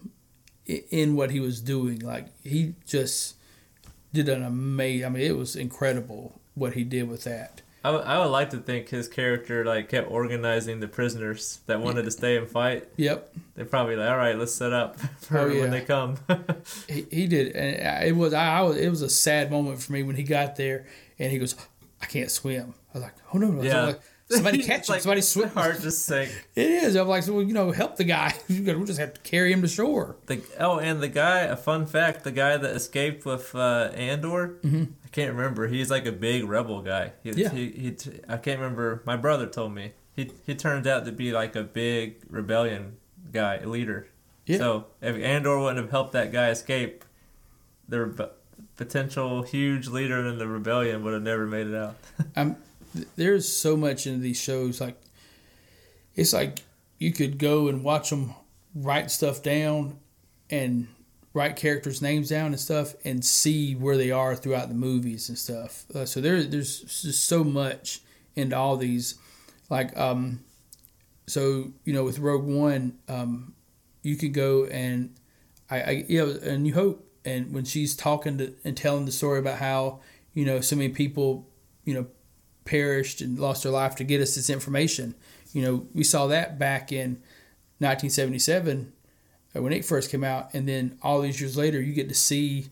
in 0.66 1.14
what 1.16 1.30
he 1.30 1.40
was 1.40 1.60
doing. 1.60 1.98
Like 2.00 2.26
he 2.42 2.74
just 2.86 3.36
did 4.12 4.28
an 4.28 4.42
amazing. 4.42 5.06
I 5.06 5.08
mean 5.10 5.22
it 5.22 5.36
was 5.36 5.56
incredible 5.56 6.40
what 6.54 6.74
he 6.74 6.84
did 6.84 7.08
with 7.08 7.24
that. 7.24 7.60
I 7.86 7.90
would- 7.90 8.28
like 8.30 8.48
to 8.50 8.58
think 8.58 8.88
his 8.88 9.08
character 9.08 9.62
like 9.64 9.90
kept 9.90 10.10
organizing 10.10 10.80
the 10.80 10.88
prisoners 10.88 11.60
that 11.66 11.80
wanted 11.82 12.04
to 12.06 12.10
stay 12.10 12.38
and 12.38 12.48
fight. 12.48 12.88
Yep, 12.96 13.34
They're 13.54 13.66
probably 13.66 13.94
like, 13.96 14.08
all 14.10 14.16
right, 14.16 14.38
let's 14.38 14.54
set 14.54 14.72
up 14.72 14.98
for 15.18 15.38
Oh, 15.40 15.46
yeah. 15.48 15.60
when 15.60 15.70
they 15.70 15.82
come. 15.82 16.16
he, 16.88 17.06
he 17.10 17.26
did, 17.26 17.54
and 17.54 18.08
it 18.08 18.16
was 18.16 18.32
I, 18.32 18.58
I 18.60 18.62
was 18.62 18.76
it 18.78 18.88
was 18.88 19.02
a 19.02 19.10
sad 19.10 19.50
moment 19.50 19.82
for 19.82 19.92
me 19.92 20.02
when 20.02 20.16
he 20.16 20.22
got 20.22 20.56
there 20.56 20.86
and 21.18 21.30
he 21.30 21.38
goes, 21.38 21.54
I 22.00 22.06
can't 22.06 22.30
swim. 22.30 22.72
I 22.94 22.98
was 22.98 23.02
like, 23.02 23.14
oh 23.34 23.38
no, 23.38 23.48
no, 23.48 23.62
Yeah. 23.62 23.94
Somebody 24.28 24.62
catch 24.62 24.88
him, 24.88 24.92
like, 24.94 25.02
somebody 25.02 25.20
swim. 25.20 25.48
Hard 25.50 25.80
to 25.80 25.90
sink. 25.90 26.30
It 26.54 26.70
is. 26.70 26.94
I'm 26.96 27.08
like, 27.08 27.22
so, 27.22 27.34
well, 27.34 27.42
you 27.42 27.52
know, 27.54 27.70
help 27.72 27.96
the 27.96 28.04
guy. 28.04 28.34
We 28.48 28.62
just 28.84 28.98
have 28.98 29.14
to 29.14 29.20
carry 29.22 29.52
him 29.52 29.62
to 29.62 29.68
shore. 29.68 30.16
The, 30.26 30.42
oh, 30.60 30.78
and 30.78 31.02
the 31.02 31.08
guy, 31.08 31.40
a 31.40 31.56
fun 31.56 31.86
fact, 31.86 32.24
the 32.24 32.32
guy 32.32 32.56
that 32.56 32.74
escaped 32.76 33.24
with 33.24 33.54
uh, 33.54 33.90
Andor, 33.94 34.56
I 34.64 35.08
can't 35.12 35.34
remember. 35.34 35.68
He's 35.68 35.90
like 35.90 36.06
a 36.06 36.12
big 36.12 36.44
rebel 36.48 36.82
guy. 36.82 37.12
He, 37.22 37.30
Mm-hmm. 37.30 37.38
Yeah. 37.40 37.48
he, 37.50 37.68
he, 37.70 37.96
I 38.28 38.36
can't 38.36 38.60
remember. 38.60 39.02
My 39.04 39.16
brother 39.16 39.46
told 39.46 39.74
me. 39.74 39.92
He, 40.16 40.30
he 40.46 40.54
turned 40.54 40.86
out 40.86 41.04
to 41.06 41.12
be 41.12 41.32
like 41.32 41.56
a 41.56 41.64
big 41.64 42.16
rebellion 42.30 42.96
guy, 43.32 43.58
leader. 43.64 44.06
Yeah. 44.46 44.58
So 44.58 44.86
if 45.02 45.16
Andor 45.16 45.58
wouldn't 45.58 45.78
have 45.78 45.90
helped 45.90 46.12
that 46.12 46.30
guy 46.32 46.50
escape, 46.50 47.04
the 47.88 48.30
potential 48.76 49.42
huge 49.42 49.88
leader 49.88 50.26
in 50.26 50.38
the 50.38 50.46
rebellion 50.46 51.02
would 51.04 51.14
have 51.14 51.22
never 51.22 51.46
made 51.46 51.66
it 51.66 51.74
out. 51.74 51.96
I'm, 52.36 52.54
th- 52.54 52.64
there's 53.16 53.48
so 53.48 53.76
much 53.76 54.06
into 54.06 54.20
these 54.20 54.40
shows. 54.40 54.80
Like, 54.80 55.00
it's 56.14 56.32
like 56.32 56.62
you 56.98 57.12
could 57.12 57.38
go 57.38 57.68
and 57.68 57.82
watch 57.82 58.10
them 58.10 58.34
write 58.74 59.10
stuff 59.10 59.42
down 59.42 59.98
and 60.50 60.88
write 61.32 61.56
characters' 61.56 62.00
names 62.00 62.28
down 62.28 62.46
and 62.46 62.60
stuff 62.60 62.94
and 63.04 63.24
see 63.24 63.74
where 63.74 63.96
they 63.96 64.10
are 64.10 64.36
throughout 64.36 64.68
the 64.68 64.74
movies 64.74 65.28
and 65.28 65.36
stuff. 65.36 65.84
Uh, 65.94 66.04
so 66.04 66.20
there, 66.20 66.42
there's 66.42 66.80
just 66.80 67.26
so 67.26 67.42
much 67.42 68.00
into 68.36 68.56
all 68.56 68.76
these. 68.76 69.16
Like, 69.68 69.96
um, 69.98 70.40
so 71.26 71.72
you 71.84 71.92
know, 71.92 72.04
with 72.04 72.18
Rogue 72.18 72.44
One, 72.44 72.98
um, 73.08 73.54
you 74.02 74.16
could 74.16 74.34
go 74.34 74.66
and 74.66 75.14
I, 75.70 75.80
I 75.80 76.04
you 76.08 76.24
know, 76.24 76.38
and 76.42 76.62
New 76.62 76.74
Hope, 76.74 77.06
and 77.24 77.52
when 77.52 77.64
she's 77.64 77.96
talking 77.96 78.38
to 78.38 78.54
and 78.64 78.76
telling 78.76 79.06
the 79.06 79.12
story 79.12 79.38
about 79.38 79.58
how 79.58 80.00
you 80.34 80.44
know 80.44 80.60
so 80.60 80.76
many 80.76 80.90
people, 80.90 81.48
you 81.84 81.94
know, 81.94 82.06
perished 82.64 83.20
and 83.20 83.38
lost 83.38 83.62
their 83.62 83.72
life 83.72 83.94
to 83.96 84.04
get 84.04 84.20
us 84.20 84.34
this 84.34 84.50
information. 84.50 85.14
You 85.52 85.62
know, 85.62 85.86
we 85.94 86.04
saw 86.04 86.26
that 86.28 86.58
back 86.58 86.90
in 86.92 87.20
1977 87.78 88.92
uh, 89.56 89.62
when 89.62 89.72
it 89.72 89.84
first 89.84 90.10
came 90.10 90.24
out, 90.24 90.52
and 90.54 90.68
then 90.68 90.98
all 91.02 91.20
these 91.20 91.40
years 91.40 91.56
later, 91.56 91.80
you 91.80 91.92
get 91.92 92.08
to 92.08 92.14
see 92.14 92.66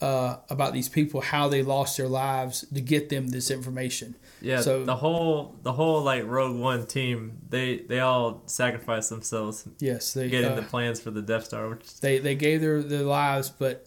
uh, 0.00 0.36
about 0.48 0.72
these 0.72 0.88
people 0.88 1.20
how 1.20 1.48
they 1.48 1.62
lost 1.62 1.96
their 1.96 2.08
lives 2.08 2.64
to 2.72 2.80
get 2.80 3.08
them 3.08 3.28
this 3.28 3.50
information. 3.50 4.14
Yeah, 4.40 4.60
So- 4.60 4.84
the 4.84 4.96
whole 4.96 5.56
the 5.62 5.72
whole 5.72 6.02
like 6.02 6.24
Rogue 6.24 6.56
One 6.56 6.86
team, 6.86 7.38
they 7.48 7.78
they 7.78 8.00
all 8.00 8.42
sacrificed 8.46 9.10
themselves 9.10 9.66
Yes, 9.80 10.14
they 10.14 10.28
getting 10.28 10.52
uh, 10.52 10.56
the 10.56 10.62
plans 10.62 11.00
for 11.00 11.10
the 11.10 11.22
Death 11.22 11.46
Star, 11.46 11.68
which 11.68 12.00
they 12.00 12.18
they 12.18 12.34
gave 12.36 12.60
their, 12.60 12.82
their 12.82 13.02
lives, 13.02 13.50
but 13.50 13.86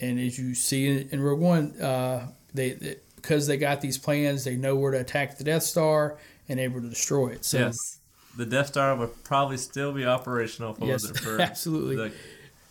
and 0.00 0.18
as 0.20 0.38
you 0.38 0.54
see 0.54 0.86
in, 0.86 1.08
in 1.10 1.20
Rogue 1.20 1.40
One, 1.40 1.80
uh, 1.80 2.28
they, 2.54 2.72
they 2.72 2.96
because 3.20 3.46
they 3.46 3.56
got 3.56 3.80
these 3.80 3.98
plans, 3.98 4.44
they 4.44 4.56
know 4.56 4.76
where 4.76 4.92
to 4.92 4.98
attack 5.00 5.38
the 5.38 5.44
Death 5.44 5.62
Star 5.62 6.16
and 6.48 6.58
able 6.60 6.80
to 6.80 6.88
destroy 6.88 7.28
it. 7.28 7.44
So 7.44 7.58
yes, 7.58 7.98
the 8.36 8.46
Death 8.46 8.68
Star 8.68 8.94
would 8.96 9.24
probably 9.24 9.56
still 9.58 9.92
be 9.92 10.04
operational 10.06 10.72
if 10.72 10.78
it 10.82 10.86
Yes, 10.86 11.02
wasn't 11.02 11.18
for 11.18 11.40
absolutely. 11.40 11.96
the 11.96 12.12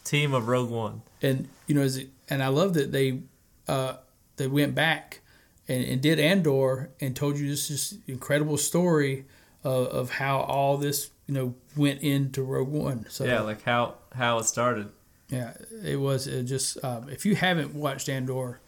team 0.03 0.33
of 0.33 0.47
Rogue 0.47 0.69
One. 0.69 1.01
and 1.21 1.47
you 1.67 1.75
know, 1.75 1.81
as 1.81 1.97
it, 1.97 2.09
and 2.29 2.41
I 2.43 2.47
love 2.47 2.73
that 2.75 2.91
they 2.91 3.21
uh, 3.67 3.95
they 4.37 4.47
went 4.47 4.73
back 4.75 5.21
and, 5.67 5.83
and 5.83 6.01
did 6.01 6.19
Andor 6.19 6.89
and 7.01 7.15
told 7.15 7.37
you 7.37 7.49
this 7.49 7.67
just 7.67 7.95
incredible 8.07 8.57
story 8.57 9.25
of, 9.63 9.87
of 9.87 10.09
how 10.11 10.39
all 10.39 10.77
this 10.77 11.09
you 11.27 11.33
know 11.33 11.55
went 11.75 12.01
into 12.01 12.41
Rogue 12.43 12.69
One. 12.69 13.05
So 13.09 13.25
yeah, 13.25 13.41
like 13.41 13.63
how 13.63 13.95
how 14.15 14.37
it 14.39 14.45
started. 14.45 14.89
Yeah, 15.29 15.53
it 15.83 15.97
was 15.99 16.25
it 16.25 16.43
just 16.43 16.81
um, 16.85 17.09
if 17.09 17.25
you 17.25 17.35
haven't 17.35 17.75
watched 17.75 18.07
Andor, 18.07 18.61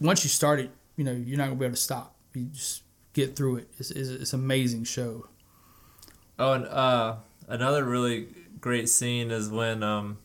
once 0.00 0.24
you 0.24 0.30
start 0.30 0.60
it, 0.60 0.70
you 0.96 1.04
know 1.04 1.12
you're 1.12 1.38
not 1.38 1.46
gonna 1.46 1.56
be 1.56 1.64
able 1.66 1.74
to 1.76 1.80
stop. 1.80 2.14
You 2.34 2.44
just 2.46 2.82
get 3.12 3.36
through 3.36 3.56
it. 3.56 3.68
It's 3.78 3.90
it's, 3.90 4.08
it's 4.08 4.32
an 4.32 4.40
amazing 4.40 4.84
show. 4.84 5.26
Oh, 6.38 6.52
and 6.52 6.66
uh, 6.66 7.16
another 7.48 7.84
really 7.84 8.28
great 8.60 8.88
scene 8.88 9.30
is 9.30 9.48
when 9.48 9.82
um, 9.82 10.18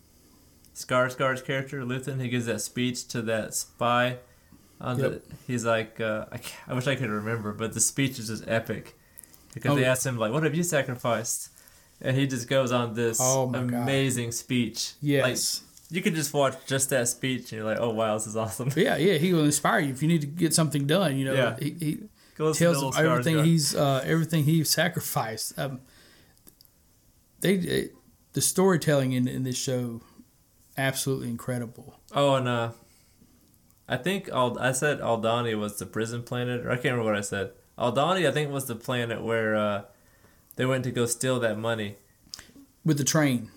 Skarsgård's 0.75 1.41
character 1.41 1.81
Luthen 1.83 2.19
he 2.21 2.29
gives 2.29 2.45
that 2.45 2.61
speech 2.61 3.07
to 3.09 3.21
that 3.23 3.53
spy. 3.53 4.17
On 4.81 4.99
Yep. 4.99 5.11
the, 5.11 5.21
he's 5.47 5.63
like, 5.65 6.01
uh, 6.01 6.25
I, 6.31 6.39
I 6.67 6.73
wish 6.73 6.87
I 6.87 6.95
could 6.95 7.09
remember, 7.09 7.53
but 7.53 7.73
the 7.73 7.79
speech 7.79 8.19
is 8.19 8.27
just 8.27 8.43
epic 8.47 8.95
because 9.53 9.71
Oh. 9.71 9.75
they 9.75 9.85
asked 9.85 10.05
him 10.05 10.17
like, 10.17 10.31
"What 10.33 10.43
have 10.43 10.55
you 10.55 10.63
sacrificed?" 10.63 11.49
And 12.01 12.17
he 12.17 12.27
just 12.27 12.49
goes 12.49 12.71
on 12.73 12.93
this 12.95 13.17
Oh 13.21 13.53
amazing 13.53 14.33
speech. 14.33 14.93
Yes, 15.01 15.61
like, 15.61 15.69
you 15.93 16.01
could 16.01 16.15
just 16.15 16.33
watch 16.33 16.55
just 16.65 16.89
that 16.89 17.07
speech 17.07 17.51
and 17.51 17.59
you're 17.61 17.65
like, 17.65 17.79
"Oh 17.79 17.91
wow, 17.91 18.13
this 18.17 18.27
is 18.27 18.35
awesome." 18.35 18.69
Yeah, 18.75 18.97
yeah, 18.97 19.17
he 19.17 19.33
will 19.33 19.45
inspire 19.45 19.79
you 19.79 19.91
if 19.93 20.01
you 20.01 20.07
need 20.07 20.21
to 20.21 20.27
get 20.27 20.53
something 20.53 20.87
done. 20.87 21.15
You 21.17 21.25
know, 21.25 21.33
Yeah. 21.33 21.55
he, 21.59 21.69
he 21.79 21.99
Go 22.35 22.47
listen 22.47 22.67
to 22.67 22.79
tells 22.81 22.97
everything 22.97 23.43
he's 23.43 23.75
uh, 23.75 24.01
everything 24.05 24.43
he 24.45 24.63
sacrificed. 24.63 25.57
Um, 25.59 25.81
they, 27.41 27.57
they 27.57 27.89
the 28.33 28.41
storytelling 28.41 29.11
in 29.13 29.27
in 29.27 29.43
this 29.43 29.57
show 29.57 30.01
absolutely 30.77 31.29
incredible. 31.29 31.99
Oh, 32.15 32.35
and 32.35 32.47
uh, 32.47 32.71
I 33.87 33.97
think 33.97 34.29
Ald- 34.31 34.57
I 34.57 34.71
said 34.71 34.99
Aldhani 34.99 35.57
was 35.59 35.77
the 35.77 35.85
prison 35.85 36.23
planet, 36.23 36.65
or 36.65 36.71
I 36.71 36.75
can't 36.75 36.85
remember 36.95 37.11
what 37.11 37.17
I 37.17 37.21
said. 37.21 37.51
Aldhani, 37.77 38.27
I 38.27 38.31
think, 38.31 38.51
was 38.51 38.65
the 38.65 38.75
planet 38.75 39.23
where 39.23 39.55
uh, 39.55 39.81
they 40.55 40.65
went 40.65 40.83
to 40.85 40.91
go 40.91 41.05
steal 41.05 41.39
that 41.41 41.57
money. 41.57 41.97
with 42.85 42.97
the 42.97 43.03
train, 43.03 43.49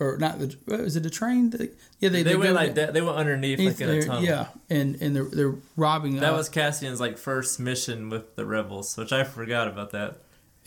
or 0.00 0.16
not 0.18 0.38
the 0.38 0.56
is 0.68 0.96
it 0.96 1.06
a 1.06 1.10
train? 1.10 1.50
That- 1.50 1.60
yeah, 2.00 2.08
they, 2.08 2.22
They, 2.22 2.30
they, 2.32 2.36
went 2.36 2.54
like 2.54 2.74
that. 2.74 2.94
They 2.94 3.00
went 3.02 3.16
underneath, 3.16 3.58
like 3.60 3.80
in 3.80 3.88
a 3.90 4.02
tunnel. 4.02 4.24
yeah, 4.24 4.46
and 4.68 4.96
and 5.00 5.14
they're 5.14 5.24
they're 5.24 5.54
robbing. 5.76 6.16
That 6.16 6.32
uh, 6.32 6.36
was 6.36 6.48
Cassian's 6.48 6.98
like 7.00 7.18
first 7.18 7.60
mission 7.60 8.08
with 8.10 8.34
the 8.36 8.44
rebels, 8.46 8.96
which 8.96 9.12
I 9.12 9.22
forgot 9.24 9.68
about 9.68 9.90
that. 9.92 10.16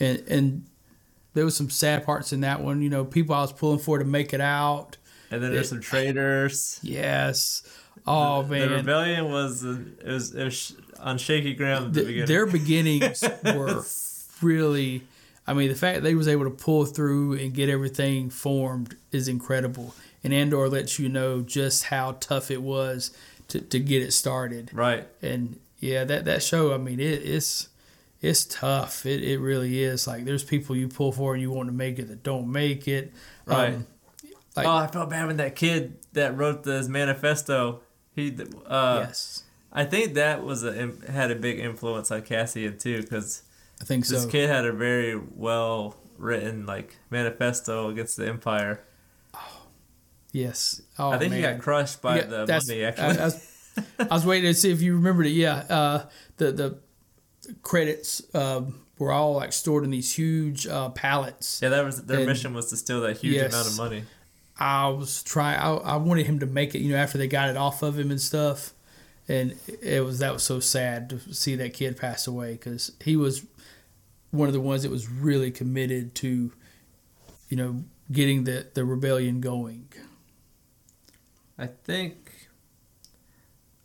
and 0.00 0.22
and 0.28 0.64
there 1.34 1.44
was 1.44 1.56
some 1.56 1.68
sad 1.68 2.04
parts 2.06 2.32
in 2.32 2.40
that 2.42 2.60
one. 2.62 2.80
You 2.80 2.88
know, 2.88 3.04
people 3.04 3.34
I 3.34 3.40
was 3.42 3.52
pulling 3.52 3.80
for 3.80 3.98
to 3.98 4.04
make 4.04 4.32
it 4.32 4.40
out. 4.40 4.96
And 5.30 5.42
then 5.42 5.52
there's 5.52 5.68
some 5.68 5.80
traitors. 5.80 6.78
Yes. 6.82 7.62
Oh 8.06 8.42
The 8.42 8.48
man, 8.50 8.68
the 8.68 8.74
rebellion 8.76 9.30
was 9.32 9.64
uh, 9.64 9.78
it 10.00 10.06
was, 10.06 10.34
it 10.34 10.44
was 10.44 10.76
on 11.00 11.18
shaky 11.18 11.54
ground 11.54 11.86
at 11.86 11.92
the 11.94 12.00
Th- 12.00 12.06
beginning. 12.06 12.28
their 12.28 12.46
beginnings 12.46 13.24
were 13.44 13.82
really. 14.42 15.02
I 15.46 15.52
mean, 15.52 15.68
the 15.68 15.74
fact 15.74 16.02
they 16.02 16.14
was 16.14 16.28
able 16.28 16.44
to 16.44 16.50
pull 16.50 16.86
through 16.86 17.34
and 17.34 17.52
get 17.52 17.68
everything 17.68 18.30
formed 18.30 18.96
is 19.12 19.28
incredible. 19.28 19.94
And 20.22 20.32
Andor 20.32 20.68
lets 20.68 20.98
you 20.98 21.08
know 21.08 21.42
just 21.42 21.84
how 21.84 22.12
tough 22.18 22.50
it 22.50 22.62
was 22.62 23.10
to, 23.48 23.60
to 23.60 23.78
get 23.78 24.02
it 24.02 24.12
started. 24.12 24.70
right. 24.72 25.06
and 25.20 25.58
yeah, 25.80 26.04
that 26.04 26.24
that 26.24 26.42
show. 26.42 26.72
I 26.72 26.78
mean, 26.78 26.98
it, 26.98 27.22
it's 27.22 27.68
it's 28.22 28.46
tough. 28.46 29.04
It 29.04 29.22
it 29.22 29.38
really 29.38 29.82
is. 29.82 30.06
Like 30.06 30.24
there's 30.24 30.42
people 30.42 30.74
you 30.74 30.88
pull 30.88 31.12
for 31.12 31.34
and 31.34 31.42
you 31.42 31.50
want 31.50 31.68
to 31.68 31.74
make 31.74 31.98
it 31.98 32.08
that 32.08 32.22
don't 32.22 32.50
make 32.50 32.88
it. 32.88 33.12
Right. 33.44 33.74
Um, 33.74 33.86
like- 34.56 34.66
oh, 34.66 34.76
I 34.76 34.86
felt 34.86 35.10
bad 35.10 35.26
when 35.26 35.36
that 35.36 35.56
kid 35.56 35.98
that 36.14 36.34
wrote 36.38 36.62
this 36.64 36.88
manifesto. 36.88 37.80
He, 38.14 38.34
uh, 38.66 39.04
yes, 39.06 39.42
I 39.72 39.84
think 39.84 40.14
that 40.14 40.42
was 40.42 40.64
a 40.64 40.92
had 41.10 41.30
a 41.30 41.34
big 41.34 41.58
influence 41.58 42.10
on 42.10 42.22
Cassian 42.22 42.78
too, 42.78 43.02
because 43.02 43.42
I 43.84 43.86
think 43.86 44.06
this 44.06 44.22
so. 44.22 44.28
kid 44.30 44.48
had 44.48 44.64
a 44.64 44.72
very 44.72 45.14
well 45.16 45.96
written 46.16 46.64
like 46.64 46.96
manifesto 47.10 47.90
against 47.90 48.16
the 48.16 48.26
Empire. 48.26 48.80
Oh, 49.34 49.66
Yes. 50.32 50.80
Oh, 50.98 51.10
I 51.10 51.18
think 51.18 51.32
man. 51.32 51.36
he 51.38 51.42
got 51.42 51.60
crushed 51.60 52.00
by 52.00 52.22
the 52.22 52.46
money. 52.46 52.84
I, 52.84 52.88
Actually, 52.88 53.18
I, 53.18 53.24
was, 53.24 53.48
I 53.98 54.14
was 54.14 54.24
waiting 54.26 54.50
to 54.50 54.54
see 54.58 54.70
if 54.72 54.80
you 54.80 54.94
remembered 54.96 55.26
it. 55.26 55.30
Yeah. 55.32 55.56
Uh, 55.68 56.06
the 56.38 56.52
the 56.52 56.78
credits 57.62 58.22
um, 58.34 58.80
were 58.98 59.12
all 59.12 59.34
like 59.34 59.52
stored 59.52 59.84
in 59.84 59.90
these 59.90 60.14
huge 60.14 60.66
uh, 60.66 60.88
pallets. 60.90 61.60
yeah, 61.62 61.68
that 61.68 61.84
was 61.84 62.02
their 62.04 62.18
and- 62.18 62.26
mission 62.26 62.54
was 62.54 62.70
to 62.70 62.76
steal 62.76 63.02
that 63.02 63.18
huge 63.18 63.34
Yes. 63.34 63.52
amount 63.52 63.68
of 63.68 63.76
money. 63.76 64.04
I 64.58 64.88
was 64.88 65.22
trying. 65.24 65.58
I, 65.58 65.72
I 65.74 65.96
wanted 65.96 66.26
him 66.26 66.38
to 66.40 66.46
make 66.46 66.74
it. 66.74 66.78
You 66.78 66.92
know, 66.92 66.96
after 66.98 67.18
they 67.18 67.26
got 67.26 67.48
it 67.50 67.56
off 67.56 67.82
of 67.82 67.98
him 67.98 68.10
and 68.12 68.20
stuff, 68.20 68.72
and 69.28 69.56
it 69.82 70.04
was 70.04 70.20
that 70.20 70.32
was 70.32 70.42
so 70.44 70.60
sad 70.60 71.10
to 71.10 71.34
see 71.34 71.56
that 71.56 71.74
kid 71.74 71.96
pass 71.96 72.26
away 72.28 72.52
because 72.52 72.92
he 73.02 73.16
was 73.16 73.44
one 74.34 74.48
of 74.48 74.52
the 74.52 74.60
ones 74.60 74.82
that 74.82 74.90
was 74.90 75.08
really 75.08 75.50
committed 75.50 76.14
to, 76.16 76.52
you 77.48 77.56
know, 77.56 77.84
getting 78.10 78.44
the 78.44 78.66
the 78.74 78.84
rebellion 78.84 79.40
going. 79.40 79.88
I 81.58 81.66
think. 81.68 82.48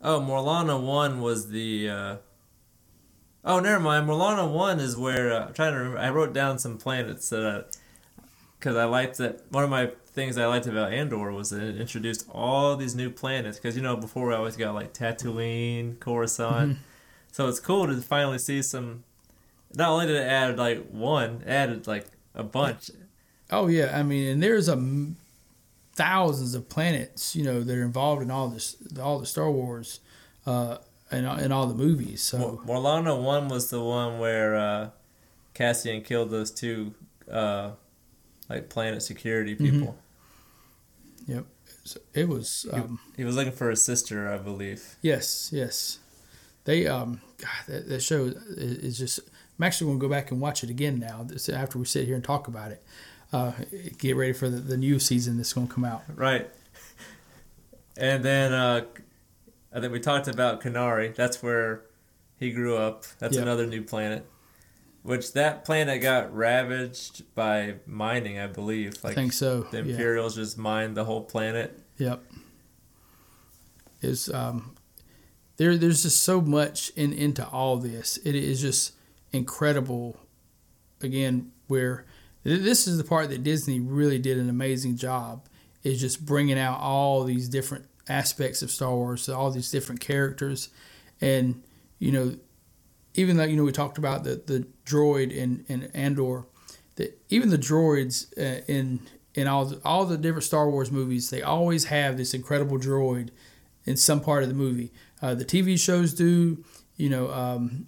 Oh, 0.02 0.20
Morlana 0.20 0.82
one 0.82 1.20
was 1.20 1.50
the. 1.50 1.88
Uh, 1.88 2.16
oh, 3.44 3.60
never 3.60 3.80
mind. 3.80 4.08
Morlana 4.08 4.50
one 4.50 4.80
is 4.80 4.96
where 4.96 5.32
uh, 5.32 5.46
I'm 5.46 5.54
trying 5.54 5.72
to 5.72 5.78
remember. 5.78 5.98
I 5.98 6.10
wrote 6.10 6.32
down 6.32 6.58
some 6.58 6.78
planets 6.78 7.28
that, 7.28 7.76
because 8.58 8.76
I 8.76 8.84
liked 8.84 9.18
that. 9.18 9.42
One 9.50 9.62
of 9.62 9.70
my 9.70 9.92
things 10.06 10.36
I 10.36 10.46
liked 10.46 10.66
about 10.66 10.92
Andor 10.92 11.30
was 11.32 11.50
that 11.50 11.62
it 11.62 11.80
introduced 11.80 12.28
all 12.32 12.76
these 12.76 12.94
new 12.96 13.10
planets. 13.10 13.58
Because 13.58 13.76
you 13.76 13.82
know 13.82 13.96
before 13.96 14.28
we 14.28 14.34
always 14.34 14.56
got 14.56 14.74
like 14.74 14.92
Tatooine, 14.92 16.00
Coruscant. 16.00 16.78
So 17.32 17.46
it's 17.46 17.60
cool 17.60 17.86
to 17.86 17.94
finally 18.00 18.38
see 18.38 18.62
some. 18.62 19.04
Not 19.74 19.90
only 19.90 20.06
did 20.06 20.16
it 20.16 20.26
add 20.26 20.58
like 20.58 20.88
one, 20.90 21.42
it 21.46 21.48
added 21.48 21.86
like 21.86 22.06
a 22.34 22.42
bunch. 22.42 22.90
Oh 23.50 23.66
yeah, 23.68 23.96
I 23.98 24.02
mean, 24.02 24.28
and 24.28 24.42
there's 24.42 24.68
a 24.68 24.76
thousands 25.94 26.54
of 26.54 26.68
planets, 26.68 27.34
you 27.36 27.44
know, 27.44 27.60
that 27.62 27.76
are 27.76 27.82
involved 27.82 28.22
in 28.22 28.30
all 28.30 28.48
this, 28.48 28.76
all 29.00 29.18
the 29.18 29.26
Star 29.26 29.50
Wars, 29.50 30.00
uh, 30.46 30.78
and 31.10 31.26
and 31.26 31.52
all 31.52 31.66
the 31.66 31.74
movies. 31.74 32.22
So 32.22 32.38
Mor- 32.64 32.80
Morlana 32.80 33.20
one 33.20 33.48
was 33.48 33.70
the 33.70 33.80
one 33.82 34.18
where 34.18 34.56
uh, 34.56 34.90
Cassian 35.54 36.02
killed 36.02 36.30
those 36.30 36.50
two 36.50 36.94
uh, 37.30 37.72
like 38.48 38.68
planet 38.68 39.02
security 39.02 39.54
people. 39.54 39.96
yep, 41.26 41.44
So 41.84 42.00
it 42.14 42.28
was. 42.28 42.66
Um, 42.72 42.98
He 43.16 43.24
was 43.24 43.36
looking 43.36 43.52
for 43.52 43.70
his 43.70 43.84
sister, 43.84 44.32
I 44.32 44.38
believe. 44.38 44.96
Yes, 45.02 45.50
yes. 45.52 45.98
They 46.64 46.86
um, 46.86 47.20
God, 47.38 47.48
that, 47.68 47.88
that 47.88 48.02
show 48.02 48.32
is 48.48 48.98
just. 48.98 49.20
I'm 49.60 49.64
actually 49.64 49.88
going 49.88 49.98
to 50.00 50.06
go 50.06 50.08
back 50.08 50.30
and 50.30 50.40
watch 50.40 50.64
it 50.64 50.70
again 50.70 50.98
now. 50.98 51.26
After 51.52 51.78
we 51.78 51.84
sit 51.84 52.06
here 52.06 52.14
and 52.14 52.24
talk 52.24 52.48
about 52.48 52.70
it, 52.72 52.82
uh, 53.30 53.52
get 53.98 54.16
ready 54.16 54.32
for 54.32 54.48
the, 54.48 54.56
the 54.56 54.78
new 54.78 54.98
season 54.98 55.36
that's 55.36 55.52
going 55.52 55.68
to 55.68 55.74
come 55.74 55.84
out. 55.84 56.02
Right. 56.16 56.48
And 57.94 58.24
then 58.24 58.54
uh, 58.54 58.86
I 59.70 59.80
think 59.80 59.92
we 59.92 60.00
talked 60.00 60.28
about 60.28 60.62
Kenari. 60.62 61.14
That's 61.14 61.42
where 61.42 61.82
he 62.38 62.52
grew 62.52 62.78
up. 62.78 63.04
That's 63.18 63.34
Yep. 63.34 63.42
another 63.42 63.66
new 63.66 63.82
planet. 63.82 64.24
Which 65.02 65.34
that 65.34 65.66
planet 65.66 66.00
got 66.00 66.34
ravaged 66.34 67.34
by 67.34 67.74
mining, 67.84 68.38
I 68.38 68.46
believe. 68.46 68.94
I 69.04 69.12
think 69.12 69.34
so. 69.34 69.64
the 69.70 69.82
yeah. 69.82 69.92
Imperials 69.92 70.36
just 70.36 70.56
mined 70.56 70.96
the 70.96 71.04
whole 71.04 71.22
planet. 71.24 71.78
Yep. 71.98 72.24
Is 74.00 74.30
um, 74.32 74.74
there? 75.58 75.76
There's 75.76 76.04
just 76.04 76.22
so 76.22 76.40
much 76.40 76.92
in 76.96 77.12
into 77.12 77.46
all 77.46 77.76
this. 77.76 78.18
It 78.24 78.34
is 78.34 78.62
just 78.62 78.94
incredible. 79.32 80.18
Again, 81.02 81.52
where 81.66 82.04
this 82.42 82.86
is 82.86 82.98
the 82.98 83.04
part 83.04 83.30
that 83.30 83.42
Disney 83.42 83.80
really 83.80 84.18
did 84.18 84.38
an 84.38 84.50
amazing 84.50 84.96
job 84.96 85.46
is 85.82 86.00
just 86.00 86.26
bringing 86.26 86.58
out 86.58 86.78
all 86.78 87.24
these 87.24 87.48
different 87.48 87.86
aspects 88.08 88.60
of 88.60 88.70
Star 88.70 88.94
Wars, 88.94 89.28
all 89.28 89.50
these 89.50 89.70
different 89.70 90.00
characters, 90.00 90.68
and 91.20 91.62
you 91.98 92.12
know, 92.12 92.36
even 93.14 93.36
though 93.36 93.44
you 93.44 93.56
know 93.56 93.64
we 93.64 93.72
talked 93.72 93.98
about 93.98 94.24
the 94.24 94.42
the 94.46 94.66
droid 94.84 95.30
in 95.30 95.64
in 95.68 95.84
Andor, 95.94 96.44
that 96.96 97.18
even 97.28 97.50
the 97.50 97.58
droids 97.58 98.26
uh, 98.38 98.62
in 98.66 99.00
in 99.34 99.46
all 99.46 99.64
the, 99.66 99.80
all 99.84 100.04
the 100.04 100.18
different 100.18 100.44
Star 100.44 100.68
Wars 100.68 100.90
movies, 100.90 101.30
they 101.30 101.42
always 101.42 101.84
have 101.86 102.16
this 102.16 102.34
incredible 102.34 102.78
droid 102.78 103.30
in 103.84 103.96
some 103.96 104.20
part 104.20 104.42
of 104.42 104.48
the 104.48 104.54
movie. 104.54 104.92
Uh, 105.22 105.34
the 105.34 105.44
TV 105.44 105.78
shows 105.78 106.14
do, 106.14 106.64
you 106.96 107.08
know, 107.08 107.30
um, 107.30 107.86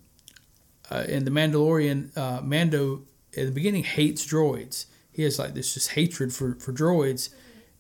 uh, 0.93 1.05
in 1.09 1.25
the 1.25 1.31
Mandalorian, 1.31 2.17
uh, 2.17 2.41
Mando 2.43 3.03
at 3.37 3.47
the 3.47 3.53
beginning 3.53 3.85
hates 3.85 4.27
droids. 4.27 4.87
He 5.11 5.23
has 5.23 5.39
like 5.39 5.55
this 5.55 5.75
just 5.75 5.91
hatred 5.91 6.33
for 6.33 6.55
for 6.57 6.73
droids. 6.73 7.31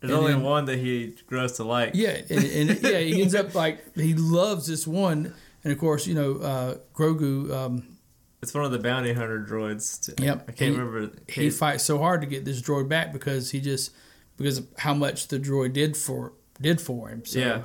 There's 0.00 0.10
And 0.10 0.12
only 0.12 0.32
then- 0.32 0.42
one 0.42 0.64
that 0.66 0.78
he 0.78 1.14
grows 1.26 1.52
to 1.58 1.64
like. 1.64 1.92
Yeah, 1.94 2.16
and, 2.28 2.44
and 2.70 2.82
yeah, 2.82 2.98
he 2.98 3.22
ends 3.22 3.34
up 3.34 3.54
like 3.54 3.94
he 3.96 4.14
loves 4.14 4.66
this 4.66 4.86
one, 4.86 5.32
and 5.62 5.72
of 5.72 5.78
course, 5.78 6.06
you 6.06 6.14
know, 6.14 6.36
uh, 6.38 6.74
Grogu. 6.94 7.50
Um, 7.52 7.98
It's 8.42 8.52
one 8.54 8.64
of 8.64 8.72
the 8.72 8.78
bounty 8.80 9.12
hunter 9.12 9.38
droids. 9.48 10.04
too. 10.04 10.24
Yep. 10.24 10.44
I 10.48 10.52
can't 10.52 10.74
He- 10.74 10.80
remember. 10.80 11.12
he 11.28 11.50
fights 11.50 11.84
so 11.84 11.98
hard 11.98 12.20
to 12.22 12.26
get 12.26 12.44
this 12.44 12.60
droid 12.60 12.88
back 12.88 13.12
because 13.12 13.52
he 13.52 13.60
just 13.60 13.92
because 14.36 14.58
of 14.58 14.66
how 14.78 14.94
much 14.94 15.28
the 15.28 15.38
droid 15.38 15.72
did 15.74 15.96
for 15.96 16.32
did 16.60 16.80
for 16.80 17.08
him. 17.08 17.24
So, 17.24 17.38
Yeah. 17.38 17.62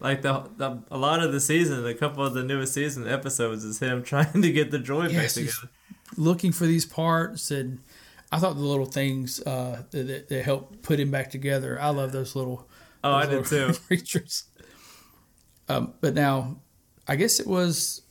Like 0.00 0.22
the, 0.22 0.48
the 0.56 0.82
a 0.90 0.98
lot 0.98 1.22
of 1.22 1.32
the 1.32 1.40
season, 1.40 1.84
a 1.84 1.94
couple 1.94 2.24
of 2.24 2.34
the 2.34 2.44
newest 2.44 2.74
season 2.74 3.08
episodes 3.08 3.64
is 3.64 3.80
him 3.80 4.02
trying 4.04 4.42
to 4.42 4.52
get 4.52 4.70
the 4.70 4.78
droid 4.78 5.12
Yes, 5.12 5.36
back 5.36 5.46
together. 5.46 5.72
looking 6.16 6.52
for 6.52 6.66
these 6.66 6.86
parts 6.86 7.50
and 7.50 7.80
I 8.30 8.38
thought 8.38 8.54
the 8.54 8.60
little 8.60 8.86
things 8.86 9.40
uh, 9.40 9.82
that, 9.90 10.28
that, 10.28 10.44
help 10.44 10.82
put 10.82 11.00
him 11.00 11.10
back 11.10 11.30
together. 11.30 11.80
I 11.80 11.88
love 11.90 12.12
those 12.12 12.36
little. 12.36 12.68
Oh, 13.02 13.12
I 13.12 13.24
did 13.24 13.50
little 13.50 13.72
too. 13.72 13.80
Creatures. 13.86 14.44
Um, 15.68 15.94
but 16.00 16.14
now, 16.14 16.60
I 17.06 17.16
guess 17.16 17.40
it 17.40 17.46
was 17.46 18.02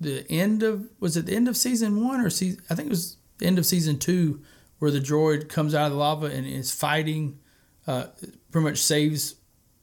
the 0.00 0.24
end 0.30 0.62
of 0.62 0.88
was 0.98 1.16
it 1.16 1.26
the 1.26 1.36
end 1.36 1.46
of 1.46 1.56
season 1.56 2.02
one 2.02 2.20
or 2.20 2.30
season? 2.30 2.62
I 2.70 2.74
think 2.74 2.86
it 2.86 2.90
was 2.90 3.18
the 3.38 3.46
end 3.46 3.58
of 3.58 3.66
season 3.66 3.98
two 3.98 4.40
where 4.78 4.90
the 4.90 5.00
droid 5.00 5.50
comes 5.50 5.74
out 5.74 5.86
of 5.86 5.92
the 5.92 5.98
lava 5.98 6.26
and 6.26 6.46
is 6.46 6.72
fighting. 6.72 7.38
Uh, 7.86 8.06
pretty 8.50 8.64
much 8.64 8.78
saves 8.78 9.34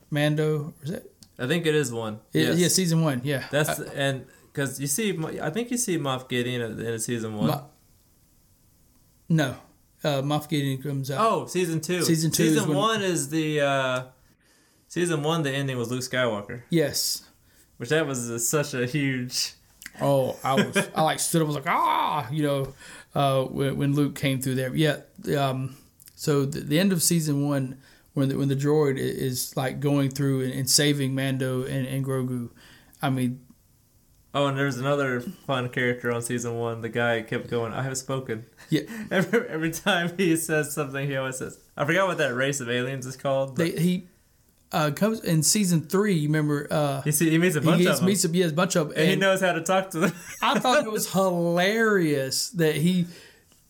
Mando. 0.10 0.74
Is 0.84 0.92
that? 0.92 1.04
I 1.40 1.48
think 1.48 1.66
it 1.66 1.76
is 1.76 1.92
one. 1.92 2.20
Yeah, 2.34 2.44
Yes. 2.50 2.58
yeah, 2.60 2.68
season 2.70 3.04
one. 3.04 3.22
Yeah, 3.24 3.46
That's 3.52 3.80
Uh, 3.80 3.90
and 3.96 4.26
because 4.52 4.80
you 4.80 4.88
see, 4.88 5.18
I 5.42 5.50
think 5.52 5.70
you 5.70 5.78
see 5.78 5.98
Moff 6.00 6.28
Gideon 6.30 6.62
at 6.62 6.78
the 6.78 6.86
end 6.86 6.96
of 6.96 7.02
season 7.02 7.36
one. 7.38 7.62
No. 9.30 9.56
Uh, 10.04 10.22
Moff 10.22 10.48
Gideon 10.50 10.82
comes 10.82 11.12
out. 11.12 11.20
oh, 11.26 11.46
season 11.48 11.82
two. 11.82 12.02
Season 12.04 12.32
two 12.32 12.44
is 12.44 12.54
Season 12.54 12.70
when- 12.70 12.78
one 12.78 13.02
is 13.04 13.30
the 13.30 13.62
uh, 13.62 14.04
season 14.88 15.24
one. 15.24 15.44
The 15.44 15.52
ending 15.52 15.78
was 15.78 15.90
Luke 15.92 16.02
Skywalker, 16.02 16.62
Yes. 16.70 17.24
which 17.78 17.90
that 17.90 18.06
was 18.08 18.30
uh, 18.30 18.40
such 18.40 18.74
a 18.74 18.86
huge. 18.86 19.54
Oh, 20.00 20.38
I 20.44 20.54
was 20.54 20.78
I 20.96 21.02
like 21.02 21.18
stood 21.18 21.42
up, 21.42 21.48
was 21.48 21.56
like 21.56 21.66
ah, 21.66 22.30
you 22.30 22.44
know, 22.44 22.74
uh, 23.16 23.46
when, 23.46 23.78
when 23.80 23.96
Luke 23.96 24.14
came 24.14 24.40
through 24.40 24.54
there. 24.54 24.76
Yeah. 24.76 24.98
Um, 25.36 25.76
so 26.16 26.46
the, 26.46 26.60
the 26.60 26.80
end 26.80 26.94
of 26.94 27.02
season 27.02 27.48
one, 27.50 27.80
when 28.18 28.30
the, 28.30 28.38
when 28.38 28.48
the 28.48 28.56
droid 28.56 28.98
is 28.98 29.56
like 29.56 29.80
going 29.80 30.10
through 30.10 30.44
and, 30.44 30.52
and 30.52 30.68
saving 30.68 31.14
Mando 31.14 31.64
and, 31.64 31.86
and 31.86 32.04
Grogu, 32.04 32.50
I 33.00 33.12
mean, 33.12 33.42
Oh, 34.34 34.46
and 34.48 34.58
there's 34.58 34.78
another 34.78 35.22
fun 35.22 35.70
character 35.70 36.12
on 36.12 36.22
season 36.22 36.60
one. 36.60 36.82
The 36.82 36.90
guy 36.90 37.22
kept 37.22 37.50
going, 37.50 37.74
"I 37.74 37.82
have 37.84 37.98
spoken." 37.98 38.46
yeah, 38.70 38.82
Every 39.12 39.48
every 39.48 39.72
time 39.72 40.14
he 40.18 40.36
says 40.36 40.74
something, 40.74 41.08
he 41.08 41.16
always 41.16 41.38
says, 41.38 41.60
"I 41.76 41.86
forgot 41.86 42.08
what 42.08 42.18
that 42.18 42.36
race 42.36 42.60
of 42.60 42.70
aliens 42.70 43.06
is 43.06 43.16
called." 43.16 43.56
They, 43.56 43.72
he 43.72 44.08
uh, 44.72 44.92
comes 44.92 45.22
in 45.22 45.42
season 45.44 45.82
three. 45.82 46.16
You 46.16 46.28
remember? 46.28 46.68
Uh, 46.70 47.02
he 47.02 47.12
see, 47.12 47.30
he 47.30 47.38
meets 47.38 47.56
a 47.56 47.62
bunch 47.62 47.82
gets, 47.82 47.94
of 47.94 47.98
them, 48.00 48.06
meets 48.08 48.26
a, 48.26 48.30
yeah, 48.30 48.50
bunch 48.50 48.76
of, 48.76 48.92
and 48.92 49.10
he 49.10 49.16
knows 49.16 49.42
how 49.42 49.54
to 49.54 49.62
talk 49.62 49.92
to 49.92 50.00
them. 50.00 50.14
I 50.44 50.60
thought 50.60 50.86
it 50.86 50.92
was 50.92 51.12
hilarious 51.14 52.50
that 52.50 52.76
he. 52.76 53.08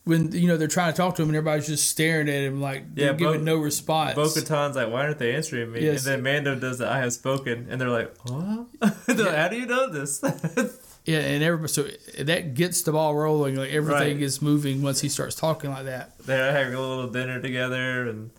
When 0.08 0.32
you 0.32 0.48
know 0.48 0.58
they're 0.58 0.68
trying 0.68 0.94
to 0.94 0.98
talk 0.98 1.16
to 1.16 1.22
him 1.22 1.30
and 1.30 1.36
everybody's 1.38 1.68
just 1.68 1.90
staring 1.90 2.28
at 2.30 2.42
him 2.42 2.62
like 2.62 2.84
Yeah, 2.96 3.08
they're 3.08 3.14
giving 3.16 3.44
no 3.44 3.58
response. 3.58 4.16
Bo-Katan's 4.16 4.76
like, 4.76 4.90
"Why 4.90 5.04
aren't 5.06 5.20
they 5.20 5.36
answering 5.36 5.72
me?" 5.72 5.82
Yes. 5.82 6.06
And 6.06 6.16
then 6.16 6.24
Mando 6.24 6.56
does 6.56 6.78
the 6.80 6.90
"I 6.90 7.00
have 7.00 7.14
spoken," 7.14 7.68
and 7.70 7.80
they're 7.80 7.90
like, 7.90 8.16
"What?" 8.30 8.68
they're 9.06 9.16
like, 9.26 9.36
How 9.36 9.48
do 9.50 9.58
you 9.60 9.66
know 9.66 9.90
this? 9.92 10.24
Yeah, 11.08 11.20
and 11.20 11.42
everybody 11.42 11.72
so 11.72 11.88
that 12.26 12.54
gets 12.54 12.82
the 12.82 12.92
ball 12.92 13.16
rolling. 13.16 13.56
Like 13.56 13.72
everything 13.72 14.18
Right. 14.18 14.22
is 14.22 14.42
moving 14.42 14.82
once 14.82 15.00
he 15.00 15.08
starts 15.08 15.36
talking 15.38 15.70
like 15.70 15.86
that. 15.86 16.18
They're 16.20 16.52
having 16.52 16.74
a 16.74 16.82
little 16.82 17.08
dinner 17.08 17.42
together, 17.42 18.10
and 18.10 18.30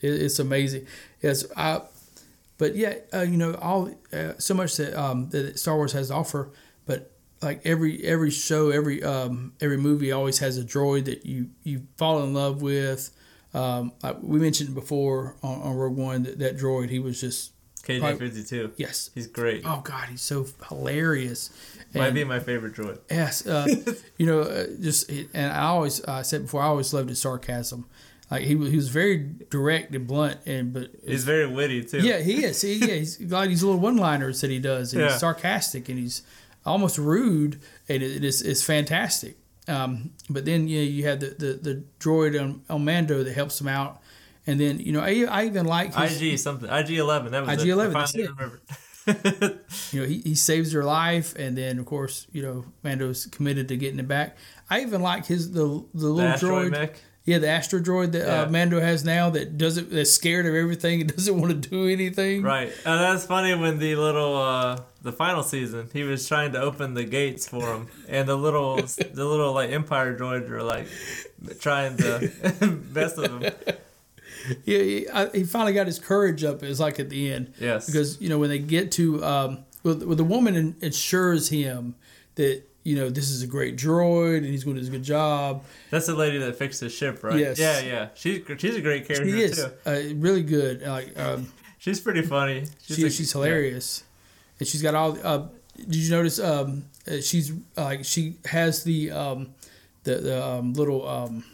It, 0.00 0.12
it's 0.22 0.38
amazing. 0.38 0.86
Yes, 1.20 1.44
I. 1.56 1.82
But 2.58 2.76
yeah, 2.76 2.94
uh, 3.12 3.22
you 3.22 3.36
know, 3.36 3.54
all 3.54 3.90
uh, 4.12 4.34
so 4.38 4.54
much 4.54 4.76
that 4.76 4.94
um, 4.94 5.30
that 5.30 5.58
Star 5.58 5.74
Wars 5.74 5.90
has 5.94 6.08
to 6.08 6.14
offer. 6.14 6.50
But 6.86 7.10
like 7.42 7.60
every 7.64 8.02
every 8.04 8.30
show, 8.30 8.70
every 8.70 9.02
um, 9.02 9.52
every 9.60 9.76
movie 9.78 10.12
always 10.12 10.38
has 10.38 10.58
a 10.58 10.64
droid 10.64 11.04
that 11.06 11.24
you 11.26 11.50
you 11.62 11.86
fall 11.96 12.22
in 12.24 12.34
love 12.34 12.62
with. 12.62 13.10
Um, 13.54 13.92
like 14.02 14.18
we 14.22 14.38
mentioned 14.38 14.74
before 14.74 15.36
on, 15.42 15.62
on 15.62 15.76
Rogue 15.76 15.96
One 15.96 16.22
that, 16.24 16.38
that 16.40 16.58
droid 16.58 16.90
he 16.90 16.98
was 16.98 17.20
just 17.20 17.52
KJ 17.84 18.18
fifty 18.18 18.44
two. 18.44 18.72
yes. 18.76 19.10
He's 19.14 19.26
great. 19.26 19.62
Oh 19.64 19.80
God, 19.82 20.08
he's 20.10 20.20
so 20.20 20.46
hilarious. 20.68 21.50
Might 21.94 22.06
And- 22.08 22.14
be 22.14 22.24
my 22.24 22.40
favorite 22.40 22.74
droid. 22.74 22.98
Yes, 23.10 23.46
uh, 23.46 23.66
you 24.18 24.26
know, 24.26 24.40
uh, 24.40 24.66
just 24.80 25.10
and 25.10 25.52
I 25.52 25.62
always 25.66 26.02
uh, 26.04 26.22
said 26.22 26.42
before 26.42 26.62
I 26.62 26.66
always 26.66 26.92
loved 26.92 27.08
his 27.08 27.20
sarcasm. 27.20 27.86
Like 28.30 28.42
he 28.42 28.54
was, 28.56 28.68
he 28.68 28.76
was 28.76 28.88
very 28.90 29.16
direct 29.48 29.94
and 29.94 30.06
blunt, 30.06 30.36
and 30.44 30.70
but 30.74 30.90
He's 31.06 31.24
very 31.24 31.46
witty 31.46 31.82
too. 31.84 32.00
yeah, 32.00 32.18
he 32.18 32.44
is. 32.44 32.60
He, 32.60 32.74
yeah, 32.74 32.94
he's 32.96 33.16
got 33.16 33.48
these 33.48 33.62
little 33.62 33.80
one-liners 33.80 34.42
that 34.42 34.50
he 34.50 34.58
does, 34.58 34.92
and 34.92 35.00
Yeah. 35.00 35.08
he's 35.12 35.20
sarcastic 35.20 35.88
and 35.88 35.98
he's 35.98 36.20
almost 36.68 36.98
rude, 36.98 37.60
and 37.88 38.02
it, 38.02 38.16
it 38.16 38.24
is 38.24 38.42
it's 38.42 38.62
fantastic. 38.62 39.36
Um, 39.66 40.12
but 40.30 40.44
then 40.44 40.66
yeah, 40.66 40.80
you 40.80 41.04
have 41.04 41.20
the, 41.20 41.26
the, 41.26 41.52
the 41.54 41.84
droid 42.00 42.40
on, 42.40 42.62
on 42.70 42.84
Mando 42.84 43.22
that 43.22 43.32
helps 43.34 43.60
him 43.60 43.68
out, 43.68 44.00
and 44.46 44.58
then 44.58 44.78
you 44.80 44.92
know 44.92 45.00
I, 45.00 45.26
I 45.28 45.44
even 45.44 45.66
like 45.66 45.94
his, 45.94 46.22
IG 46.22 46.38
something. 46.38 46.70
IG 46.70 46.92
eleven. 46.92 47.32
That 47.32 47.46
was. 47.46 47.62
IG-11, 47.62 47.80
I 47.80 47.86
that's 47.88 48.12
finally 48.12 48.24
it. 48.24 48.30
remembered. 48.30 48.60
you 49.92 50.00
know, 50.00 50.06
he, 50.06 50.18
he 50.20 50.34
saves 50.34 50.72
their 50.72 50.84
life, 50.84 51.34
and 51.36 51.56
then 51.56 51.78
of 51.78 51.86
course, 51.86 52.26
you 52.32 52.42
know, 52.42 52.64
Mando's 52.82 53.26
committed 53.26 53.68
to 53.68 53.76
getting 53.76 53.98
it 53.98 54.08
back. 54.08 54.36
I 54.68 54.82
even 54.82 55.00
like 55.02 55.26
his 55.26 55.52
the 55.52 55.84
the 55.94 56.00
the 56.00 56.08
little 56.08 56.30
asteroid 56.30 56.68
droid, 56.68 56.70
mech. 56.72 57.02
Yeah, 57.28 57.38
the 57.38 57.48
astro 57.48 57.78
droid 57.80 58.12
that 58.12 58.26
Yeah. 58.26 58.42
uh, 58.42 58.48
Mando 58.50 58.80
has 58.80 59.04
now 59.04 59.30
that 59.30 59.58
doesn't 59.58 59.90
that's 59.90 60.10
scared 60.10 60.46
of 60.46 60.54
everything 60.54 61.00
and 61.02 61.14
doesn't 61.16 61.38
want 61.40 61.50
to 61.62 61.68
do 61.68 61.86
anything. 61.88 62.42
Right, 62.42 62.68
and 62.84 63.00
that's 63.00 63.24
funny 63.26 63.54
when 63.54 63.78
the 63.78 63.94
little 63.96 64.36
uh 64.36 64.80
the 65.02 65.12
final 65.12 65.42
season 65.42 65.88
he 65.92 66.02
was 66.02 66.26
trying 66.26 66.52
to 66.52 66.60
open 66.60 66.94
the 66.94 67.04
gates 67.04 67.46
for 67.48 67.74
him, 67.74 67.88
and 68.08 68.28
the 68.28 68.36
little 68.36 68.76
the 69.18 69.24
little 69.24 69.52
like 69.52 69.70
Empire 69.70 70.16
droids 70.18 70.48
were 70.48 70.62
like 70.62 70.86
trying 71.60 71.96
to 71.98 72.30
mess 72.92 73.16
with 73.16 73.30
him. 73.30 73.52
Yeah, 74.64 74.78
he, 74.78 75.08
I, 75.08 75.28
he 75.30 75.44
finally 75.44 75.72
got 75.74 75.86
his 75.86 75.98
courage 75.98 76.42
up. 76.44 76.62
It's 76.62 76.80
like 76.80 76.98
at 76.98 77.10
the 77.10 77.32
end 77.32 77.52
Yes, 77.60 77.86
because 77.86 78.20
you 78.20 78.28
know 78.28 78.38
when 78.38 78.48
they 78.50 78.58
get 78.58 78.92
to 78.92 79.22
um, 79.24 79.58
well, 79.82 79.96
well 79.98 80.16
the 80.16 80.24
woman 80.24 80.76
assures 80.82 81.48
him 81.50 81.94
that 82.36 82.62
you 82.88 82.96
know 82.96 83.08
this 83.10 83.28
is 83.30 83.42
a 83.42 83.46
great 83.46 83.76
droid 83.76 84.38
and 84.38 84.46
he's 84.46 84.64
going 84.64 84.76
to 84.76 84.82
do 84.82 84.88
a 84.88 84.90
good 84.90 85.02
job. 85.16 85.62
that's 85.90 86.06
the 86.06 86.14
lady 86.14 86.38
that 86.38 86.56
fixed 86.56 86.80
the 86.80 86.88
ship, 86.88 87.22
right? 87.22 87.38
Yes. 87.38 87.58
Yeah, 87.58 87.80
yeah. 87.80 88.08
She's 88.14 88.42
she's 88.58 88.76
a 88.76 88.80
great 88.88 89.06
character 89.06 89.26
He 89.26 89.42
is 89.42 89.56
too. 89.56 89.70
uh, 89.86 90.00
really 90.16 90.42
good. 90.42 90.82
Like 90.82 91.18
um, 91.18 91.52
She's 91.78 92.00
pretty 92.00 92.22
funny. 92.22 92.64
she, 92.82 93.06
a- 93.06 93.10
she's 93.10 93.30
hilarious, 93.32 94.02
and 94.58 94.66
she's 94.68 94.82
got 94.82 94.94
all. 94.94 95.16
Uh, 95.22 95.46
did 95.76 95.94
you 95.94 96.10
notice? 96.10 96.38
Um, 96.40 96.86
uh, 97.06 97.20
she's 97.20 97.52
uh, 97.76 97.84
like 97.84 98.04
she 98.04 98.34
has 98.46 98.82
the 98.82 99.12
um, 99.12 99.54
the 100.02 100.14
the 100.16 100.36
um, 100.44 100.72
little 100.74 101.06
um, 101.08 101.44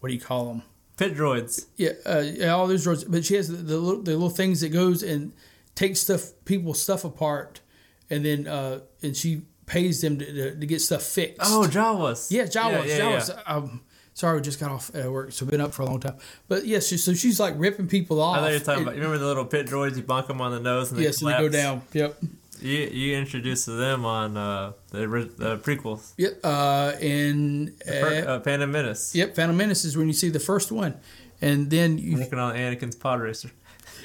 what 0.00 0.08
do 0.08 0.14
you 0.14 0.20
call 0.20 0.46
them? 0.46 0.62
Pit 0.96 1.14
droids. 1.16 1.66
Yeah, 1.76 1.90
uh, 2.06 2.22
yeah, 2.24 2.54
all 2.54 2.66
those 2.66 2.86
droids. 2.86 3.04
But 3.06 3.24
she 3.26 3.34
has 3.34 3.48
the, 3.48 3.56
the 3.58 3.76
little 3.76 4.02
the 4.02 4.12
little 4.12 4.30
things 4.30 4.60
that 4.62 4.70
goes 4.70 5.02
and 5.02 5.32
takes 5.74 6.00
stuff 6.00 6.30
people's 6.46 6.80
stuff 6.80 7.04
apart, 7.04 7.60
and 8.08 8.24
then 8.24 8.46
uh, 8.46 8.80
and 9.02 9.14
she 9.14 9.42
pays 9.66 10.00
them 10.00 10.18
to, 10.18 10.24
to, 10.24 10.54
to 10.60 10.66
get 10.66 10.80
stuff 10.80 11.02
fixed. 11.02 11.40
Oh, 11.42 11.66
Jawas. 11.70 12.30
yeah, 12.30 12.44
Jawas. 12.44 12.86
Yeah, 12.86 12.96
yeah, 12.96 13.18
Jawas. 13.18 13.42
Um, 13.46 13.80
sorry, 14.12 14.36
we 14.36 14.42
just 14.42 14.60
got 14.60 14.70
off 14.70 14.94
at 14.94 15.10
work, 15.10 15.32
so 15.32 15.46
been 15.46 15.60
up 15.60 15.72
for 15.74 15.82
a 15.82 15.86
long 15.86 16.00
time. 16.00 16.16
But 16.48 16.66
yes, 16.66 16.86
she, 16.88 16.96
so 16.96 17.14
she's 17.14 17.40
like 17.40 17.54
ripping 17.56 17.88
people 17.88 18.20
off. 18.20 18.36
I 18.36 18.40
thought 18.40 18.46
you 18.48 18.52
were 18.54 18.58
talking 18.60 18.72
and- 18.74 18.82
about. 18.88 18.96
You 18.96 19.02
remember 19.02 19.18
the 19.18 19.26
little 19.26 19.44
pit 19.44 19.66
droids? 19.66 19.96
You 19.96 20.02
bonk 20.02 20.26
them 20.26 20.40
on 20.40 20.52
the 20.52 20.60
nose 20.60 20.90
and 20.90 20.98
they 20.98 21.04
Yes, 21.04 21.22
and 21.22 21.32
they 21.32 21.38
go 21.38 21.48
down. 21.48 21.82
Yep. 21.92 22.16
You 22.60 22.78
you 22.78 23.16
introduced 23.16 23.66
them 23.66 24.04
on 24.06 24.36
uh, 24.36 24.72
the 24.90 25.60
prequels. 25.62 26.12
Yep. 26.16 26.40
Uh, 26.42 26.92
in 27.00 27.74
Fir- 27.84 28.24
uh, 28.26 28.30
uh, 28.30 28.40
Phantom 28.40 28.70
Menace. 28.70 29.14
yep, 29.14 29.34
Phantom 29.34 29.56
Menace 29.56 29.84
is 29.84 29.96
when 29.96 30.06
you 30.06 30.12
see 30.14 30.30
the 30.30 30.40
first 30.40 30.70
one, 30.72 30.94
and 31.42 31.68
then 31.68 31.98
you 31.98 32.16
Working 32.16 32.38
on 32.38 32.54
Anakin's 32.54 32.96
pod 32.96 33.20
racer. 33.20 33.50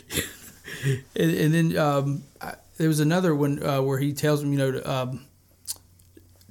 and, 1.16 1.32
and 1.32 1.53
then 1.53 1.78
um, 1.78 2.24
I, 2.41 2.55
there 2.78 2.88
was 2.88 2.99
another 2.99 3.36
one 3.36 3.64
uh, 3.64 3.82
where 3.82 3.99
he 3.99 4.14
tells 4.14 4.41
him, 4.41 4.51
you 4.51 4.57
know, 4.57 4.72
to, 4.72 4.91
um, 4.91 5.26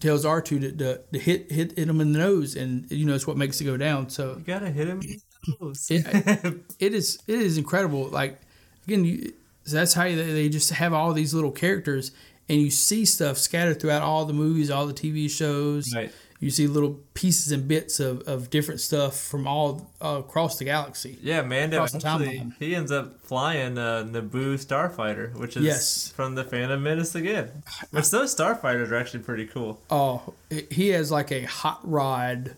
tells 0.00 0.24
R 0.24 0.40
two 0.40 0.58
to, 0.60 0.72
to, 0.72 1.00
to 1.12 1.18
hit, 1.18 1.50
hit 1.50 1.76
hit 1.78 1.88
him 1.88 2.00
in 2.00 2.12
the 2.12 2.18
nose, 2.18 2.54
and 2.56 2.90
you 2.90 3.04
know 3.06 3.14
it's 3.14 3.26
what 3.26 3.36
makes 3.36 3.60
it 3.60 3.64
go 3.64 3.76
down. 3.76 4.08
So 4.10 4.36
You 4.38 4.44
gotta 4.44 4.70
hit 4.70 4.88
him. 4.88 5.00
in 5.02 5.20
the 5.46 5.56
nose. 5.60 5.86
It- 5.90 6.54
it 6.78 6.94
is 6.94 7.18
it 7.26 7.38
is 7.40 7.58
incredible. 7.58 8.08
Like 8.08 8.40
again, 8.86 9.04
you, 9.04 9.32
that's 9.64 9.94
how 9.94 10.04
they, 10.04 10.14
they 10.14 10.48
just 10.48 10.70
have 10.70 10.92
all 10.92 11.12
these 11.12 11.34
little 11.34 11.52
characters, 11.52 12.12
and 12.48 12.60
you 12.60 12.70
see 12.70 13.04
stuff 13.04 13.36
scattered 13.38 13.80
throughout 13.80 14.02
all 14.02 14.24
the 14.24 14.32
movies, 14.32 14.70
all 14.70 14.86
the 14.86 14.94
TV 14.94 15.30
shows. 15.30 15.92
right. 15.94 16.10
You 16.40 16.50
see 16.50 16.68
little 16.68 17.00
pieces 17.14 17.50
and 17.50 17.66
bits 17.66 17.98
of, 17.98 18.22
of 18.28 18.48
different 18.48 18.80
stuff 18.80 19.18
from 19.18 19.48
all 19.48 19.90
uh, 20.00 20.20
across 20.20 20.56
the 20.58 20.64
galaxy. 20.64 21.18
Yeah, 21.20 21.42
Mando 21.42 21.82
actually 21.82 22.00
timeline. 22.00 22.54
he 22.60 22.76
ends 22.76 22.92
up 22.92 23.20
flying 23.24 23.76
uh, 23.76 24.04
Naboo 24.08 24.54
starfighter, 24.64 25.34
which 25.34 25.56
is 25.56 25.64
Yes. 25.64 26.12
from 26.14 26.36
the 26.36 26.44
Phantom 26.44 26.80
Menace 26.80 27.16
again. 27.16 27.50
Which 27.90 28.10
those 28.10 28.34
starfighters 28.36 28.90
are 28.90 28.96
actually 28.96 29.24
pretty 29.24 29.46
cool. 29.46 29.80
Oh, 29.90 30.32
he 30.70 30.90
has 30.90 31.10
like 31.10 31.32
a 31.32 31.42
hot 31.42 31.80
rod 31.82 32.54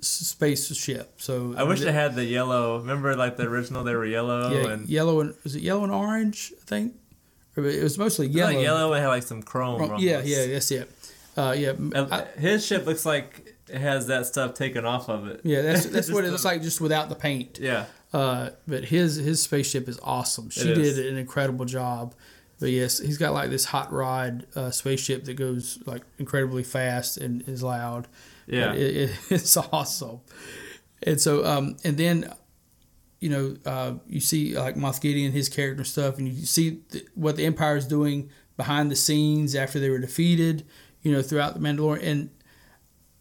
spaceship. 0.00 1.20
So 1.20 1.54
I 1.56 1.64
wish 1.64 1.80
they 1.80 1.92
had 1.92 2.14
the 2.14 2.24
yellow. 2.24 2.78
Remember, 2.78 3.16
like 3.16 3.36
the 3.36 3.44
original, 3.44 3.84
they 3.84 3.94
were 3.94 4.06
yellow 4.06 4.50
yeah, 4.52 4.68
and 4.70 4.88
yellow 4.88 5.20
and 5.20 5.34
was 5.44 5.56
it 5.56 5.62
yellow 5.62 5.84
and 5.84 5.92
orange? 5.92 6.52
I 6.62 6.64
think 6.64 6.94
it 7.56 7.82
was 7.82 7.98
mostly 7.98 8.26
yellow. 8.26 8.50
yellow. 8.50 8.58
Like 8.60 8.64
yellow 8.64 8.92
and 8.92 9.02
had 9.02 9.08
like 9.08 9.22
some 9.22 9.42
chrome. 9.42 9.96
Yeah, 9.98 10.22
yeah, 10.24 10.46
that's 10.46 10.70
it. 10.70 10.90
Uh, 11.36 11.54
yeah, 11.56 11.70
And 11.70 11.96
I- 12.12 12.24
his 12.38 12.64
ship 12.64 12.86
looks 12.86 13.04
like 13.04 13.54
it 13.68 13.78
has 13.80 14.06
that 14.06 14.26
stuff 14.26 14.54
taken 14.54 14.84
off 14.86 15.08
of 15.08 15.26
it. 15.26 15.40
yeah. 15.44 15.62
That's 15.62 15.86
that's 15.86 16.10
what 16.12 16.24
it 16.24 16.30
looks 16.30 16.44
like, 16.44 16.62
just 16.62 16.80
without 16.80 17.08
the 17.08 17.14
paint. 17.14 17.58
Yeah, 17.60 17.86
Uh, 18.12 18.50
but 18.66 18.84
his 18.86 19.16
his 19.16 19.42
spaceship 19.42 19.88
is 19.88 19.98
awesome. 20.02 20.48
She 20.50 20.70
is. 20.70 20.96
did 20.96 21.06
an 21.06 21.18
incredible 21.18 21.64
job. 21.66 22.14
But 22.58 22.70
yes, 22.70 22.98
he's 23.00 23.18
got 23.18 23.34
like 23.34 23.50
this 23.50 23.66
hot 23.66 23.92
rod 23.92 24.46
uh, 24.56 24.70
spaceship 24.70 25.24
that 25.24 25.34
goes 25.34 25.78
like 25.84 26.02
incredibly 26.18 26.62
fast 26.62 27.18
and 27.18 27.46
is 27.46 27.62
loud. 27.62 28.08
yeah. 28.46 28.72
It, 28.72 28.96
it, 28.96 29.10
it's 29.30 29.56
awesome. 29.58 30.20
And 31.02 31.20
so, 31.20 31.44
um, 31.44 31.76
and 31.84 31.98
then, 31.98 32.32
you 33.20 33.28
know, 33.28 33.56
uh, 33.66 33.92
you 34.08 34.20
see 34.20 34.56
like 34.56 34.76
Moff 34.76 35.02
Gideon, 35.02 35.32
his 35.32 35.50
character 35.50 35.84
stuff, 35.84 36.16
and 36.16 36.26
you 36.26 36.46
see 36.46 36.76
th- 36.90 37.04
what 37.14 37.36
the 37.36 37.44
Empire 37.44 37.76
is 37.76 37.86
doing 37.86 38.30
behind 38.56 38.90
the 38.90 38.96
scenes 38.96 39.54
after 39.54 39.78
they 39.78 39.90
were 39.90 39.98
defeated. 39.98 40.64
You 41.06 41.12
know, 41.12 41.22
throughout 41.22 41.54
the 41.54 41.60
Mandalorian, 41.60 42.02
and 42.02 42.30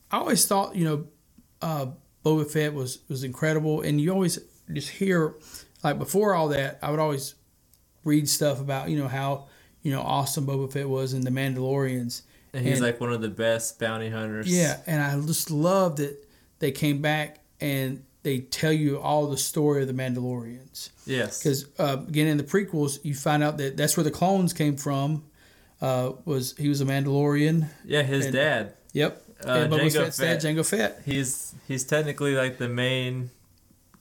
I 0.09 0.17
always 0.17 0.43
thought, 0.47 0.75
you 0.75 0.85
know, 0.85 1.07
uh, 1.61 1.85
Boba 2.25 2.49
Fett 2.49 2.73
was 2.73 2.97
was 3.07 3.23
incredible, 3.23 3.81
and 3.81 4.01
you 4.01 4.11
always 4.11 4.39
just 4.73 4.89
hear 4.89 5.35
like 5.83 5.99
before 5.99 6.33
all 6.33 6.47
that, 6.47 6.79
I 6.81 6.89
would 6.89 6.99
always 6.99 7.35
read 8.03 8.27
stuff 8.27 8.59
about 8.59 8.89
you 8.89 8.97
know 8.97 9.07
how 9.07 9.45
you 9.83 9.91
know 9.91 10.01
awesome 10.01 10.47
Boba 10.47 10.73
Fett 10.73 10.89
was 10.89 11.13
in 11.13 11.21
the 11.21 11.29
Mandalorians. 11.29 12.23
and 12.53 12.65
he's 12.65 12.77
and- 12.77 12.87
like 12.87 12.99
one 12.99 13.13
of 13.13 13.21
the 13.21 13.29
best 13.29 13.77
bounty 13.77 14.09
hunters. 14.09 14.47
Yeah, 14.47 14.79
and 14.87 14.99
I 14.99 15.23
just 15.27 15.51
love 15.51 15.97
that 15.97 16.17
they 16.57 16.71
came 16.71 17.03
back 17.03 17.41
and 17.61 18.03
they 18.23 18.39
tell 18.39 18.71
you 18.71 18.99
all 18.99 19.27
the 19.27 19.37
story 19.37 19.83
of 19.83 19.87
the 19.87 19.93
Mandalorians. 19.93 20.89
Yes. 21.05 21.37
Because 21.37 21.67
uh, 21.77 21.97
again, 22.07 22.25
in 22.25 22.37
the 22.37 22.43
prequels, 22.43 22.97
you 23.03 23.13
find 23.13 23.43
out 23.43 23.57
that 23.57 23.77
that's 23.77 23.95
where 23.95 24.03
the 24.03 24.09
clones 24.09 24.53
came 24.53 24.75
from. 24.75 25.23
Uh, 25.85 26.13
was 26.25 26.55
he 26.57 26.67
was 26.67 26.81
a 26.81 26.85
Mandalorian? 26.85 27.69
Yeah, 27.85 28.01
his 28.01 28.25
and- 28.25 28.33
dad. 28.33 28.73
Yep. 28.93 29.21
Uh, 29.43 29.67
Boba 29.67 29.81
Jango 29.81 29.93
Fett's 29.93 30.17
dad, 30.17 30.41
Jango 30.41 30.67
Fett. 30.67 31.01
He's 31.05 31.53
he's 31.67 31.83
technically 31.83 32.33
like 32.33 32.57
the 32.57 32.69
main 32.69 33.29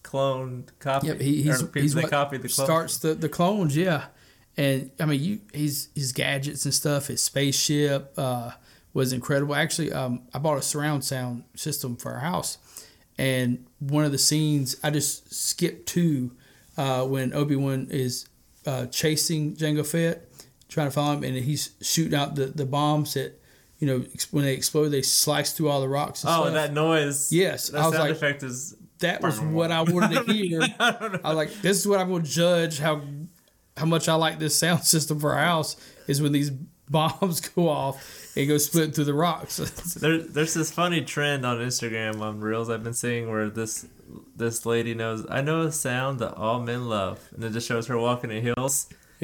clone 0.02 0.64
copy. 0.78 1.08
Yep, 1.08 1.20
he, 1.20 1.42
he's, 1.42 1.64
he's 1.74 1.94
what 1.96 2.08
copied 2.08 2.42
the 2.42 2.48
clone. 2.48 2.66
starts 2.66 2.98
the, 2.98 3.14
the 3.14 3.28
clones, 3.28 3.76
yeah. 3.76 4.06
And 4.56 4.92
I 4.98 5.04
mean, 5.04 5.20
you 5.20 5.40
he's 5.52 5.88
his 5.94 6.12
gadgets 6.12 6.64
and 6.64 6.72
stuff. 6.72 7.08
His 7.08 7.20
spaceship 7.20 8.14
uh, 8.16 8.52
was 8.94 9.12
incredible. 9.12 9.54
Actually, 9.54 9.92
um, 9.92 10.22
I 10.32 10.38
bought 10.38 10.56
a 10.56 10.62
surround 10.62 11.04
sound 11.04 11.44
system 11.54 11.96
for 11.96 12.12
our 12.12 12.20
house, 12.20 12.56
and 13.18 13.66
one 13.80 14.04
of 14.04 14.12
the 14.12 14.18
scenes 14.18 14.76
I 14.82 14.90
just 14.90 15.34
skipped 15.34 15.86
to 15.88 16.30
uh, 16.78 17.04
when 17.04 17.34
Obi 17.34 17.56
Wan 17.56 17.88
is 17.90 18.28
uh, 18.64 18.86
chasing 18.86 19.56
Jango 19.56 19.84
Fett, 19.84 20.28
trying 20.74 20.88
to 20.88 20.90
follow 20.92 21.14
him, 21.14 21.24
and 21.24 21.36
he's 21.36 21.70
shooting 21.80 22.14
out 22.14 22.34
the, 22.34 22.46
the 22.46 22.66
bombs 22.66 23.14
that 23.14 23.40
you 23.78 23.86
know 23.86 24.04
when 24.30 24.44
they 24.44 24.52
explode, 24.54 24.88
they 24.90 25.02
slice 25.02 25.52
through 25.52 25.68
all 25.68 25.80
the 25.80 25.88
rocks. 25.88 26.22
And 26.24 26.30
Oh, 26.32 26.42
stuff. 26.42 26.54
that 26.54 26.72
noise. 26.72 27.32
Yes, 27.32 27.68
that 27.70 27.80
I 27.80 27.86
was 27.86 27.94
sound 27.96 28.08
like- 28.08 28.16
effect 28.16 28.42
is. 28.42 28.74
that 29.00 29.22
was 29.22 29.40
what 29.40 29.70
I 29.70 29.82
wanted 29.82 30.26
to 30.26 30.32
hear. 30.32 30.60
I 30.80 31.18
was 31.24 31.36
like, 31.36 31.52
this 31.62 31.78
is 31.78 31.86
what 31.88 32.00
I'm 32.00 32.08
going 32.08 32.22
to 32.22 32.30
judge 32.30 32.78
how 32.78 33.02
how 33.76 33.86
much 33.86 34.08
I 34.08 34.14
like 34.14 34.38
this 34.38 34.58
sound 34.58 34.84
system 34.94 35.18
for 35.18 35.32
our 35.32 35.44
house 35.44 35.76
is 36.06 36.20
when 36.22 36.32
these 36.32 36.50
bombs 36.88 37.40
go 37.56 37.68
off 37.68 38.32
and 38.36 38.46
go 38.46 38.58
split 38.58 38.94
through 38.94 39.04
the 39.04 39.14
rocks. 39.14 39.56
There, 40.00 40.18
there's 40.18 40.54
this 40.54 40.70
funny 40.70 41.00
trend 41.02 41.44
on 41.46 41.58
Instagram 41.58 42.20
on 42.20 42.40
reels 42.40 42.68
I've 42.70 42.84
been 42.84 42.94
seeing 42.94 43.30
where 43.30 43.48
this 43.50 43.86
this 44.36 44.64
lady 44.66 44.94
knows 44.94 45.26
I 45.28 45.40
know 45.40 45.62
a 45.62 45.72
sound 45.72 46.20
that 46.20 46.34
all 46.34 46.60
men 46.60 46.88
love, 46.88 47.20
and 47.34 47.42
it 47.42 47.50
just 47.52 47.66
shows 47.66 47.86
her 47.88 47.98
walking 47.98 48.30
in 48.30 48.42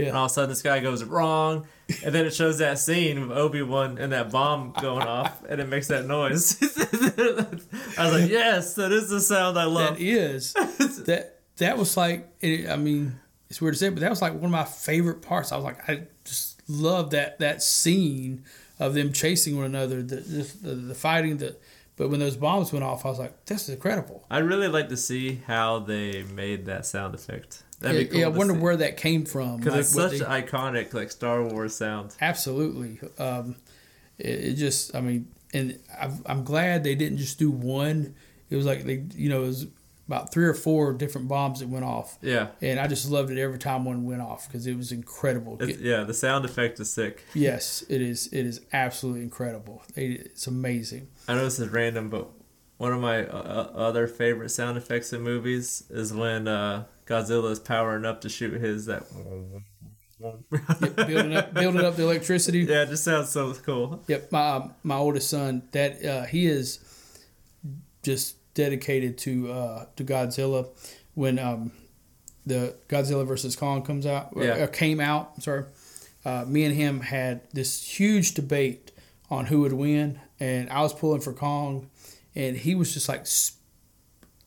hills. 0.01 0.09
And 0.09 0.17
all 0.17 0.25
of 0.27 0.31
a 0.31 0.35
sudden, 0.35 0.51
this 0.51 0.63
guy 0.63 0.81
goes 0.81 1.05
wrong, 1.05 1.67
and 2.05 2.15
then 2.15 2.27
it 2.27 2.35
shows 2.35 2.59
that 2.59 2.79
scene 2.79 3.29
with 3.29 3.37
Obi 3.37 3.63
Wan 3.63 3.99
and 3.99 4.13
that 4.13 4.31
bomb 4.31 4.73
going 4.81 5.03
off, 5.07 5.43
and 5.49 5.61
it 5.61 5.69
makes 5.69 5.89
that 5.89 6.07
noise. 6.07 6.57
I 7.99 8.05
was 8.05 8.21
like, 8.21 8.31
"Yes, 8.31 8.75
that 8.75 8.93
is 8.93 9.09
the 9.09 9.21
sound 9.21 9.59
I 9.59 9.65
love." 9.65 9.97
That 9.97 10.03
is 10.03 10.53
that 11.05 11.39
that 11.57 11.79
was 11.79 11.97
like 11.97 12.29
it, 12.41 12.69
I 12.69 12.77
mean 12.77 13.19
it's 13.49 13.61
weird 13.61 13.75
to 13.75 13.79
say, 13.79 13.89
but 13.89 14.01
that 14.01 14.11
was 14.11 14.23
like 14.23 14.35
one 14.35 14.45
of 14.45 14.51
my 14.51 14.65
favorite 14.65 15.23
parts. 15.23 15.51
I 15.51 15.57
was 15.57 15.65
like, 15.65 15.89
I 15.89 16.03
just 16.25 16.63
love 16.69 17.11
that 17.11 17.41
that 17.41 17.63
scene 17.63 18.45
of 18.79 18.95
them 18.95 19.13
chasing 19.13 19.57
one 19.57 19.67
another, 19.67 20.03
the 20.03 20.17
the, 20.17 20.75
the 20.75 20.95
fighting, 20.95 21.39
the 21.39 21.57
but 22.01 22.09
when 22.09 22.19
those 22.19 22.37
bombs 22.37 22.73
went 22.73 22.83
off, 22.83 23.05
I 23.05 23.11
was 23.11 23.19
like, 23.19 23.45
this 23.45 23.65
is 23.65 23.75
incredible. 23.75 24.25
I'd 24.31 24.45
really 24.45 24.69
like 24.69 24.89
to 24.89 24.97
see 24.97 25.43
how 25.47 25.81
they 25.81 26.23
made 26.23 26.65
that 26.65 26.87
sound 26.87 27.15
effect. 27.15 27.63
That'd 27.81 27.99
be 28.01 28.11
cool. 28.11 28.21
yeah, 28.21 28.27
I 28.27 28.29
wonder 28.29 28.55
see. 28.55 28.61
where 28.61 28.77
that 28.77 28.97
came 28.97 29.25
from. 29.25 29.57
because 29.59 29.73
like 29.97 30.13
it's 30.13 30.21
such 30.21 30.27
an 30.27 30.27
iconic 30.43 30.95
like 30.95 31.11
Star 31.11 31.43
Wars 31.43 31.75
sound. 31.75 32.15
Absolutely. 32.21 33.01
Um, 33.19 33.57
it, 34.19 34.27
it 34.29 34.55
just, 34.55 34.95
I 34.95 35.01
mean, 35.01 35.29
and 35.53 35.79
I've, 35.99 36.21
I'm 36.27 36.45
glad 36.45 36.85
they 36.85 36.95
didn't 36.95 37.19
just 37.19 37.39
do 37.39 37.51
one. 37.51 38.15
It 38.51 38.57
was 38.57 38.67
like 38.67 38.85
they, 38.85 39.05
you 39.15 39.29
know, 39.29 39.45
it 39.45 39.47
was 39.47 39.67
about 40.07 40.33
three 40.33 40.45
or 40.45 40.55
four 40.55 40.93
different 40.93 41.29
bombs 41.29 41.61
that 41.61 41.69
went 41.69 41.85
off, 41.85 42.19
Yeah, 42.21 42.49
and 42.61 42.81
I 42.81 42.89
just 42.89 43.09
loved 43.09 43.31
it 43.31 43.39
every 43.41 43.59
time 43.61 43.85
one 43.85 44.05
went 44.05 44.21
off 44.21 44.49
because 44.49 44.67
it 44.67 44.77
was 44.77 44.91
incredible. 44.91 45.57
it's, 45.61 45.79
yeah. 45.79 46.03
The 46.03 46.15
sound 46.15 46.45
effect 46.45 46.81
is 46.81 46.91
sick. 46.91 47.25
yes, 47.33 47.85
it 47.89 48.03
is. 48.03 48.27
It 48.33 48.45
is 48.45 48.61
absolutely 48.73 49.23
incredible. 49.23 49.83
It, 49.95 50.11
it's 50.23 50.49
amazing. 50.49 51.07
I 51.29 51.35
know 51.35 51.45
this 51.45 51.61
is 51.61 51.69
random, 51.69 52.11
but 52.11 52.29
one 52.81 52.95
of 52.95 53.01
my 53.01 53.27
uh, 53.27 53.71
other 53.75 54.07
favorite 54.07 54.49
sound 54.49 54.79
effects 54.79 55.13
in 55.13 55.21
movies 55.21 55.85
is 55.91 56.15
when 56.15 56.49
uh, 56.49 56.85
Godzilla 57.07 57.51
is 57.51 57.59
powering 57.61 58.07
up 58.07 58.23
to 58.23 58.31
shoot 58.31 58.59
his 58.59 58.87
that. 58.87 59.03
Yep, 60.19 60.97
building 61.07 61.37
up, 61.37 61.53
building 61.55 61.85
up 61.85 61.97
the 61.97 62.03
electricity. 62.05 62.61
yeah, 62.61 62.83
it 62.83 62.89
just 62.89 63.05
sounds 63.05 63.29
so 63.29 63.53
cool. 63.55 64.03
Yep, 64.07 64.33
my 64.33 64.49
um, 64.51 64.75
my 64.83 64.97
oldest 64.97 65.29
son, 65.29 65.63
that 65.73 66.03
uh, 66.05 66.25
he 66.25 66.47
is 66.47 66.79
just 68.03 68.37
dedicated 68.55 69.19
to 69.19 69.53
uh, 69.53 69.85
to 69.97 70.05
Godzilla. 70.05 70.67
When 71.15 71.39
um, 71.39 71.73
the 72.47 72.77
Godzilla 72.89 73.27
versus 73.27 73.57
Kong 73.57 73.83
comes 73.83 74.07
out, 74.07 74.31
or- 74.33 74.45
Yeah. 74.45 74.63
or 74.63 74.67
came 74.69 75.01
out, 75.01 75.33
I'm 75.35 75.43
sorry, 75.43 75.65
uh, 76.25 76.45
me 76.47 76.65
and 76.65 76.75
him 76.75 77.01
had 77.01 77.43
this 77.53 77.83
huge 77.99 78.33
debate 78.33 78.93
on 79.31 79.47
who 79.47 79.61
would 79.61 79.75
win, 79.75 80.19
and 80.39 80.71
I 80.71 80.81
was 80.81 80.95
pulling 80.95 81.21
for 81.21 81.33
Kong, 81.35 81.90
and 82.35 82.57
he 82.57 82.75
was 82.75 82.93
just 82.95 83.09
like 83.09 83.27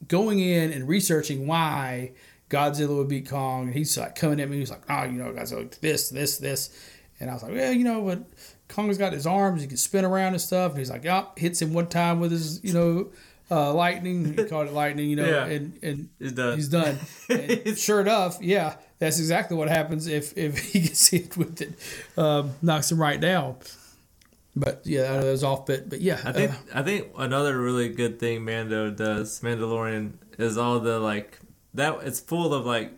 going 0.08 0.40
in 0.40 0.72
and 0.72 0.88
researching 0.88 1.48
why 1.48 2.12
Godzilla 2.50 2.98
would 2.98 3.08
beat 3.08 3.30
Kong, 3.30 3.66
and 3.66 3.74
he's 3.74 3.98
like 3.98 4.16
coming 4.16 4.40
at 4.40 4.50
me. 4.50 4.58
He's 4.60 4.70
like, 4.70 4.84
"Oh, 4.90 5.04
you 5.04 5.14
know, 5.14 5.32
Godzilla 5.32 5.70
this, 5.80 6.10
this, 6.10 6.38
this," 6.38 6.70
and 7.20 7.30
I 7.30 7.34
was 7.34 7.44
like, 7.44 7.54
"Yeah, 7.54 7.72
you 7.72 7.84
know, 7.84 8.02
but 8.04 8.24
Kong's 8.68 8.98
got 8.98 9.14
his 9.14 9.26
arms; 9.26 9.62
he 9.62 9.68
can 9.68 9.78
spin 9.78 10.06
around 10.06 10.34
and 10.34 10.42
stuff." 10.42 10.72
And 10.72 10.80
he's 10.80 10.92
like, 10.92 11.04
"Yup," 11.04 11.40
hits 11.40 11.62
him 11.62 11.74
one 11.74 11.88
time 11.88 12.20
with 12.20 12.32
his, 12.32 12.64
you 12.64 12.74
know, 12.74 13.12
uh, 13.50 13.74
lightning. 13.74 14.36
He 14.38 14.44
called 14.50 14.68
it 14.68 14.74
lightning, 14.74 15.10
you 15.10 15.16
know, 15.16 15.26
Yeah. 15.28 15.46
and 15.46 15.80
and 15.82 16.10
He's 16.20 16.34
done. 16.34 16.56
he's 16.58 16.70
done. 16.70 17.00
And 17.30 17.78
sure 17.78 18.02
enough, 18.02 18.38
yeah, 18.42 18.76
that's 19.00 19.18
exactly 19.20 19.58
what 19.58 19.70
happens 19.70 20.06
if 20.08 20.38
if 20.38 20.58
he 20.74 20.82
gets 20.82 21.08
hit 21.10 21.36
with 21.38 21.60
it, 21.62 21.74
um, 22.20 22.52
knocks 22.62 22.92
him 22.92 23.00
right 23.02 23.20
down. 23.20 23.56
But 24.56 24.82
yeah, 24.86 25.12
I 25.12 25.16
know 25.16 25.22
that 25.24 25.32
was 25.32 25.44
off 25.44 25.66
bit, 25.66 25.90
but 25.90 26.00
yeah, 26.02 26.20
I 26.24 26.32
think 26.32 26.52
uh, 26.52 26.56
I 26.76 26.84
think 26.84 27.08
another 27.18 27.60
really 27.60 27.90
good 27.90 28.20
thing 28.20 28.46
Mando 28.46 28.92
does, 28.92 29.40
Mandalorian, 29.42 30.14
is 30.38 30.58
all 30.58 30.80
the 30.80 31.00
like 31.00 31.40
that. 31.74 31.98
It's 32.04 32.20
full 32.20 32.54
of 32.54 32.66
like 32.66 32.92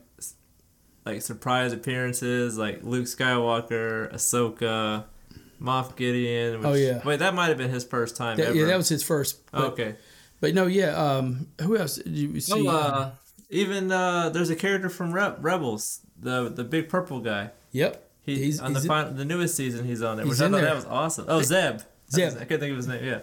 like 1.05 1.21
surprise 1.21 1.71
appearances, 1.71 2.57
like 2.57 2.83
Luke 2.83 3.05
Skywalker, 3.05 4.11
Ahsoka, 4.13 5.05
Moff 5.61 5.95
Gideon. 5.95 6.57
Which, 6.59 6.67
Oh, 6.67 6.73
yeah. 6.73 7.01
Wait, 7.05 7.19
that 7.19 7.33
might 7.35 7.47
have 7.47 7.57
been 7.57 7.69
his 7.69 7.83
first 7.85 8.15
time 8.17 8.37
That- 8.37 8.47
ever. 8.47 8.55
yeah, 8.57 8.65
that 8.65 8.77
was 8.77 8.89
his 8.89 9.03
first. 9.03 9.39
But, 9.51 9.63
okay. 9.73 9.95
but 10.41 10.53
no, 10.55 10.65
yeah. 10.65 10.89
Um, 10.95 11.47
who 11.61 11.77
else 11.77 11.95
did 11.97 12.07
you 12.17 12.39
see? 12.41 12.67
Oh, 12.67 12.71
uh, 12.71 13.11
even 13.49 13.91
uh, 13.91 14.29
there's 14.29 14.49
a 14.49 14.55
character 14.55 14.89
from 14.89 15.13
Re- 15.13 15.35
Rebels, 15.39 16.01
the 16.19 16.49
the 16.49 16.63
big 16.63 16.89
purple 16.89 17.19
guy. 17.21 17.51
yep. 17.71 18.01
He 18.25 18.35
He's- 18.37 18.59
on 18.59 18.73
the 18.73 18.79
the 19.15 19.25
newest 19.25 19.55
season 19.55 19.85
he's 19.85 20.01
on 20.01 20.17
there, 20.17 20.25
which 20.25 20.39
I 20.39 20.49
thought 20.49 20.51
there. 20.53 20.65
that 20.65 20.75
was 20.75 20.85
awesome. 20.85 21.25
Oh, 21.27 21.41
Zeb. 21.41 21.81
Zeb. 22.11 22.33
I 22.39 22.45
couldn't 22.45 22.59
think 22.59 22.71
of 22.71 22.77
his 22.77 22.87
name. 22.87 23.03
Yeah, 23.03 23.19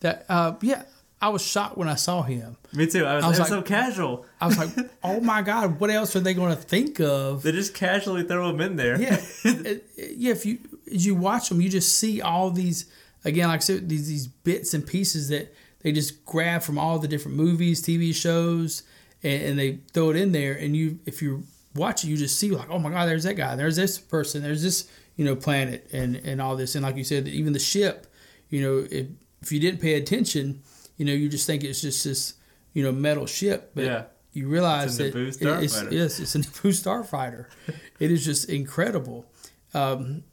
That 0.00 0.26
uh, 0.28 0.54
yeah. 0.62 0.82
I 1.22 1.28
was 1.28 1.40
shocked 1.42 1.78
when 1.78 1.88
I 1.88 1.94
saw 1.94 2.20
him. 2.22 2.56
me 2.74 2.86
too. 2.86 3.06
I 3.06 3.14
was, 3.16 3.24
I 3.24 3.28
was 3.28 3.38
it 3.38 3.42
was 3.42 3.50
like- 3.50 3.58
so 3.58 3.62
casual. 3.62 4.26
I 4.40 4.46
was 4.46 4.58
like, 4.58 4.90
"Oh 5.02 5.20
my 5.20 5.40
god, 5.42 5.80
what 5.80 5.88
else 5.90 6.14
are 6.16 6.20
they 6.20 6.34
going 6.34 6.54
to 6.54 6.60
think 6.60 7.00
of?" 7.00 7.42
They 7.42 7.52
just 7.52 7.72
casually 7.74 8.24
throw 8.24 8.50
him 8.50 8.60
in 8.60 8.76
there. 8.76 9.00
Yeah, 9.00 9.20
It- 9.44 9.66
it- 9.96 10.14
yeah. 10.16 10.32
If 10.32 10.44
you 10.44 10.58
as 10.92 11.06
you 11.06 11.14
watch 11.14 11.48
them, 11.48 11.60
you 11.62 11.70
just 11.70 11.96
see 11.98 12.20
all 12.20 12.50
these 12.50 12.86
again, 13.24 13.48
like 13.48 13.60
I 13.60 13.60
said, 13.60 13.88
these 13.88 14.06
these 14.08 14.26
bits 14.26 14.74
and 14.74 14.86
pieces 14.86 15.28
that 15.28 15.54
they 15.80 15.92
just 15.92 16.24
grab 16.26 16.62
from 16.62 16.78
all 16.78 16.98
the 16.98 17.08
different 17.08 17.36
movies, 17.38 17.80
TV 17.82 18.14
shows, 18.14 18.82
and, 19.22 19.42
and 19.42 19.58
they 19.58 19.78
throw 19.94 20.10
it 20.10 20.16
in 20.16 20.32
there. 20.32 20.52
And 20.52 20.76
you, 20.76 20.98
if 21.06 21.22
you 21.22 21.44
watch 21.74 22.04
it, 22.04 22.08
you 22.08 22.16
just 22.16 22.38
see 22.38 22.50
like, 22.50 22.70
"Oh 22.70 22.78
my 22.78 22.90
god, 22.90 23.06
there's 23.06 23.24
that 23.24 23.34
guy. 23.34 23.56
There's 23.56 23.76
this 23.76 23.98
person. 23.98 24.42
There's 24.42 24.62
this 24.62 24.88
you 25.16 25.24
know 25.24 25.36
planet, 25.36 25.88
and 25.92 26.16
and 26.16 26.40
all 26.40 26.56
this." 26.56 26.74
And 26.74 26.84
like 26.84 26.96
you 26.96 27.04
said, 27.04 27.28
even 27.28 27.52
the 27.52 27.58
ship. 27.58 28.06
You 28.50 28.62
know, 28.62 28.86
if 28.90 29.06
if 29.42 29.52
you 29.52 29.60
didn't 29.60 29.80
pay 29.80 29.94
attention, 29.94 30.62
you 30.96 31.04
know, 31.04 31.12
you 31.12 31.28
just 31.28 31.46
think 31.46 31.64
it's 31.64 31.80
just 31.80 32.04
this 32.04 32.34
you 32.72 32.82
know 32.82 32.92
metal 32.92 33.26
ship, 33.26 33.72
but 33.74 33.84
Yeah. 33.84 34.04
you 34.32 34.48
realize 34.48 34.98
It's 34.98 35.14
a 35.14 35.44
that 35.44 35.62
it's, 35.62 35.82
yes, 35.90 36.20
it's 36.20 36.34
a 36.34 36.38
Naboo 36.40 36.70
starfighter. 36.70 37.46
it 38.00 38.10
is 38.10 38.24
just 38.24 38.48
incredible. 38.48 39.26
Um, 39.72 40.24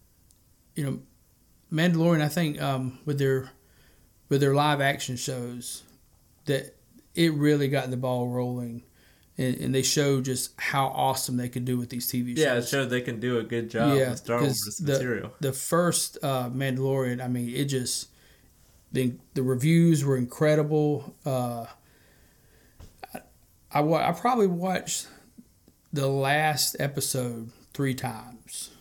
you 0.75 0.83
know, 0.85 0.99
Mandalorian. 1.71 2.21
I 2.21 2.27
think 2.29 2.61
um, 2.61 2.99
with 3.05 3.17
their 3.19 3.51
with 4.29 4.41
their 4.41 4.53
live 4.53 4.81
action 4.81 5.15
shows, 5.17 5.83
that 6.45 6.75
it 7.15 7.33
really 7.33 7.67
got 7.67 7.89
the 7.89 7.97
ball 7.97 8.27
rolling, 8.27 8.83
and, 9.37 9.55
and 9.57 9.73
they 9.75 9.81
show 9.81 10.21
just 10.21 10.51
how 10.59 10.87
awesome 10.87 11.37
they 11.37 11.49
could 11.49 11.65
do 11.65 11.77
with 11.77 11.89
these 11.89 12.07
TV 12.07 12.29
shows. 12.35 12.39
Yeah, 12.39 12.55
it 12.57 12.67
showed 12.67 12.89
they 12.89 13.01
can 13.01 13.19
do 13.19 13.37
a 13.39 13.43
good 13.43 13.69
job 13.69 13.97
Yeah, 13.97 14.09
with 14.11 14.19
Star 14.19 14.39
Wars 14.41 14.77
the- 14.77 14.91
material. 14.93 15.33
the 15.39 15.53
first 15.53 16.17
uh, 16.21 16.49
Mandalorian, 16.49 17.23
I 17.23 17.27
mean, 17.27 17.49
it 17.55 17.65
just 17.65 18.09
the 18.91 19.13
the 19.33 19.43
reviews 19.43 20.03
were 20.03 20.17
incredible. 20.17 21.15
Uh, 21.25 21.65
I, 23.73 23.79
I 23.79 24.09
I 24.09 24.11
probably 24.11 24.47
watched 24.47 25.07
the 25.93 26.07
last 26.07 26.75
episode 26.79 27.51
three 27.73 27.93
times, 27.95 28.71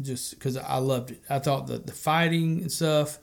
just 0.00 0.34
because 0.34 0.56
I 0.56 0.76
loved 0.78 1.12
it. 1.12 1.22
I 1.30 1.38
thought 1.38 1.66
that 1.68 1.86
the 1.86 1.92
fighting 1.92 2.60
and 2.62 2.72
stuff. 2.72 3.18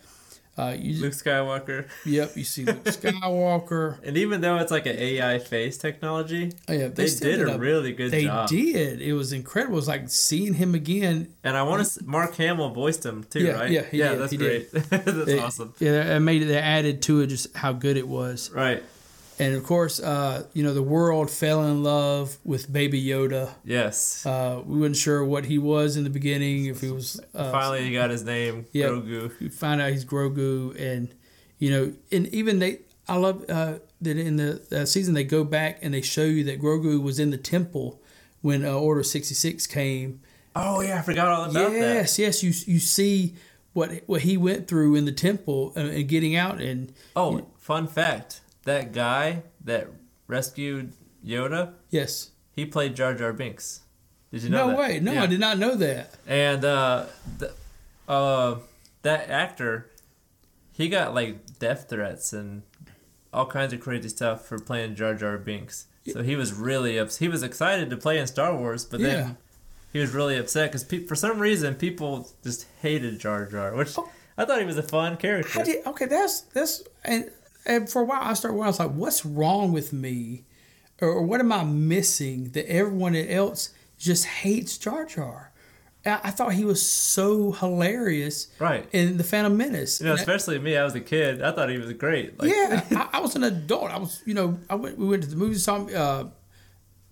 Uh, 0.62 0.76
you, 0.78 1.02
Luke 1.02 1.14
Skywalker, 1.14 1.88
yep, 2.06 2.38
you 2.38 2.44
see 2.44 2.66
Luke 2.66 2.84
Skywalker. 2.86 3.98
and 4.04 4.16
even 4.18 4.42
though 4.42 4.58
it's 4.58 4.70
like 4.72 4.86
an 4.86 4.96
AI 4.98 5.40
face 5.40 5.78
technology, 5.78 6.52
Oh, 6.68 6.74
yeah, 6.74 6.88
they, 6.88 7.08
still 7.08 7.38
did 7.38 7.50
a 7.50 7.58
really 7.58 7.94
good 7.94 8.12
They 8.12 8.26
job. 8.26 8.48
They 8.50 8.72
did. 8.72 9.02
It 9.02 9.14
was 9.14 9.34
incredible. 9.34 9.74
It 9.74 9.78
was 9.78 9.88
like 9.88 10.10
seeing 10.10 10.54
him 10.54 10.76
again 10.76 11.34
And 11.44 11.58
I 11.58 11.64
want 11.64 11.86
to. 11.86 12.04
Mark 12.06 12.36
Hamill 12.36 12.70
voiced 12.70 13.06
him 13.06 13.24
too, 13.24 13.40
Yeah, 13.40 13.52
right? 13.54 13.72
yeah, 13.72 13.86
yeah, 13.92 14.10
did, 14.12 14.20
that's 14.20 14.32
he 14.32 14.38
great. 14.38 14.72
that's 14.90 15.34
awesome. 15.42 15.74
Yeah, 15.80 16.16
it 16.16 16.20
made 16.20 16.44
it. 16.44 16.46
They 16.46 16.58
added 16.60 17.02
to 17.04 17.22
it 17.22 17.28
just 17.28 17.56
how 17.56 17.74
good 17.74 17.98
it 17.98 18.08
was, 18.08 18.52
Right. 18.52 18.84
And 19.42 19.56
of 19.56 19.64
course, 19.64 20.00
uh, 20.00 20.46
you 20.54 20.64
know, 20.64 20.74
the 20.74 20.84
world 20.84 21.30
fell 21.32 21.64
in 21.66 21.84
love 21.84 22.38
with 22.44 22.72
Baby 22.72 23.04
Yoda. 23.04 23.54
Yes. 23.66 24.26
Uh, 24.26 24.62
we 24.66 24.80
weren't 24.80 24.96
sure 24.96 25.26
what 25.26 25.46
he 25.46 25.58
was 25.58 25.98
in 25.98 26.04
the 26.04 26.10
beginning, 26.10 26.66
if 26.66 26.82
he 26.82 26.92
was. 26.92 27.20
Uh, 27.34 27.52
Finally, 27.52 27.84
he 27.86 27.92
got 27.92 28.10
his 28.10 28.24
name, 28.24 28.66
yeah. 28.72 28.88
Grogu. 28.88 29.40
we 29.40 29.50
find 29.50 29.82
out 29.82 29.92
he's 29.92 30.06
Grogu, 30.06 30.80
and 30.80 31.14
you 31.60 31.70
know, 31.72 31.94
and 32.12 32.28
even 32.28 32.60
they. 32.60 32.80
I 33.08 33.16
love 33.18 33.44
uh, 33.50 33.80
that 34.02 34.18
in 34.18 34.38
the 34.38 34.62
uh, 34.72 34.86
season 34.86 35.14
they 35.16 35.24
go 35.26 35.44
back 35.44 35.80
and 35.82 35.94
they 35.94 36.02
show 36.02 36.24
you 36.24 36.44
that 36.46 36.62
Grogu 36.62 37.02
was 37.02 37.20
in 37.20 37.32
the 37.32 37.38
temple 37.38 38.00
when 38.42 38.64
uh, 38.64 38.72
Order 38.74 39.04
sixty 39.04 39.34
six 39.36 39.68
came. 39.68 40.22
Oh 40.56 40.82
yeah, 40.82 41.00
I 41.00 41.02
forgot 41.02 41.28
all 41.28 41.44
about 41.50 41.72
that. 41.72 41.74
yes, 41.74 42.20
yes, 42.20 42.44
you 42.44 42.54
you 42.72 42.80
see 42.80 43.36
what 43.74 43.90
what 44.06 44.22
he 44.22 44.38
went 44.38 44.68
through 44.68 44.96
in 44.96 45.06
the 45.06 45.12
temple 45.12 45.74
and, 45.76 45.90
and 45.90 46.08
getting 46.08 46.36
out 46.36 46.62
and 46.62 46.94
Oh, 47.16 47.48
fun 47.58 47.88
fact: 47.88 48.42
that 48.64 48.92
guy 48.94 49.44
that 49.64 49.88
rescued 50.28 50.94
Yoda, 51.26 51.74
yes. 51.90 52.32
he 52.52 52.66
played 52.66 52.96
Jar 52.96 53.14
Jar 53.14 53.34
Binks. 53.34 53.82
Did 54.32 54.44
you 54.44 54.50
know 54.50 54.68
No 54.68 54.72
that? 54.72 54.80
way. 54.80 55.00
No, 55.00 55.12
Yeah. 55.14 55.24
I 55.24 55.28
did 55.28 55.40
not 55.40 55.58
know 55.58 55.76
that. 55.76 56.14
And 56.28 56.64
uh, 56.64 57.06
uh, 58.08 58.56
that 59.02 59.30
actor, 59.30 59.90
he 60.72 60.90
got 60.90 61.14
like 61.14 61.60
death 61.60 61.88
threats 61.90 62.34
and 62.34 62.64
all 63.34 63.46
kinds 63.46 63.74
of 63.74 63.80
crazy 63.80 64.10
stuff 64.10 64.46
for 64.46 64.60
playing 64.60 64.96
Jar 64.96 65.14
Jar 65.16 65.38
Binks. 65.38 65.88
So 66.12 66.24
he 66.24 66.36
was 66.36 66.54
really 66.54 66.98
ups- 66.98 67.18
He 67.18 67.28
was 67.28 67.44
excited 67.44 67.90
to 67.92 67.98
play 67.98 68.18
in 68.18 68.26
Star 68.28 68.56
Wars, 68.56 68.86
but 68.86 69.00
Yeah. 69.00 69.08
then 69.08 69.38
he 69.94 70.00
was 70.00 70.12
really 70.12 70.36
upset 70.38 70.70
because 70.72 70.84
pe- 70.84 71.06
for 71.06 71.16
some 71.16 71.40
reason 71.40 71.76
people 71.76 72.30
just 72.44 72.66
hated 72.82 73.20
Jar 73.20 73.46
Jar, 73.46 73.76
which 73.76 73.98
Oh. 73.98 74.10
I 74.38 74.46
thought 74.46 74.60
he 74.60 74.66
was 74.66 74.78
a 74.78 74.84
fun 74.84 75.18
character. 75.18 75.64
Did, 75.64 75.86
okay, 75.86 76.06
that's 76.06 76.42
that's 76.42 76.82
and, 77.04 77.30
and 77.66 77.90
for 77.90 78.02
a 78.02 78.06
while 78.06 78.22
I 78.22 78.34
started. 78.34 78.60
I 78.62 78.68
was 78.68 78.80
like, 78.80 78.92
what's 78.92 79.26
wrong 79.26 79.72
with 79.72 79.94
me, 79.94 80.44
or, 81.02 81.22
what 81.24 81.40
am 81.40 81.52
I 81.52 81.64
missing 81.64 82.52
that 82.52 82.70
everyone 82.70 83.16
else 83.16 83.74
just 83.98 84.26
hates 84.26 84.78
Jar 84.78 85.06
Jar? 85.06 85.52
I, 86.06 86.20
I 86.24 86.32
thought 86.32 86.54
he 86.54 86.66
was 86.66 86.88
so 86.88 87.52
hilarious 87.52 88.48
Right. 88.60 88.88
in 88.92 89.18
the 89.18 89.24
Phantom 89.24 89.56
Menace. 89.56 90.00
You 90.02 90.08
know, 90.08 90.14
especially 90.14 90.58
me. 90.60 90.76
I 90.78 90.84
was 90.84 90.96
a 90.96 91.00
kid. 91.02 91.42
I 91.44 91.52
thought 91.52 91.70
he 91.70 91.78
was 91.78 91.92
great. 91.94 92.40
Like, 92.40 92.50
yeah, 92.52 92.84
I, 92.92 93.18
I 93.18 93.20
was 93.20 93.36
an 93.36 93.44
adult. 93.44 93.92
I 93.92 93.98
was, 94.00 94.22
you 94.26 94.34
know, 94.34 94.58
I 94.70 94.76
went. 94.76 94.98
We 94.98 95.08
went 95.08 95.24
to 95.24 95.30
the 95.30 95.36
movies. 95.36 95.64
Saw, 95.64 95.86
uh, 95.86 96.28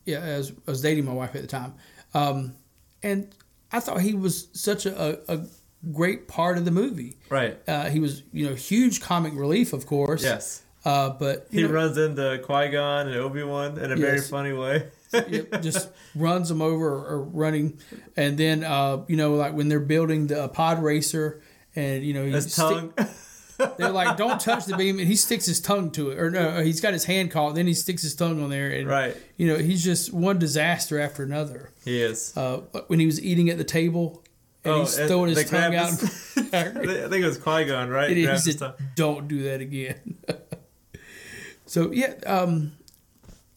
yeah, 0.05 0.23
I 0.25 0.37
was, 0.37 0.51
I 0.67 0.71
was 0.71 0.81
dating 0.81 1.05
my 1.05 1.13
wife 1.13 1.35
at 1.35 1.41
the 1.41 1.47
time, 1.47 1.75
um, 2.15 2.55
and 3.03 3.27
I 3.71 3.79
thought 3.79 4.01
he 4.01 4.13
was 4.15 4.47
such 4.53 4.87
a, 4.87 5.19
a 5.31 5.45
great 5.91 6.27
part 6.27 6.57
of 6.57 6.65
the 6.65 6.71
movie. 6.71 7.17
Right. 7.29 7.57
Uh, 7.67 7.85
he 7.89 7.99
was, 7.99 8.23
you 8.33 8.47
know, 8.47 8.55
huge 8.55 9.01
comic 9.01 9.33
relief, 9.33 9.73
of 9.73 9.85
course. 9.85 10.23
Yes. 10.23 10.61
Uh, 10.85 11.09
but 11.09 11.47
He 11.51 11.63
know, 11.63 11.69
runs 11.69 11.97
into 11.97 12.39
Qui 12.43 12.69
Gon 12.69 13.07
and 13.07 13.15
Obi 13.17 13.43
Wan 13.43 13.77
in 13.77 13.91
a 13.91 13.95
very 13.95 14.21
funny 14.21 14.53
way. 14.53 14.87
yep, 15.13 15.61
just 15.61 15.89
runs 16.15 16.49
them 16.49 16.61
over 16.61 16.87
or 16.87 17.21
running, 17.21 17.79
and 18.15 18.37
then 18.37 18.63
uh, 18.63 19.03
you 19.07 19.17
know, 19.17 19.33
like 19.33 19.53
when 19.53 19.67
they're 19.67 19.79
building 19.79 20.27
the 20.27 20.43
uh, 20.43 20.47
pod 20.47 20.81
racer, 20.83 21.41
and 21.75 22.03
you 22.05 22.13
know, 22.13 22.23
His 22.25 22.55
tongue. 22.55 22.93
they're 23.77 23.89
like, 23.89 24.17
"Don't 24.17 24.39
touch 24.39 24.65
the 24.65 24.77
beam," 24.77 24.99
and 24.99 25.07
he 25.07 25.15
sticks 25.15 25.45
his 25.47 25.59
tongue 25.59 25.89
to 25.91 26.11
it, 26.11 26.19
or 26.19 26.29
no, 26.29 26.61
he's 26.61 26.79
got 26.79 26.93
his 26.93 27.05
hand 27.05 27.31
caught, 27.31 27.55
then 27.55 27.65
he 27.67 27.73
sticks 27.73 28.03
his 28.03 28.13
tongue 28.15 28.41
on 28.41 28.49
there, 28.51 28.69
and 28.69 28.87
Right. 28.87 29.17
you 29.35 29.47
know, 29.47 29.57
he's 29.57 29.83
just 29.83 30.13
one 30.13 30.37
disaster 30.39 30.99
after 30.99 31.23
another. 31.23 31.71
he 31.83 32.01
is. 32.01 32.37
Uh, 32.37 32.57
when 32.87 32.99
he 32.99 33.05
was 33.07 33.19
eating 33.21 33.49
at 33.49 33.57
the 33.57 33.63
table, 33.65 34.23
and 34.69 34.77
Oh, 34.81 34.85
he's 34.85 34.97
and 34.97 35.07
throwing 35.09 35.29
his 35.35 35.49
tongue 35.49 35.75
out. 35.75 35.89
his- 35.89 36.35
I 36.53 36.63
think 36.63 37.23
it 37.23 37.25
was 37.25 37.37
Qui 37.37 37.65
Gon, 37.65 37.89
right? 37.89 38.09
He 38.15 38.25
said, 38.37 38.73
"Don't 38.95 39.27
do 39.27 39.43
that 39.43 39.61
again." 39.61 40.17
so 41.65 41.91
yeah, 41.91 42.13
um, 42.25 42.73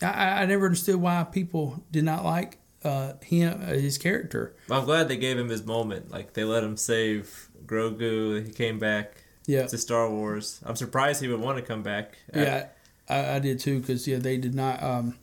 I- 0.03 0.43
I, 0.43 0.47
never 0.47 0.67
understood 0.67 0.97
why 0.97 1.25
people 1.25 1.83
did 1.91 2.05
not 2.05 2.25
like 2.25 2.59
uh, 2.85 3.15
him, 3.23 3.61
uh, 3.63 3.67
his 3.75 3.99
character. 3.99 4.55
I'm 4.71 4.85
glad 4.85 5.09
they 5.09 5.17
gave 5.17 5.39
him 5.39 5.49
his 5.49 5.65
moment. 5.65 6.11
Like 6.11 6.33
they 6.35 6.45
let 6.45 6.65
him 6.65 6.77
save 6.77 7.49
Grogu. 7.65 8.45
He 8.47 8.53
came 8.53 8.79
back 8.79 9.23
Yeah, 9.47 9.67
to 9.67 9.79
Star 9.79 10.11
Wars. 10.11 10.61
I'm 10.65 10.77
surprised 10.77 11.21
he 11.23 11.29
would 11.29 11.41
want 11.41 11.59
to 11.59 11.63
come 11.63 11.83
back. 11.83 12.15
yeah, 12.35 12.67
I, 13.09 13.37
I 13.37 13.39
did 13.39 13.61
too 13.61 13.81
because 13.81 14.07
yeah, 14.09 14.19
they 14.19 14.37
did 14.37 14.55
not. 14.55 14.83
Um, 14.83 15.19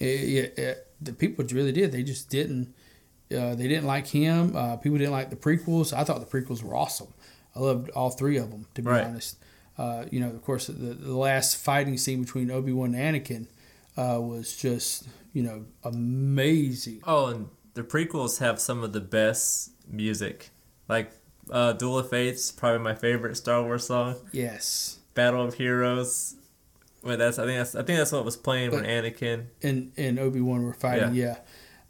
eh, 0.00 0.22
yeah, 0.24 0.46
eh, 0.56 0.74
the 1.00 1.12
people 1.12 1.44
really 1.52 1.72
did. 1.72 1.92
They 1.92 2.02
just 2.02 2.30
didn't. 2.30 2.72
Uh, 3.32 3.54
they 3.54 3.68
didn't 3.68 3.86
like 3.86 4.06
him. 4.08 4.54
Uh, 4.56 4.76
people 4.76 4.98
didn't 4.98 5.12
like 5.12 5.30
the 5.30 5.36
prequels. 5.36 5.92
I 5.92 6.04
thought 6.04 6.20
the 6.20 6.40
prequels 6.40 6.62
were 6.62 6.74
awesome. 6.74 7.08
I 7.56 7.60
loved 7.60 7.90
all 7.90 8.10
three 8.10 8.36
of 8.36 8.50
them, 8.50 8.66
to 8.74 8.82
be 8.82 8.88
Right. 8.90 9.04
honest. 9.04 9.36
Uh, 9.78 10.04
you 10.10 10.20
know, 10.20 10.28
of 10.28 10.42
course, 10.44 10.66
the, 10.68 10.72
the 10.72 11.16
last 11.16 11.56
fighting 11.56 11.96
scene 11.98 12.22
between 12.22 12.50
Obi 12.50 12.72
Wan 12.72 12.94
and 12.94 13.16
Anakin 13.16 13.46
uh, 13.96 14.20
was 14.20 14.56
just, 14.56 15.08
you 15.32 15.42
know, 15.42 15.64
amazing. 15.82 17.00
Oh, 17.06 17.26
and 17.26 17.48
the 17.74 17.82
prequels 17.82 18.38
have 18.38 18.60
some 18.60 18.82
of 18.84 18.92
the 18.92 19.00
best 19.00 19.70
music. 19.90 20.50
Like 20.88 21.10
uh, 21.50 21.72
Duel 21.72 21.98
of 21.98 22.10
Fates, 22.10 22.52
probably 22.52 22.80
my 22.80 22.94
favorite 22.94 23.36
Star 23.36 23.62
Wars 23.62 23.86
song. 23.86 24.16
Yes, 24.32 24.98
Battle 25.14 25.42
of 25.44 25.54
Heroes. 25.54 26.34
Wait, 27.02 27.16
that's 27.16 27.38
I 27.38 27.44
think 27.46 27.58
that's 27.58 27.74
I 27.74 27.82
think 27.82 27.98
that's 27.98 28.12
what 28.12 28.24
was 28.24 28.36
playing 28.36 28.70
when 28.70 28.84
Anakin. 28.84 29.46
and 29.62 29.92
and 29.96 30.18
Obi 30.18 30.40
Wan 30.40 30.62
were 30.62 30.72
fighting. 30.74 31.14
Yeah. 31.14 31.36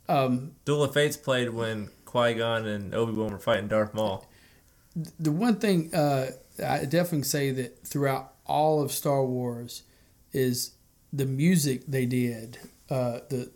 Um, 0.08 0.52
Duel 0.64 0.84
of 0.84 0.94
Fates 0.94 1.16
played 1.16 1.50
when 1.50 1.88
Qui 2.04 2.34
Gon 2.34 2.66
and 2.66 2.94
Obi 2.94 3.12
Wan 3.12 3.32
were 3.32 3.38
fighting 3.38 3.68
Darth 3.68 3.94
Maul. 3.94 4.26
the 5.18 5.32
one 5.32 5.56
thing 5.56 5.94
uh, 5.94 6.30
I 6.64 6.84
definitely 6.84 7.22
say 7.22 7.50
that 7.52 7.86
throughout 7.86 8.32
all 8.46 8.82
of 8.82 8.92
Star 8.92 9.24
Wars 9.24 9.82
is 10.32 10.72
the 11.12 11.26
music 11.26 11.84
they 11.88 12.06
did. 12.06 12.58
Uh, 12.90 13.20
the 13.30 13.50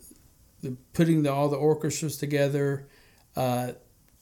the 0.61 0.75
putting 0.93 1.23
the, 1.23 1.31
all 1.31 1.47
the 1.49 1.57
orchestras 1.57 2.17
together. 2.17 2.87
Uh, 3.35 3.71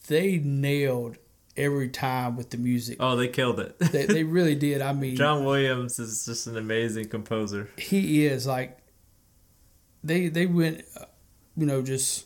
they 0.07 0.38
nailed 0.38 1.17
every 1.55 1.89
time 1.89 2.36
with 2.36 2.51
the 2.51 2.57
music. 2.57 2.97
Oh, 2.99 3.15
they 3.15 3.28
killed 3.28 3.59
it. 3.59 3.78
They, 3.80 4.05
they 4.05 4.23
really 4.38 4.53
did. 4.55 4.82
I 4.82 4.93
mean, 4.93 5.15
John 5.15 5.43
Williams 5.45 5.97
is 5.97 6.25
just 6.25 6.45
an 6.47 6.57
amazing 6.57 7.09
composer. 7.09 7.69
he 7.78 8.25
is 8.25 8.45
like 8.45 8.78
they 10.03 10.28
they 10.28 10.45
went 10.45 10.84
you 11.58 11.66
know 11.66 11.82
just 11.82 12.26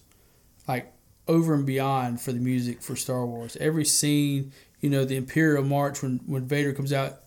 like 0.68 0.92
over 1.28 1.54
and 1.54 1.66
beyond 1.66 2.20
for 2.22 2.32
the 2.34 2.40
music 2.40 2.82
for 2.82 2.96
Star 2.96 3.26
Wars. 3.26 3.56
Every 3.60 3.86
scene, 3.86 4.52
you 4.82 4.90
know, 4.90 5.06
the 5.06 5.16
Imperial 5.16 5.64
March 5.64 6.02
when 6.04 6.20
when 6.28 6.46
Vader 6.46 6.74
comes 6.74 6.92
out, 6.94 7.20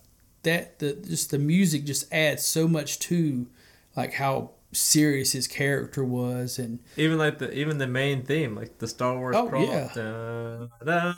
that 0.43 0.79
the 0.79 0.93
just 0.93 1.31
the 1.31 1.39
music 1.39 1.85
just 1.85 2.11
adds 2.13 2.43
so 2.45 2.67
much 2.67 2.99
to 2.99 3.47
like 3.95 4.13
how 4.13 4.51
serious 4.71 5.31
his 5.31 5.47
character 5.47 6.03
was 6.03 6.59
and 6.59 6.79
Even 6.97 7.17
like 7.17 7.39
the 7.39 7.51
even 7.53 7.77
the 7.77 7.87
main 7.87 8.23
theme, 8.23 8.55
like 8.55 8.77
the 8.79 8.87
Star 8.87 9.17
Wars 9.17 9.35
Oh, 9.35 9.47
crawl. 9.47 9.65
yeah. 9.65 9.87
Uh, 9.95 10.67
da, 10.83 11.13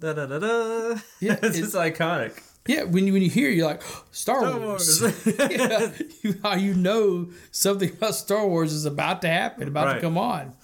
da, 0.00 0.12
da, 0.12 0.12
da, 0.12 0.26
da, 0.26 0.38
da. 0.38 1.00
Yeah, 1.20 1.36
it's 1.42 1.56
it- 1.56 1.60
just 1.62 1.74
iconic. 1.74 2.42
Yeah, 2.68 2.82
when 2.82 3.06
you 3.06 3.14
when 3.14 3.22
you 3.22 3.30
hear 3.30 3.48
it, 3.48 3.54
you're 3.54 3.66
like 3.66 3.82
Star, 4.10 4.40
Star 4.40 4.60
Wars. 4.60 5.00
Wars. 5.00 5.26
yeah, 5.50 5.90
you, 6.22 6.38
how 6.42 6.54
you 6.54 6.74
know 6.74 7.30
something 7.50 7.90
about 7.90 8.14
Star 8.14 8.46
Wars 8.46 8.74
is 8.74 8.84
about 8.84 9.22
to 9.22 9.28
happen, 9.28 9.66
about 9.66 9.94
to 9.94 10.00
come 10.00 10.18
on, 10.18 10.54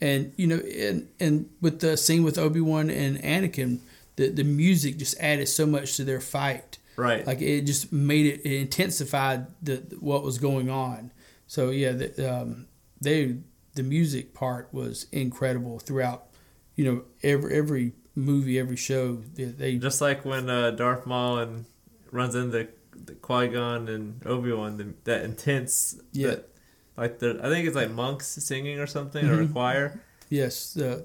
and 0.00 0.32
you 0.36 0.48
know, 0.48 0.56
and 0.56 1.08
and 1.20 1.48
with 1.60 1.78
the 1.78 1.96
scene 1.96 2.24
with 2.24 2.36
Obi 2.36 2.60
Wan 2.60 2.90
and 2.90 3.16
Anakin, 3.22 3.78
the 4.16 4.28
the 4.28 4.42
music 4.42 4.96
just 4.96 5.16
added 5.20 5.46
so 5.46 5.64
much 5.64 5.96
to 5.96 6.04
their 6.04 6.20
fight. 6.20 6.78
Right. 6.96 7.24
Like 7.24 7.40
it 7.40 7.62
just 7.62 7.92
made 7.92 8.26
it, 8.26 8.40
it 8.44 8.60
intensified 8.60 9.46
the 9.62 9.76
what 10.00 10.24
was 10.24 10.38
going 10.38 10.68
on. 10.68 11.12
So 11.46 11.70
yeah, 11.70 11.92
the, 11.92 12.40
um, 12.42 12.66
they 13.00 13.36
the 13.74 13.84
music 13.84 14.34
part 14.34 14.68
was 14.72 15.06
incredible 15.12 15.78
throughout. 15.78 16.26
You 16.74 16.84
know, 16.86 17.04
every 17.22 17.54
every 17.54 17.92
movie, 18.14 18.58
every 18.58 18.76
show, 18.76 19.16
they, 19.34 19.44
they 19.44 19.76
Just 19.76 20.00
like 20.00 20.24
when 20.24 20.48
uh, 20.50 20.70
Darth 20.72 21.06
Maul 21.06 21.38
and 21.38 21.64
runs 22.10 22.34
into 22.34 22.68
the 23.04 23.14
Qui 23.14 23.48
Gon 23.48 23.88
and 23.88 24.24
Obi 24.26 24.52
Wan, 24.52 24.94
that 25.04 25.24
intense, 25.24 25.98
Yeah. 26.12 26.28
that, 26.28 26.48
like 26.96 27.18
the 27.20 27.40
I 27.42 27.48
think 27.48 27.66
it's 27.66 27.74
like 27.76 27.90
monks 27.90 28.26
singing 28.28 28.78
or 28.78 28.86
something 28.86 29.26
or 29.26 29.34
a 29.40 29.44
Mm-hmm. 29.44 29.52
choir. 29.52 30.00
Yes, 30.28 30.74
the 30.74 31.04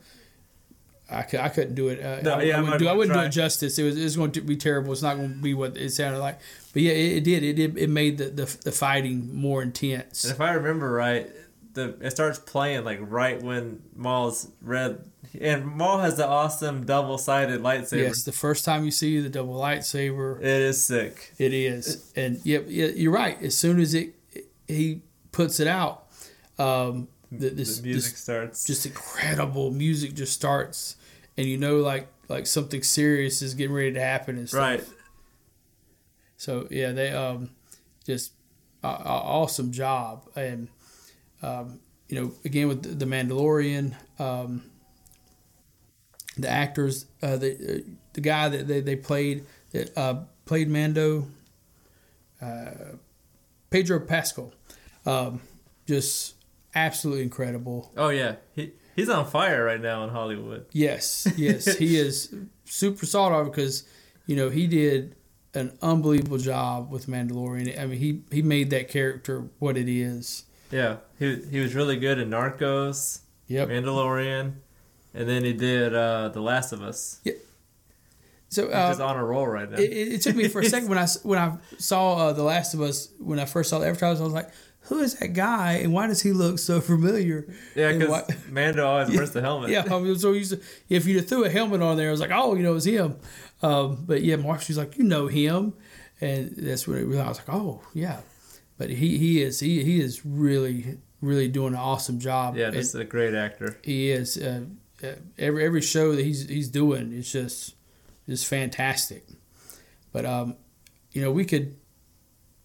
I, 1.10 1.22
cou- 1.22 1.38
I 1.38 1.47
couldn't 1.47 1.76
do 1.76 1.88
it. 1.88 2.03
Uh, 2.03 2.22
No, 2.22 2.34
I, 2.34 2.41
yeah, 2.43 2.58
I 2.58 2.62
wouldn't, 2.62 2.80
do, 2.80 2.88
I 2.89 2.93
wouldn't 2.93 3.18
do 3.18 3.24
it 3.26 3.30
justice. 3.30 3.80
It 3.80 3.84
was, 3.84 3.97
it 3.97 4.03
was 4.03 4.18
going 4.18 4.32
to 4.34 4.41
be 4.41 4.58
terrible. 4.58 4.91
It's 4.91 5.01
not 5.01 5.16
going 5.16 5.30
to 5.36 5.41
be 5.41 5.53
what 5.53 5.78
it 5.78 5.91
sounded 5.91 6.20
like. 6.20 6.39
But 6.74 6.82
yeah, 6.82 6.91
it, 6.91 7.18
it 7.18 7.24
did. 7.24 7.43
It 7.43 7.53
did. 7.53 7.78
It 7.78 7.89
made 7.89 8.18
the, 8.18 8.26
the 8.26 8.58
the 8.66 8.72
fighting 8.74 9.34
more 9.34 9.62
intense. 9.64 10.26
And 10.26 10.34
if 10.34 10.41
I 10.41 10.51
remember 10.51 10.91
right, 10.91 11.30
the 11.74 11.95
it 12.01 12.12
starts 12.12 12.39
playing 12.39 12.84
like 12.84 12.99
right 13.01 13.41
when 13.41 13.82
Maul's 13.95 14.49
red, 14.62 15.05
and 15.41 15.65
Maul 15.65 15.99
has 15.99 16.17
the 16.17 16.27
awesome 16.27 16.85
double 16.85 17.17
sided 17.17 17.61
lightsaber. 17.61 18.03
Yes, 18.03 18.23
the 18.23 18.31
first 18.31 18.65
time 18.65 18.83
you 18.85 18.91
see 18.91 19.19
the 19.19 19.29
double 19.29 19.55
lightsaber, 19.55 20.39
It 20.39 20.45
is 20.45 20.83
sick. 20.83 21.33
it 21.38 21.53
is. 21.53 22.11
And 22.15 22.39
yep, 22.43 22.65
yeah, 22.67 22.88
you're 22.88 23.11
right. 23.11 23.41
As 23.41 23.57
soon 23.57 23.79
as 23.79 23.93
it 23.93 24.13
he 24.67 25.01
puts 25.31 25.59
it 25.59 25.67
out, 25.67 26.07
um, 26.59 27.07
the, 27.31 27.49
this, 27.49 27.79
the 27.79 27.88
music 27.89 28.13
this 28.13 28.21
starts. 28.21 28.63
just 28.65 28.85
incredible 28.85 29.71
music 29.71 30.13
just 30.13 30.33
starts, 30.33 30.95
and 31.38 31.45
you 31.47 31.57
know, 31.57 31.77
like 31.77 32.07
like 32.29 32.47
something 32.47 32.83
serious 32.83 33.41
is 33.41 33.53
getting 33.53 33.75
ready 33.75 33.93
to 33.93 33.99
happen 34.01 34.38
and 34.38 34.47
stuff. 34.49 34.59
right. 34.59 34.83
So 36.38 36.67
yeah, 36.69 36.91
they 36.91 37.11
um 37.11 37.51
just 38.05 38.31
a 38.83 38.88
awesome 38.88 39.71
job, 39.71 40.29
and 40.35 40.69
um, 41.41 41.79
you 42.07 42.19
know 42.21 42.31
again 42.45 42.67
with 42.67 42.83
the, 42.83 42.89
the 42.89 43.05
Mandalorian, 43.05 43.95
um, 44.19 44.63
the 46.38 46.49
actors, 46.49 47.05
uh, 47.21 47.38
the 47.38 47.51
uh, 47.53 47.91
the 48.13 48.21
guy 48.21 48.49
that 48.49 48.67
they, 48.67 48.81
they 48.81 48.95
played 48.95 49.45
that 49.71 49.97
uh, 49.97 50.21
played 50.45 50.69
Mando, 50.69 51.27
uh, 52.41 52.95
Pedro 53.69 53.99
Pascal, 53.99 54.53
um, 55.05 55.41
just 55.85 56.35
absolutely 56.75 57.23
incredible. 57.23 57.91
Oh 57.97 58.09
yeah, 58.09 58.35
he 58.55 58.71
he's 58.95 59.09
on 59.09 59.25
fire 59.25 59.63
right 59.63 59.81
now 59.81 60.03
in 60.03 60.09
Hollywood. 60.09 60.65
Yes, 60.71 61.27
yes, 61.38 61.77
he 61.77 61.97
is 61.97 62.33
super 62.65 63.05
sought 63.05 63.31
after 63.31 63.45
because 63.49 63.83
you 64.25 64.35
know 64.35 64.49
he 64.49 64.67
did 64.67 65.15
an 65.53 65.77
unbelievable 65.81 66.38
job 66.38 66.91
with 66.91 67.07
Mandalorian. 67.07 67.79
I 67.79 67.85
mean, 67.88 67.99
he 67.99 68.21
he 68.31 68.41
made 68.41 68.69
that 68.69 68.89
character 68.89 69.49
what 69.59 69.77
it 69.77 69.89
is. 69.89 70.43
Yeah, 70.71 70.97
he 71.17 71.35
he 71.49 71.59
was 71.59 71.73
really 71.75 71.97
good 71.97 72.19
in 72.19 72.29
Narcos, 72.29 73.21
Yep. 73.47 73.69
Mandalorian, 73.69 74.53
and 75.18 75.28
then 75.28 75.43
he 75.43 75.53
did 75.53 75.93
uh, 75.95 76.30
The 76.30 76.41
Last 76.41 76.72
of 76.74 76.82
Us. 76.82 77.20
Yeah. 77.24 77.34
So 78.49 78.70
uh, 78.70 78.89
just 78.89 79.01
on 79.01 79.18
a 79.18 79.26
roll 79.26 79.45
right 79.45 79.70
now. 79.70 79.78
it, 79.78 79.91
it 79.91 80.22
took 80.22 80.36
me 80.36 80.47
for 80.47 80.61
a 80.61 80.65
second 80.70 80.88
when 80.89 80.97
I 80.97 81.07
when 81.24 81.38
I 81.39 81.57
saw 81.78 82.15
uh, 82.28 82.34
the 82.34 82.43
Last 82.43 82.74
of 82.74 82.82
Us 82.82 83.09
when 83.20 83.39
I 83.39 83.45
first 83.45 83.70
saw 83.70 83.80
the 83.80 83.88
advertisement. 83.88 84.22
I 84.22 84.24
was 84.24 84.34
like, 84.34 84.51
"Who 84.88 84.99
is 84.99 85.15
that 85.15 85.34
guy? 85.34 85.74
And 85.84 85.91
why 85.91 86.07
does 86.07 86.22
he 86.22 86.32
look 86.32 86.57
so 86.59 86.80
familiar?" 86.80 87.45
yeah, 87.76 87.91
because 87.91 88.32
Mando 88.49 88.88
always 88.88 89.09
wears 89.09 89.32
the 89.32 89.41
helmet. 89.41 89.70
Yeah, 89.76 89.84
I 89.91 89.95
was 89.97 90.22
so 90.22 90.32
used 90.32 90.51
to, 90.53 90.61
if 90.88 91.05
you 91.05 91.22
threw 91.22 91.43
a 91.43 91.49
helmet 91.49 91.82
on 91.82 91.97
there, 91.97 92.07
I 92.07 92.11
was 92.11 92.22
like, 92.22 92.32
oh, 92.34 92.55
you 92.55 92.63
know, 92.63 92.76
it's 92.76 92.86
him. 92.86 93.18
Um, 93.61 94.05
but 94.07 94.22
yeah, 94.24 94.38
Mark, 94.38 94.61
she's 94.61 94.78
like, 94.78 94.97
you 94.97 95.03
know 95.03 95.28
him, 95.28 95.74
and 96.22 96.51
that's 96.55 96.88
when 96.88 97.20
I 97.20 97.28
was 97.28 97.39
like, 97.39 97.49
oh 97.49 97.82
yeah, 97.93 98.22
but 98.78 98.89
he 98.89 99.18
he 99.18 99.41
is 99.41 99.59
he 99.59 99.84
he 99.84 99.99
is 99.99 100.26
really 100.26 100.99
really 101.20 101.49
doing 101.49 101.74
an 101.74 101.80
awesome 101.80 102.18
job. 102.20 102.55
yeah, 102.55 102.70
just 102.70 102.95
a 102.95 103.03
great 103.03 103.34
actor. 103.34 103.78
he 103.84 104.09
is 104.11 104.38
uh, 104.38 104.61
every 105.37 105.65
every 105.65 105.81
show 105.81 106.15
that 106.15 106.23
he's 106.23 106.47
he's 106.47 106.69
doing 106.69 107.11
is 107.11 107.31
just 107.31 107.75
just 108.27 108.47
fantastic. 108.47 109.25
But 110.11 110.25
um, 110.25 110.55
you 111.11 111.21
know, 111.21 111.31
we 111.31 111.45
could 111.45 111.75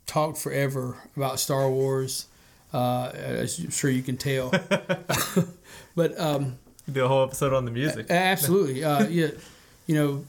talk 0.06 0.36
forever 0.36 0.96
about 1.16 1.40
Star 1.40 1.70
Wars. 1.70 2.26
Uh, 2.72 3.10
as 3.14 3.58
I'm 3.58 3.70
sure 3.70 3.90
you 3.90 4.02
can 4.02 4.16
tell. 4.16 4.50
but 5.94 6.18
um, 6.18 6.58
Do 6.90 7.04
a 7.04 7.08
whole 7.08 7.24
episode 7.24 7.52
on 7.52 7.66
the 7.66 7.70
music. 7.70 8.06
Absolutely. 8.08 8.82
Uh, 8.82 9.06
yeah, 9.08 9.28
you 9.86 9.94
know, 9.94 10.24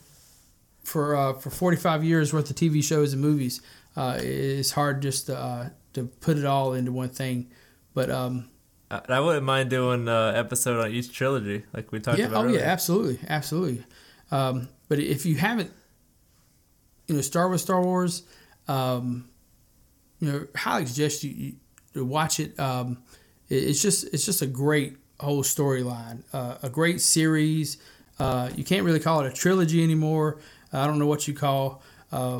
for 0.83 1.15
uh, 1.15 1.33
for 1.33 1.49
45 1.49 2.03
years 2.03 2.33
worth 2.33 2.49
of 2.49 2.55
TV 2.55 2.83
shows 2.83 3.13
and 3.13 3.21
movies, 3.21 3.61
uh, 3.95 4.17
it's 4.19 4.71
hard 4.71 5.01
just 5.01 5.27
to, 5.27 5.37
uh, 5.37 5.69
to 5.93 6.05
put 6.05 6.37
it 6.37 6.45
all 6.45 6.73
into 6.73 6.91
one 6.91 7.09
thing. 7.09 7.49
But 7.93 8.09
um, 8.09 8.49
I, 9.07 9.19
wouldn't 9.19 9.45
mind 9.45 9.69
doing 9.69 10.07
an 10.07 10.35
episode 10.35 10.83
on 10.83 10.91
each 10.91 11.13
trilogy, 11.13 11.63
like 11.73 11.91
we 11.91 11.99
talked 11.99 12.19
yeah, 12.19 12.25
about. 12.27 12.45
oh 12.45 12.47
earlier. 12.47 12.59
yeah, 12.59 12.65
absolutely, 12.65 13.19
absolutely. 13.27 13.83
Um, 14.31 14.69
but 14.89 14.99
if 14.99 15.25
you 15.25 15.35
haven't, 15.35 15.71
you 17.07 17.15
know, 17.15 17.21
Star 17.21 17.47
Wars, 17.47 17.61
Star 17.61 17.81
Wars, 17.81 18.23
um, 18.67 19.29
you 20.19 20.31
know, 20.31 20.47
highly 20.55 20.85
suggest 20.85 21.23
you, 21.23 21.53
you 21.93 22.05
watch 22.05 22.39
it. 22.39 22.57
Um, 22.59 23.03
it- 23.49 23.63
it's 23.63 23.81
just 23.81 24.05
it's 24.13 24.25
just 24.25 24.41
a 24.41 24.47
great 24.47 24.97
whole 25.19 25.43
storyline, 25.43 26.23
uh, 26.33 26.55
a 26.63 26.69
great 26.69 27.01
series. 27.01 27.77
Uh, 28.19 28.49
you 28.55 28.63
can't 28.63 28.83
really 28.85 28.99
call 28.99 29.21
it 29.21 29.27
a 29.27 29.31
trilogy 29.33 29.83
anymore. 29.83 30.39
I 30.71 30.87
don't 30.87 30.97
know 30.99 31.07
what 31.07 31.27
you 31.27 31.33
call 31.33 31.83
uh, 32.13 32.39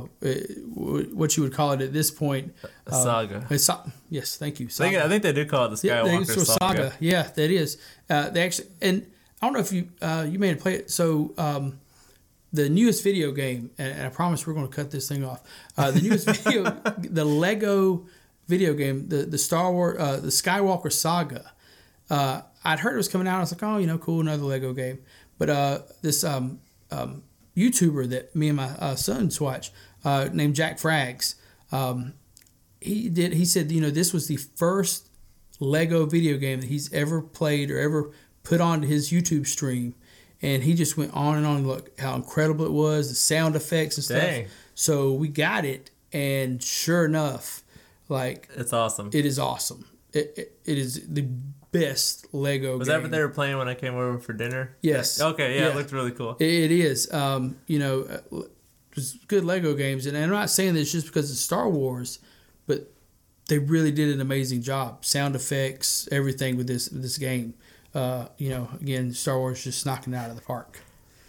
what 1.14 1.36
you 1.36 1.44
would 1.44 1.54
call 1.54 1.72
it 1.72 1.82
at 1.82 1.92
this 1.94 2.12
point. 2.12 2.54
A 2.86 2.92
saga. 2.92 3.48
It's, 3.50 3.66
so- 3.66 3.82
yes, 4.10 4.38
thank 4.38 4.60
you. 4.60 4.68
I 4.68 4.70
think, 4.70 4.96
I 4.98 5.08
think 5.08 5.24
they 5.24 5.34
do 5.34 5.46
call 5.46 5.66
it 5.66 5.82
the 5.82 5.88
Yeah, 5.88 6.04
Skywalker 6.04 6.28
they- 6.28 6.34
so 6.34 6.56
saga. 6.62 6.94
Yeah, 7.00 7.24
that 7.24 7.52
is. 7.52 7.78
Uh, 8.10 8.30
they 8.30 8.44
actually, 8.44 8.68
and 8.82 9.06
I 9.42 9.48
don't 9.48 9.54
know 9.54 9.60
if 9.60 9.72
you 9.72 9.90
uh, 10.02 10.26
you 10.30 10.38
may 10.40 10.50
have 10.50 10.60
played 10.60 10.82
it. 10.82 10.92
So 10.92 11.34
um, 11.38 11.80
the 12.52 12.70
newest 12.70 13.04
video 13.04 13.32
game, 13.32 13.72
and, 13.80 14.04
I 14.06 14.10
promise 14.10 14.46
we're 14.46 14.54
going 14.54 14.68
to 14.68 14.76
cut 14.76 14.92
this 14.92 15.10
thing 15.10 15.26
off. 15.26 15.42
Uh, 15.78 15.92
the 15.92 16.02
newest 16.02 16.28
video, 16.44 16.70
the 17.00 17.26
Lego 17.26 18.06
video 18.48 18.74
game, 18.76 19.10
the 19.10 19.24
the 19.26 19.38
Star 19.40 19.72
Wars, 19.72 19.98
uh, 20.00 20.18
the 20.18 20.28
Skywalker 20.30 20.92
saga. 20.92 21.52
Uh, 22.10 22.42
I'd 22.64 22.80
heard 22.80 22.94
it 22.94 22.98
was 22.98 23.08
coming 23.10 23.28
out. 23.28 23.38
I 23.38 23.40
was 23.40 23.52
like, 23.52 23.64
oh, 23.64 23.78
you 23.78 23.88
know, 23.88 23.98
cool, 23.98 24.22
another 24.22 24.44
Lego 24.44 24.72
game. 24.74 25.00
But 25.40 25.50
uh, 25.50 25.80
this 26.02 26.24
um, 26.24 26.60
um, 26.92 27.24
YouTuber 27.56 28.10
that 28.10 28.36
me 28.36 28.48
and 28.50 28.58
my 28.58 28.70
uh, 28.80 28.96
sons 28.96 29.40
watch, 29.40 29.72
uh, 30.04 30.30
named 30.34 30.56
Jack 30.56 30.78
Frags, 30.80 31.36
um, 31.72 32.14
he 32.82 33.10
did. 33.10 33.34
He 33.34 33.46
said, 33.46 33.72
you 33.72 33.82
know, 33.82 33.90
this 33.90 34.14
was 34.14 34.28
the 34.28 34.38
first 34.38 35.10
Lego 35.60 36.06
video 36.06 36.38
game 36.38 36.60
that 36.62 36.68
he's 36.68 36.92
ever 36.94 37.22
played 37.22 37.72
or 37.72 37.80
ever 37.80 38.12
put 38.44 38.60
onto 38.60 38.88
his 38.88 39.12
YouTube 39.12 39.48
stream, 39.48 39.96
and 40.42 40.64
he 40.64 40.74
just 40.74 40.98
went 40.98 41.14
on 41.14 41.38
and 41.38 41.46
on. 41.46 41.66
Look 41.66 41.98
how 42.00 42.16
incredible 42.16 42.66
it 42.66 42.72
was, 42.72 43.10
the 43.10 43.16
sound 43.16 43.56
effects 43.56 43.98
and 43.98 44.04
stuff. 44.04 44.22
Dang. 44.22 44.48
So 44.76 45.14
we 45.14 45.28
got 45.30 45.64
it, 45.66 45.92
and 46.12 46.62
sure 46.62 47.06
enough, 47.06 47.64
like 48.10 48.50
It's 48.56 48.74
awesome. 48.74 49.10
it 49.14 49.26
is 49.26 49.40
awesome. 49.40 49.86
It, 50.12 50.34
it, 50.38 50.60
it 50.66 50.78
is 50.78 51.08
the 51.08 51.26
best 51.74 52.34
Lego. 52.34 52.78
Was 52.78 52.88
game. 52.88 52.94
that 52.96 53.02
what 53.02 53.12
they 53.12 53.20
were 53.20 53.28
playing 53.30 53.58
when 53.58 53.68
I 53.68 53.74
came 53.76 53.96
over 53.96 54.18
for 54.20 54.32
dinner? 54.32 54.78
Yes. 54.82 55.20
Okay, 55.20 55.56
yeah, 55.56 55.62
Yeah. 55.64 55.70
it 55.72 55.76
looked 55.76 55.92
really 55.92 56.12
cool. 56.12 56.38
It, 56.40 56.72
is. 56.72 57.12
Um, 57.14 57.58
you 57.68 57.80
know, 57.80 58.04
uh, 58.32 58.42
just 58.94 59.28
good 59.28 59.44
Lego 59.44 59.74
games, 59.74 60.06
and 60.06 60.16
I'm 60.18 60.30
not 60.30 60.50
saying 60.50 60.76
this 60.76 60.92
just 60.92 61.08
because 61.08 61.30
it's 61.30 61.42
Star 61.42 61.68
Wars, 61.70 62.20
but 62.68 62.90
they 63.50 63.60
really 63.60 63.92
did 63.92 64.14
an 64.14 64.22
amazing 64.22 64.62
job. 64.62 65.04
Sound 65.04 65.36
effects, 65.36 66.08
everything 66.12 66.56
with 66.56 66.68
this 66.68 66.86
this 66.88 67.18
game. 67.18 67.56
Uh, 67.94 68.28
you 68.38 68.50
know, 68.50 68.70
again, 68.82 69.12
Star 69.14 69.38
Wars 69.38 69.64
just 69.64 69.86
knocking 69.86 70.14
it 70.14 70.18
out 70.18 70.30
of 70.30 70.36
the 70.36 70.42
park. 70.42 70.80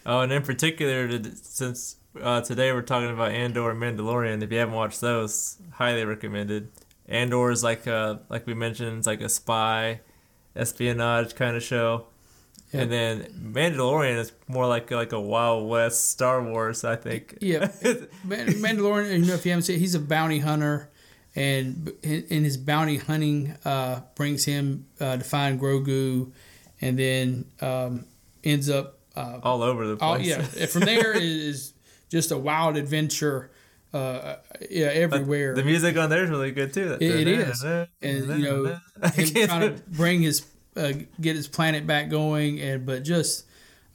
Oh, 0.06 0.20
and 0.20 0.32
in 0.32 0.42
particular, 0.42 1.10
since 1.42 1.96
uh, 2.20 2.40
today 2.42 2.72
we're 2.72 2.82
talking 2.82 3.10
about 3.10 3.32
Andor 3.32 3.70
and 3.70 3.80
Mandalorian, 3.80 4.42
if 4.42 4.52
you 4.52 4.58
haven't 4.58 4.74
watched 4.74 5.00
those, 5.00 5.56
highly 5.72 6.04
recommended. 6.04 6.70
Andor 7.08 7.50
is 7.50 7.62
like 7.62 7.86
a, 7.86 8.20
like 8.30 8.46
we 8.46 8.54
mentioned, 8.54 8.98
it's 8.98 9.06
like 9.06 9.20
a 9.20 9.28
spy, 9.28 10.00
espionage 10.56 11.34
kind 11.34 11.56
of 11.56 11.62
show. 11.62 12.06
Yep. 12.72 12.82
And 12.82 12.92
then 12.92 13.52
Mandalorian 13.52 14.18
is 14.18 14.32
more 14.48 14.66
like 14.66 14.90
like 14.90 15.12
a 15.12 15.20
Wild 15.20 15.68
West 15.68 16.08
Star 16.08 16.42
Wars, 16.42 16.82
I 16.82 16.96
think. 16.96 17.38
Yeah, 17.40 17.66
Mandalorian. 18.26 19.20
You 19.20 19.26
know, 19.26 19.34
if 19.34 19.44
you 19.44 19.52
haven't 19.52 19.62
seen, 19.62 19.78
he's 19.78 19.94
a 19.94 20.00
bounty 20.00 20.40
hunter, 20.40 20.90
and 21.36 21.92
in 22.02 22.42
his 22.42 22.56
bounty 22.56 22.96
hunting 22.96 23.56
uh, 23.64 24.00
brings 24.16 24.44
him 24.44 24.86
uh, 25.00 25.18
to 25.18 25.24
find 25.24 25.60
Grogu, 25.60 26.32
and 26.80 26.98
then 26.98 27.44
um, 27.60 28.06
ends 28.42 28.68
up 28.68 28.98
uh, 29.14 29.38
all 29.42 29.62
over 29.62 29.86
the 29.86 29.96
place. 29.96 30.10
All, 30.10 30.18
yeah, 30.20 30.42
from 30.66 30.82
there 30.82 31.12
is 31.12 31.74
just 32.10 32.32
a 32.32 32.38
wild 32.38 32.76
adventure. 32.76 33.50
Uh, 33.94 34.38
yeah, 34.70 34.86
everywhere. 34.86 35.54
But 35.54 35.60
the 35.60 35.66
music 35.66 35.96
on 35.96 36.10
there 36.10 36.24
is 36.24 36.30
really 36.30 36.50
good 36.50 36.72
too. 36.72 36.96
it, 37.00 37.02
it 37.02 37.28
is, 37.28 37.62
and 37.62 37.88
you 38.02 38.38
know, 38.38 38.80
him 39.14 39.48
trying 39.48 39.76
to 39.76 39.82
bring 39.86 40.20
his 40.22 40.44
uh, 40.76 40.92
get 41.20 41.36
his 41.36 41.46
planet 41.46 41.86
back 41.86 42.08
going, 42.08 42.60
and 42.60 42.84
but 42.84 43.04
just 43.04 43.46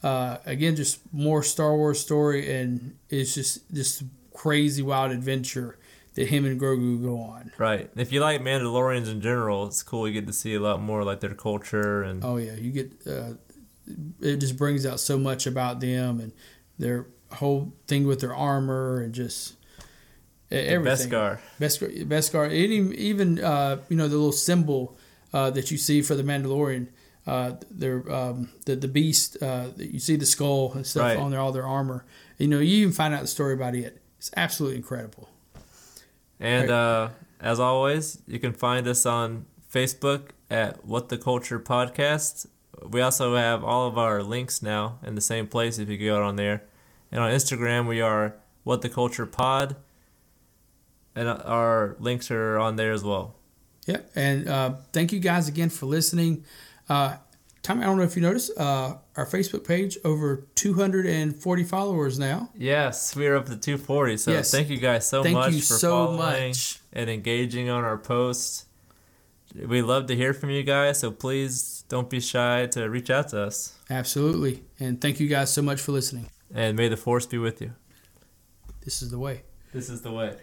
uh, 0.01 0.37
again, 0.45 0.77
just 0.77 1.01
more 1.13 1.43
Star 1.43 1.75
Wars 1.75 1.99
story, 1.99 2.55
and 2.55 2.95
it's 3.09 3.35
just 3.35 3.69
just 3.73 4.03
crazy 4.33 4.81
wild 4.81 5.11
adventure 5.11 5.77
that 6.13 6.29
him 6.29 6.45
and 6.45 6.59
Grogu 6.59 7.03
go 7.03 7.19
on. 7.19 7.51
Right. 7.57 7.89
If 7.97 8.13
you 8.13 8.21
like 8.21 8.41
Mandalorians 8.41 9.11
in 9.11 9.19
general, 9.19 9.67
it's 9.67 9.83
cool. 9.83 10.07
You 10.07 10.13
get 10.13 10.27
to 10.27 10.33
see 10.33 10.55
a 10.55 10.61
lot 10.61 10.81
more 10.81 11.03
like 11.03 11.19
their 11.19 11.35
culture 11.35 12.03
and. 12.03 12.23
Oh 12.23 12.37
yeah, 12.37 12.53
you 12.53 12.71
get. 12.71 12.93
Uh, 13.05 13.33
it 14.21 14.37
just 14.37 14.55
brings 14.55 14.85
out 14.85 14.99
so 15.01 15.17
much 15.17 15.45
about 15.45 15.81
them 15.81 16.19
and 16.19 16.31
their 16.77 17.07
whole 17.33 17.73
thing 17.87 18.05
with 18.07 18.21
their 18.21 18.35
armor 18.35 19.01
and 19.01 19.13
just 19.13 19.55
everything. 20.51 21.09
Beskar. 21.09 21.39
Beskar. 21.59 22.05
Beskar. 22.07 22.51
Even 22.51 22.93
even 22.93 23.39
uh, 23.39 23.77
you 23.89 23.95
know 23.95 24.07
the 24.07 24.15
little 24.15 24.31
symbol 24.31 24.97
uh, 25.33 25.49
that 25.51 25.71
you 25.71 25.77
see 25.77 26.01
for 26.01 26.15
the 26.15 26.23
Mandalorian. 26.23 26.87
Uh, 27.27 27.53
their 27.69 28.11
um, 28.11 28.49
the 28.65 28.75
the 28.75 28.87
beast. 28.87 29.37
Uh, 29.41 29.67
you 29.77 29.99
see 29.99 30.15
the 30.15 30.25
skull 30.25 30.73
and 30.73 30.85
stuff 30.85 31.03
right. 31.03 31.17
on 31.17 31.31
their 31.31 31.39
all 31.39 31.51
their 31.51 31.67
armor. 31.67 32.05
You 32.37 32.47
know, 32.47 32.59
you 32.59 32.77
even 32.77 32.93
find 32.93 33.13
out 33.13 33.21
the 33.21 33.27
story 33.27 33.53
about 33.53 33.75
it. 33.75 34.01
It's 34.17 34.31
absolutely 34.35 34.77
incredible. 34.77 35.29
And 36.39 36.69
right. 36.69 36.75
uh, 36.75 37.09
as 37.39 37.59
always, 37.59 38.19
you 38.27 38.39
can 38.39 38.53
find 38.53 38.87
us 38.87 39.05
on 39.05 39.45
Facebook 39.71 40.29
at 40.49 40.85
What 40.85 41.09
the 41.09 41.17
Culture 41.17 41.59
Podcast. 41.59 42.47
We 42.81 43.01
also 43.01 43.35
have 43.35 43.63
all 43.63 43.87
of 43.87 43.97
our 43.97 44.23
links 44.23 44.61
now 44.61 44.99
in 45.05 45.15
the 45.15 45.21
same 45.21 45.47
place 45.47 45.77
if 45.79 45.89
you 45.89 45.97
go 45.97 46.17
out 46.17 46.23
on 46.23 46.35
there. 46.37 46.63
And 47.11 47.21
on 47.21 47.31
Instagram, 47.31 47.87
we 47.87 48.01
are 48.01 48.35
What 48.63 48.81
the 48.81 48.89
Culture 48.89 49.25
Pod. 49.25 49.75
And 51.19 51.27
our 51.27 51.97
links 51.99 52.31
are 52.31 52.57
on 52.57 52.77
there 52.77 52.93
as 52.93 53.03
well. 53.03 53.35
Yeah, 53.85 53.97
and 54.15 54.47
uh, 54.47 54.75
thank 54.93 55.11
you 55.11 55.19
guys 55.19 55.49
again 55.49 55.69
for 55.69 55.85
listening. 55.85 56.45
Uh, 56.87 57.17
Tommy, 57.61 57.81
I 57.81 57.87
don't 57.87 57.97
know 57.97 58.03
if 58.03 58.15
you 58.15 58.21
noticed, 58.21 58.57
uh, 58.57 58.95
our 59.17 59.25
Facebook 59.25 59.67
page 59.67 59.97
over 60.05 60.47
240 60.55 61.63
followers 61.65 62.17
now. 62.17 62.49
Yes, 62.55 63.15
we 63.15 63.27
are 63.27 63.35
up 63.35 63.47
to 63.47 63.57
240. 63.57 64.17
So 64.17 64.31
yes. 64.31 64.51
thank 64.51 64.69
you 64.69 64.77
guys 64.77 65.07
so 65.07 65.23
thank 65.23 65.33
much 65.33 65.55
for 65.55 65.61
so 65.61 65.89
following 65.89 66.49
much. 66.49 66.79
and 66.93 67.09
engaging 67.09 67.69
on 67.69 67.83
our 67.83 67.97
posts. 67.97 68.65
We 69.53 69.81
love 69.81 70.05
to 70.07 70.15
hear 70.15 70.33
from 70.33 70.51
you 70.51 70.63
guys, 70.63 70.99
so 70.99 71.11
please 71.11 71.83
don't 71.89 72.09
be 72.09 72.19
shy 72.19 72.67
to 72.67 72.87
reach 72.89 73.09
out 73.09 73.29
to 73.29 73.41
us. 73.41 73.75
Absolutely, 73.89 74.63
and 74.79 75.01
thank 75.01 75.19
you 75.19 75.27
guys 75.27 75.51
so 75.51 75.61
much 75.61 75.81
for 75.81 75.91
listening. 75.91 76.29
And 76.53 76.77
may 76.77 76.87
the 76.87 76.97
force 76.97 77.25
be 77.25 77.39
with 77.39 77.61
you. 77.61 77.73
This 78.85 79.01
is 79.01 79.09
the 79.11 79.19
way. 79.19 79.41
This 79.73 79.89
is 79.89 80.01
the 80.01 80.11
way. 80.11 80.37